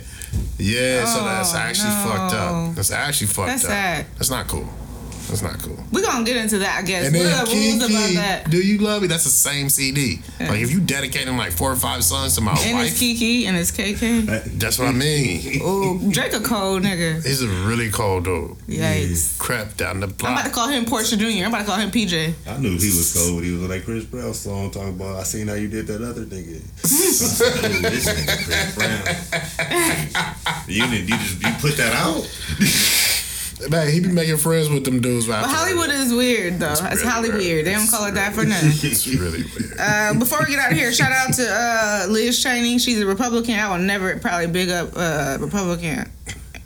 Yeah, 0.62 1.06
so 1.06 1.24
that's 1.26 1.54
Oh, 1.54 1.58
actually 1.58 1.90
no. 1.90 2.06
fucked 2.06 2.34
up. 2.36 2.76
That's 2.76 2.92
actually 2.92 3.28
fucked 3.28 3.48
That's 3.48 3.64
up. 3.66 3.70
sad. 3.72 4.06
That's 4.16 4.30
not 4.30 4.48
cool. 4.48 4.70
That's 5.30 5.42
not 5.44 5.60
cool. 5.60 5.78
We're 5.92 6.02
gonna 6.02 6.26
get 6.26 6.38
into 6.38 6.58
that, 6.60 6.80
I 6.80 6.82
guess. 6.82 7.06
And 7.08 7.16
What 7.16 7.24
then 7.24 7.34
are 7.40 7.46
the 7.46 7.52
rules 7.54 7.76
about 7.78 8.02
Kiki, 8.08 8.16
that? 8.16 8.50
Do 8.50 8.58
You 8.58 8.78
Love 8.80 9.02
Me? 9.04 9.08
That's 9.08 9.24
the 9.26 9.30
same 9.30 9.70
CD. 9.70 10.20
Yeah. 10.40 10.50
Like 10.50 10.62
if 10.62 10.72
you 10.72 10.80
dedicating 10.80 11.38
like 11.38 11.52
four 11.52 11.72
or 11.72 11.76
five 11.76 12.04
songs 12.04 12.36
to 12.36 12.42
my 12.42 12.52
And 12.52 12.60
wife, 12.60 12.68
and 12.74 12.82
it's 12.88 13.00
Kiki 13.00 13.46
and 13.46 13.56
it's 13.58 13.72
KK. 13.72 14.60
that's 14.60 14.80
what 14.80 14.88
I 14.88 14.92
mean. 14.92 15.62
Oh, 15.64 16.00
Drake 16.12 16.34
a 16.34 16.40
cold 16.40 16.84
nigga. 16.84 17.24
He's 17.26 17.42
a 17.44 17.48
really 17.68 17.90
cold 17.90 18.26
dude. 18.26 18.58
Yikes. 18.68 19.38
Crap 19.38 19.78
down 19.78 20.00
the 20.00 20.08
block. 20.08 20.32
I'm 20.32 20.38
about 20.38 20.46
to 20.48 20.52
call 20.54 20.68
him 20.68 20.86
Portia 20.86 21.16
Jr. 21.18 21.26
I'm 21.26 21.48
about 21.48 21.60
to 21.60 21.66
call 21.66 21.78
him 21.78 21.92
PJ. 21.92 22.34
I 22.48 22.58
knew 22.58 22.70
he 22.72 22.88
was 22.88 23.14
cold 23.14 23.36
when 23.36 23.44
he 23.44 23.52
was 23.52 23.64
on 23.64 23.70
that 23.70 23.84
Chris 23.86 24.06
Brown 24.06 24.34
song 24.34 24.72
talking 24.72 24.90
about 24.96 25.18
I 25.18 25.24
seen 25.24 25.48
how 25.48 25.54
you 25.54 25.68
did 25.68 25.88
that 25.88 26.02
other 26.02 26.26
nigga. 26.26 26.62
I 26.84 27.68
this 27.90 28.08
nigga 28.08 28.46
Chris 28.46 28.76
Brown. 28.76 30.36
You 30.68 30.86
did 30.88 31.10
you 31.10 31.18
just 31.18 31.42
you 31.44 31.52
put 31.60 31.78
that 31.78 31.94
out? 31.94 32.24
Man, 33.70 33.92
he 33.92 34.00
be 34.00 34.08
making 34.08 34.38
friends 34.38 34.70
with 34.70 34.86
them 34.86 35.02
dudes. 35.02 35.28
But 35.28 35.44
Hollywood 35.46 35.90
is 35.90 36.14
weird 36.14 36.60
though. 36.60 36.72
It's, 36.72 36.82
really 36.82 37.04
Holly 37.04 37.30
weird. 37.30 37.40
weird. 37.42 37.66
They 37.66 37.74
don't 37.74 37.90
call 37.90 38.06
it 38.06 38.14
that 38.14 38.34
for 38.34 38.46
nothing. 38.46 38.70
It's 38.92 39.06
really 39.08 39.44
weird. 39.44 39.74
Uh, 39.78 40.14
before 40.18 40.40
we 40.40 40.52
get 40.56 40.60
out 40.60 40.72
of 40.72 40.78
here, 40.78 40.94
shout 40.94 41.12
out 41.12 41.34
to 41.34 41.46
uh, 41.50 42.06
Liz 42.10 42.42
Cheney. 42.42 42.80
She's 42.80 43.02
a 43.02 43.06
Republican. 43.06 43.56
I 43.60 43.70
will 43.70 43.84
never 43.84 44.18
probably 44.20 44.48
big 44.48 44.70
up 44.70 44.92
uh, 44.96 45.38
Republican 45.42 46.10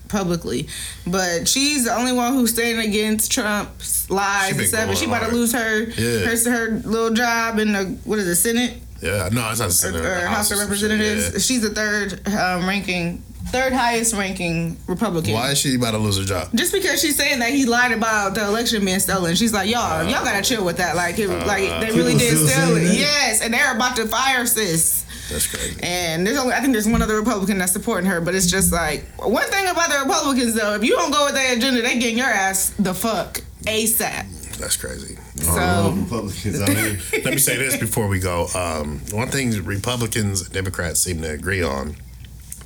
publicly, 0.08 0.68
but 1.08 1.48
she's 1.48 1.86
the 1.86 1.96
only 1.96 2.12
one 2.12 2.34
who's 2.34 2.52
standing 2.54 2.88
against 2.88 3.32
Trump's 3.32 4.08
lies 4.12 4.56
and 4.58 4.68
stuff. 4.68 4.90
And 4.90 4.98
she 4.98 5.06
about 5.06 5.28
to 5.30 5.34
lose 5.36 5.52
her 5.54 5.80
Yeah. 5.86 6.28
her, 6.28 6.52
her 6.52 6.70
little 6.86 7.10
job 7.16 7.58
in 7.58 7.74
the 7.74 7.86
what 8.04 8.20
is 8.20 8.28
it 8.28 8.36
Senate 8.36 8.76
Yeah, 9.02 9.30
no, 9.32 9.50
it's 9.50 9.60
not 9.60 9.66
the 9.66 9.66
or, 9.66 9.72
Senate. 9.72 9.96
or 10.02 10.22
the 10.22 10.28
House 10.28 10.52
of 10.52 10.58
or 10.58 10.62
some 10.62 10.76
shit, 10.78 10.90
Representatives? 10.92 11.46
She's 11.46 11.62
the 11.62 11.72
third 11.72 12.28
um, 12.28 12.68
ranking, 12.68 13.24
third 13.48 13.74
highest 13.74 14.14
ranking 14.14 14.78
Republican. 14.88 15.34
Why 15.34 15.52
is 15.52 15.58
she 15.60 15.76
about 15.76 15.92
to 15.92 15.98
lose 15.98 16.18
her 16.18 16.26
job? 16.26 16.50
Just 16.56 16.74
because 16.74 17.02
she's 17.02 17.16
saying 17.16 17.40
that 17.40 17.50
he 17.50 17.66
lied 17.66 17.92
about 17.92 18.36
the 18.36 18.46
election 18.46 18.84
being 18.86 19.00
stolen, 19.00 19.36
she's 19.36 19.54
like, 19.54 19.70
y'all, 19.70 20.04
y'all 20.04 20.24
gotta 20.24 20.42
chill 20.44 20.66
with 20.66 20.78
that. 20.78 20.96
Like, 20.96 21.20
it, 21.20 21.28
like 21.30 21.70
they 21.82 21.92
really 21.96 22.18
did 22.18 22.38
steal 22.38 22.76
it. 22.78 22.84
Yes, 22.98 23.42
and 23.42 23.54
they're 23.54 23.76
about 23.76 23.96
to 23.98 24.08
fire 24.08 24.46
sis. 24.46 25.06
That's 25.30 25.48
crazy. 25.48 25.80
And 25.82 26.28
there's 26.28 26.38
only, 26.38 26.54
I 26.54 26.60
think 26.60 26.74
there's 26.74 26.88
one 26.88 27.02
other 27.02 27.16
Republican 27.16 27.58
that's 27.58 27.72
supporting 27.72 28.10
her, 28.10 28.22
but 28.22 28.36
it's 28.36 28.50
just 28.50 28.72
like 28.72 29.06
one 29.18 29.46
thing 29.46 29.68
about 29.68 29.90
the 29.90 30.00
Republicans 30.00 30.54
though, 30.54 30.74
if 30.76 30.84
you 30.84 30.96
don't 30.96 31.12
go 31.12 31.26
with 31.26 31.36
their 31.36 31.56
agenda, 31.56 31.82
they 31.82 31.98
getting 31.98 32.18
your 32.18 32.28
ass 32.28 32.74
the 32.80 32.94
fuck 32.94 33.42
ASAP. 33.64 34.58
That's 34.58 34.78
crazy. 34.78 35.18
All 35.48 35.56
So 35.56 35.92
Republicans 35.92 36.62
out 36.62 36.70
here. 36.70 37.00
Let 37.24 37.34
me 37.34 37.38
say 37.38 37.58
this 37.58 37.78
before 37.78 38.08
we 38.08 38.20
go. 38.20 38.48
Um, 38.56 39.00
one 39.12 39.28
thing 39.30 39.52
Republicans 39.64 40.42
and 40.42 40.52
Democrats 40.52 41.00
seem 41.00 41.22
to 41.22 41.32
agree 41.32 41.64
on 41.64 41.96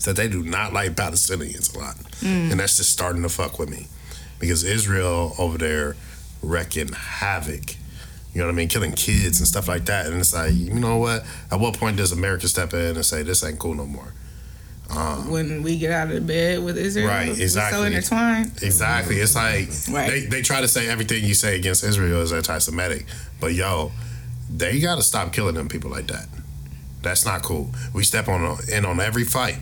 that 0.06 0.16
they 0.16 0.28
do 0.28 0.44
not 0.44 0.74
like 0.74 0.96
Palestinians 0.96 1.76
a 1.76 1.80
lot, 1.80 1.96
Mm. 2.22 2.52
and 2.52 2.60
that's 2.60 2.78
just 2.78 2.92
starting 2.92 3.22
to 3.24 3.30
fuck 3.30 3.60
with 3.60 3.70
me 3.70 3.88
because 4.40 4.64
Israel 4.64 5.34
over 5.38 5.58
there 5.58 5.96
wrecking 6.42 6.90
havoc. 6.94 7.76
You 8.34 8.42
know 8.42 8.46
what 8.48 8.54
I 8.54 8.56
mean? 8.56 8.68
Killing 8.68 8.92
kids 8.92 9.40
and 9.40 9.48
stuff 9.48 9.68
like 9.68 9.86
that. 9.86 10.06
And 10.06 10.18
it's 10.20 10.34
like, 10.34 10.54
you 10.54 10.74
know 10.76 10.98
what? 10.98 11.26
At 11.52 11.60
what 11.60 11.78
point 11.80 11.98
does 11.98 12.12
America 12.12 12.48
step 12.48 12.72
in 12.74 12.96
and 12.96 13.04
say 13.06 13.24
this 13.24 13.44
ain't 13.44 13.58
cool 13.58 13.74
no 13.74 13.86
more? 13.88 14.14
when 15.28 15.64
we 15.64 15.78
get 15.78 15.92
out 15.92 16.10
of 16.12 16.26
bed 16.26 16.64
with 16.64 16.78
Israel. 16.78 17.08
Right, 17.08 17.36
We're 17.38 17.48
So 17.50 17.84
intertwined. 17.84 18.52
Exactly. 18.62 19.18
It's 19.18 19.36
like 19.36 19.70
Right. 19.90 20.10
they, 20.10 20.20
they 20.28 20.42
try 20.42 20.62
to 20.62 20.68
say 20.68 20.88
everything 20.88 21.26
you 21.26 21.34
say 21.34 21.58
against 21.58 21.84
Israel 21.84 22.22
is 22.22 22.32
anti 22.32 22.58
Semitic. 22.60 23.06
But 23.42 23.54
yo, 23.54 23.92
they 24.50 24.80
gotta 24.80 25.02
stop 25.04 25.34
killing 25.34 25.56
them 25.56 25.68
people 25.68 25.90
like 25.92 26.08
that. 26.08 26.28
That's 27.02 27.26
not 27.26 27.44
cool. 27.44 27.72
We 27.94 28.04
step 28.04 28.28
on 28.30 28.58
in 28.72 28.86
on 28.86 29.00
every 29.02 29.26
fight. 29.26 29.58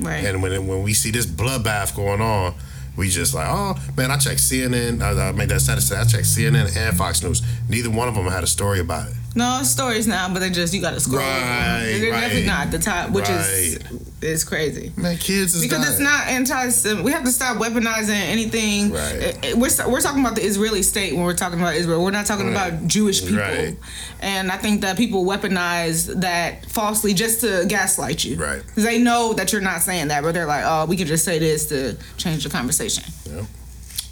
Right. 0.00 0.24
And 0.24 0.42
when 0.42 0.66
when 0.66 0.82
we 0.82 0.94
see 0.94 1.10
this 1.10 1.26
bloodbath 1.26 1.94
going 1.94 2.20
on, 2.20 2.54
we 2.96 3.08
just 3.08 3.34
like, 3.34 3.48
oh 3.48 3.76
man, 3.96 4.10
I 4.10 4.16
checked 4.16 4.40
CNN. 4.40 5.02
I, 5.02 5.28
I 5.28 5.32
made 5.32 5.48
that 5.48 5.60
status. 5.60 5.90
I 5.92 6.04
checked 6.04 6.24
CNN 6.24 6.76
and 6.76 6.96
Fox 6.96 7.22
News. 7.22 7.42
Neither 7.68 7.90
one 7.90 8.08
of 8.08 8.14
them 8.14 8.26
had 8.26 8.44
a 8.44 8.48
story 8.48 8.80
about 8.80 9.08
it. 9.08 9.14
No 9.34 9.62
stories 9.64 10.06
now, 10.06 10.32
but 10.32 10.38
they 10.40 10.50
just 10.50 10.72
you 10.74 10.80
got 10.80 10.94
to 10.94 11.00
scroll. 11.00 11.20
Right, 11.20 11.96
They're 12.00 12.10
definitely 12.10 12.46
not 12.46 12.66
at 12.66 12.70
the 12.70 12.78
top, 12.78 13.10
which 13.10 13.28
is 13.28 13.78
Right. 13.78 14.00
is 14.22 14.44
crazy. 14.44 14.92
Man, 14.96 15.16
kids 15.18 15.54
is 15.54 15.62
Because 15.62 15.88
it's 15.88 15.98
not 16.00 16.28
anti-Semitic. 16.28 17.04
We 17.04 17.12
have 17.12 17.24
to 17.24 17.32
stop 17.32 17.58
weaponizing 17.58 18.10
anything. 18.10 18.92
Right. 18.92 19.54
We're 19.56 19.70
we're 19.88 20.00
talking 20.00 20.20
about 20.20 20.36
the 20.36 20.44
Israeli 20.44 20.82
state 20.82 21.14
when 21.14 21.24
we're 21.24 21.34
talking 21.34 21.58
about 21.60 21.74
Israel. 21.74 22.02
We're 22.02 22.10
not 22.10 22.26
talking 22.26 22.52
Right. 22.52 22.68
about 22.72 22.86
Jewish 22.86 23.20
people. 23.22 23.38
Right. 23.38 23.76
And 24.20 24.50
I 24.52 24.56
think 24.56 24.80
that 24.82 24.96
people 24.96 25.24
weaponize 25.24 26.20
that 26.20 26.70
falsely 26.70 27.12
just 27.12 27.40
to 27.42 27.64
gaslight 27.68 28.24
you. 28.24 28.36
Right. 28.36 28.62
They 28.76 28.98
know 28.98 29.32
that 29.34 29.52
you're 29.52 29.60
not 29.60 29.82
saying 29.82 30.08
that, 30.08 30.22
but 30.22 30.32
they're 30.32 30.46
like, 30.46 30.64
oh, 30.64 30.86
we 30.86 30.96
can 30.96 31.06
just 31.06 31.24
say 31.24 31.38
this 31.38 31.66
to 31.66 31.96
change 32.16 32.44
the 32.44 32.50
conversation. 32.50 33.04
Yeah. 33.30 33.42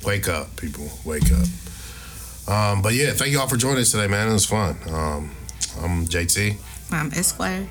Wake 0.05 0.29
up, 0.29 0.57
people. 0.57 0.91
Wake 1.05 1.31
up. 1.33 1.47
Um, 2.49 2.83
but 2.83 2.95
yeah, 2.95 3.13
thank 3.13 3.31
you 3.31 3.41
all 3.41 3.49
for 3.49 3.57
joining 3.57 3.79
us 3.81 3.93
today, 3.93 4.09
man. 4.09 4.29
It 4.29 4.33
was 4.33 4.47
fun. 4.47 4.77
Um, 4.89 5.31
I'm 5.81 6.07
JT. 6.07 6.57
I'm 6.91 7.13
Esquire. 7.13 7.69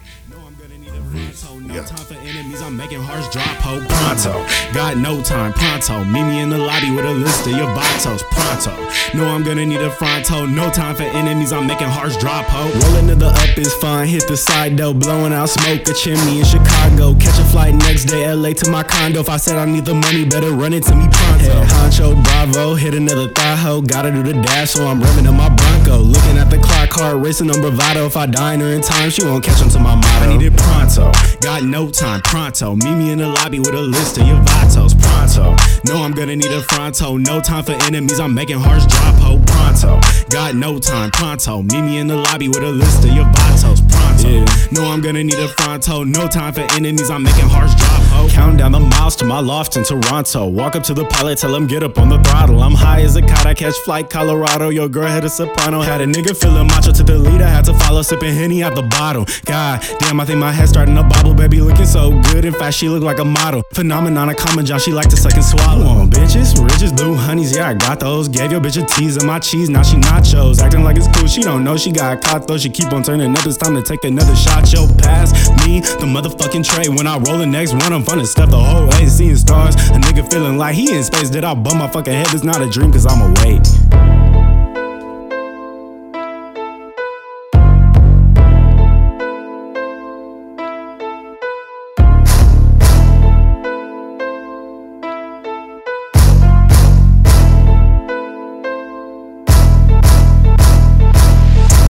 Pronto. 1.12 1.60
No 1.68 1.76
Yeah. 1.76 1.84
time 1.84 2.06
for 2.06 2.14
enemies. 2.16 2.62
I'm 2.62 2.76
making 2.78 3.02
hearts 3.04 3.28
drop. 3.30 3.46
Ho, 3.66 3.80
pronto. 3.88 4.46
Got 4.74 4.98
no 4.98 5.22
time. 5.22 5.54
Pronto. 5.54 6.04
Meet 6.06 6.24
me 6.24 6.40
in 6.42 6.50
the 6.50 6.58
lobby 6.58 6.92
with 6.92 7.06
a 7.06 7.12
list 7.12 7.46
of 7.48 7.54
your 7.54 7.68
vatos. 7.76 8.24
Pronto. 8.32 8.72
No, 9.14 9.28
I'm 9.34 9.44
gonna 9.44 9.66
need 9.66 9.82
a 9.82 9.90
fronto. 9.92 10.46
No 10.46 10.70
time 10.70 10.96
for 10.96 11.04
enemies. 11.04 11.52
I'm 11.52 11.68
making 11.68 11.88
hearts 11.90 12.18
drop. 12.18 12.46
Ho. 12.46 12.70
Rolling 12.80 13.08
to 13.08 13.16
the 13.16 13.28
up 13.28 13.58
is 13.58 13.74
fun. 13.76 14.08
Hit 14.08 14.28
the 14.28 14.38
side 14.38 14.78
though. 14.78 14.94
Blowing 14.94 15.34
out 15.34 15.50
smoke. 15.50 15.88
A 15.88 15.94
chimney 15.94 16.40
in 16.40 16.46
Chicago. 16.46 17.14
Catch 17.16 17.40
a 17.40 17.44
flight 17.46 17.74
next 17.76 18.06
day. 18.06 18.26
LA 18.32 18.54
to 18.54 18.70
my 18.70 18.84
condo. 18.84 19.20
If 19.20 19.30
I 19.30 19.38
said 19.38 19.58
I 19.58 19.66
need 19.66 19.86
the 19.86 19.94
money, 19.96 20.26
better 20.26 20.52
run 20.52 20.74
it 20.74 20.84
to 20.84 20.96
me 20.96 21.08
pronto. 21.12 21.52
Head 21.52 21.70
honcho. 21.70 22.24
Bravo. 22.24 22.76
Hit 22.76 22.94
another 22.94 23.28
thigh 23.30 23.56
ho. 23.56 23.82
Gotta 23.82 24.12
do 24.12 24.24
the 24.24 24.34
dash. 24.34 24.72
So 24.72 24.88
I'm 24.88 25.02
revving 25.02 25.28
up 25.28 25.36
my 25.36 25.50
Bronco. 25.50 25.98
Looking 26.00 26.38
at 26.38 26.50
the 26.50 26.58
clock. 26.58 26.90
Heart 26.92 27.18
racing 27.24 27.50
on 27.52 27.62
bravado. 27.62 28.06
If 28.06 28.16
I 28.18 28.26
dine 28.26 28.60
her 28.60 28.68
in 28.68 28.82
time, 28.82 29.10
she 29.10 29.24
won't 29.24 29.44
catch 29.44 29.62
on 29.62 29.70
to 29.70 29.80
my 29.80 29.96
motto. 29.96 30.08
I 30.26 30.38
need 30.38 30.46
it 30.46 30.56
pronto. 30.58 31.01
Got 31.42 31.64
no 31.64 31.90
time. 31.90 32.22
Pronto. 32.22 32.76
Meet 32.76 32.96
me 32.96 33.12
in 33.12 33.18
the 33.18 33.28
lobby 33.28 33.60
with 33.60 33.74
a 33.74 33.82
list 33.82 34.18
of 34.18 34.28
your 34.28 34.38
vatos. 34.38 34.94
Pronto. 35.00 35.56
No, 35.86 36.04
I'm 36.04 36.12
gonna 36.12 36.36
need 36.36 36.52
a 36.52 36.62
fronto. 36.62 37.18
No 37.18 37.40
time 37.42 37.64
for 37.64 37.74
enemies. 37.84 38.20
I'm 38.20 38.34
making 38.34 38.60
hearts 38.60 38.86
drop. 38.88 39.16
Ho. 39.16 39.40
Pronto. 39.46 40.00
Got 40.30 40.56
no 40.56 40.80
time. 40.80 41.12
Pronto. 41.12 41.62
Meet 41.64 41.82
me 41.82 41.98
in 41.98 42.08
the 42.08 42.18
lobby 42.18 42.48
with 42.48 42.64
a 42.64 42.72
list 42.72 43.04
of 43.04 43.12
your 43.16 43.26
vatos. 43.26 43.81
Pronto. 43.92 44.46
No, 44.72 44.92
I'm 44.92 45.02
gonna 45.02 45.24
need 45.24 45.40
a 45.40 45.48
fronto. 45.48 46.04
No 46.04 46.28
time 46.28 46.54
for 46.54 46.66
enemies. 46.74 47.10
I'm 47.10 47.24
making 47.24 47.50
hearts 47.50 47.76
drop. 47.76 48.02
Ho. 48.14 48.28
Count 48.30 48.58
down 48.58 48.72
the 48.72 48.80
miles 48.80 49.16
to 49.18 49.26
my 49.26 49.40
loft 49.40 49.76
in 49.78 49.84
Toronto. 49.84 50.48
Walk 50.48 50.76
up 50.76 50.84
to 50.84 50.94
the 50.94 51.06
pilot, 51.06 51.38
tell 51.38 51.54
him 51.56 51.68
get 51.68 51.84
up 51.84 51.98
on 51.98 52.10
the 52.10 52.20
throttle. 52.20 52.62
I'm 52.62 52.74
high 52.74 53.02
as 53.02 53.16
a 53.16 53.22
kite. 53.22 53.46
I 53.46 53.54
catch 53.54 53.76
flight 53.76 54.10
Colorado. 54.10 54.70
Your 54.70 54.88
girl 54.90 55.08
had 55.08 55.24
a 55.26 55.30
soprano. 55.30 55.82
Had 55.82 56.02
a 56.02 56.06
nigga 56.06 56.36
feeling 56.36 56.68
macho 56.68 56.92
to 56.92 57.04
the 57.04 57.18
leader. 57.18 57.46
Had 57.46 57.66
to 57.66 57.74
follow 57.74 58.02
sipping 58.02 58.34
henny 58.34 58.64
out 58.64 58.76
the 58.76 58.84
bottle. 58.84 59.26
God 59.46 59.84
damn, 60.00 60.20
I 60.20 60.26
think 60.26 60.40
my 60.40 60.52
head 60.52 60.70
starting 60.70 60.96
to 60.96 61.04
bobble. 61.04 61.34
Baby 61.34 61.62
looking 61.62 61.86
so 61.86 62.12
good. 62.32 62.46
In 62.46 62.54
fact, 62.54 62.76
she 62.76 62.90
look 62.90 63.04
like 63.04 63.20
a 63.20 63.26
model. 63.26 63.64
Phenomenon, 63.74 64.30
a 64.30 64.36
common 64.36 64.66
John. 64.66 64.80
She 64.80 64.92
like 64.92 65.10
the 65.10 65.18
second 65.18 65.44
swallow. 65.44 65.86
On 65.88 66.10
bitches, 66.10 66.62
riches, 66.64 66.94
blue 66.94 67.16
honeys. 67.16 67.56
Yeah, 67.56 67.70
I 67.70 67.74
got 67.74 68.00
those. 68.00 68.28
Gave 68.28 68.52
your 68.52 68.62
bitch 68.62 68.82
a 68.82 68.86
tease 68.86 69.18
of 69.18 69.26
my 69.26 69.40
cheese. 69.40 69.70
Now 69.70 69.84
she 69.84 69.98
nachos. 69.98 70.62
Acting 70.62 70.84
like 70.84 70.98
it's 70.98 71.08
cool. 71.18 71.28
She 71.28 71.42
don't 71.42 71.64
know 71.64 71.76
she 71.78 71.92
got 71.92 72.22
caught 72.22 72.48
though. 72.48 72.58
She 72.58 72.70
keep 72.70 72.94
on 72.94 73.04
turning 73.04 73.36
up. 73.36 73.46
It's 73.46 73.58
time 73.58 73.76
to 73.76 73.81
take 73.82 74.04
another 74.04 74.36
shot. 74.36 74.72
Yo, 74.72 74.88
pass 74.98 75.32
me 75.66 75.80
the 75.82 76.06
motherfucking 76.06 76.66
tray. 76.66 76.90
When 76.90 77.08
I 77.08 77.18
roll 77.18 77.38
the 77.38 77.46
next 77.46 77.74
one, 77.74 77.94
I'm 77.94 78.04
finna 78.04 78.26
step 78.26 78.50
the 78.50 78.60
whole 78.60 78.88
way. 78.88 79.08
Seeing 79.08 79.36
stars. 79.36 79.76
A 79.76 80.00
nigga 80.00 80.30
feeling 80.32 80.58
like 80.58 80.76
he 80.76 80.96
in 80.96 81.04
space. 81.04 81.30
Did 81.30 81.44
I 81.44 81.54
bum 81.54 81.78
my 81.80 81.88
fucking 81.88 82.14
head? 82.14 82.28
It's 82.32 82.44
not 82.44 82.62
a 82.62 82.70
dream, 82.70 82.92
cause 82.92 83.06
I'm 83.06 83.22
awake. 83.22 84.21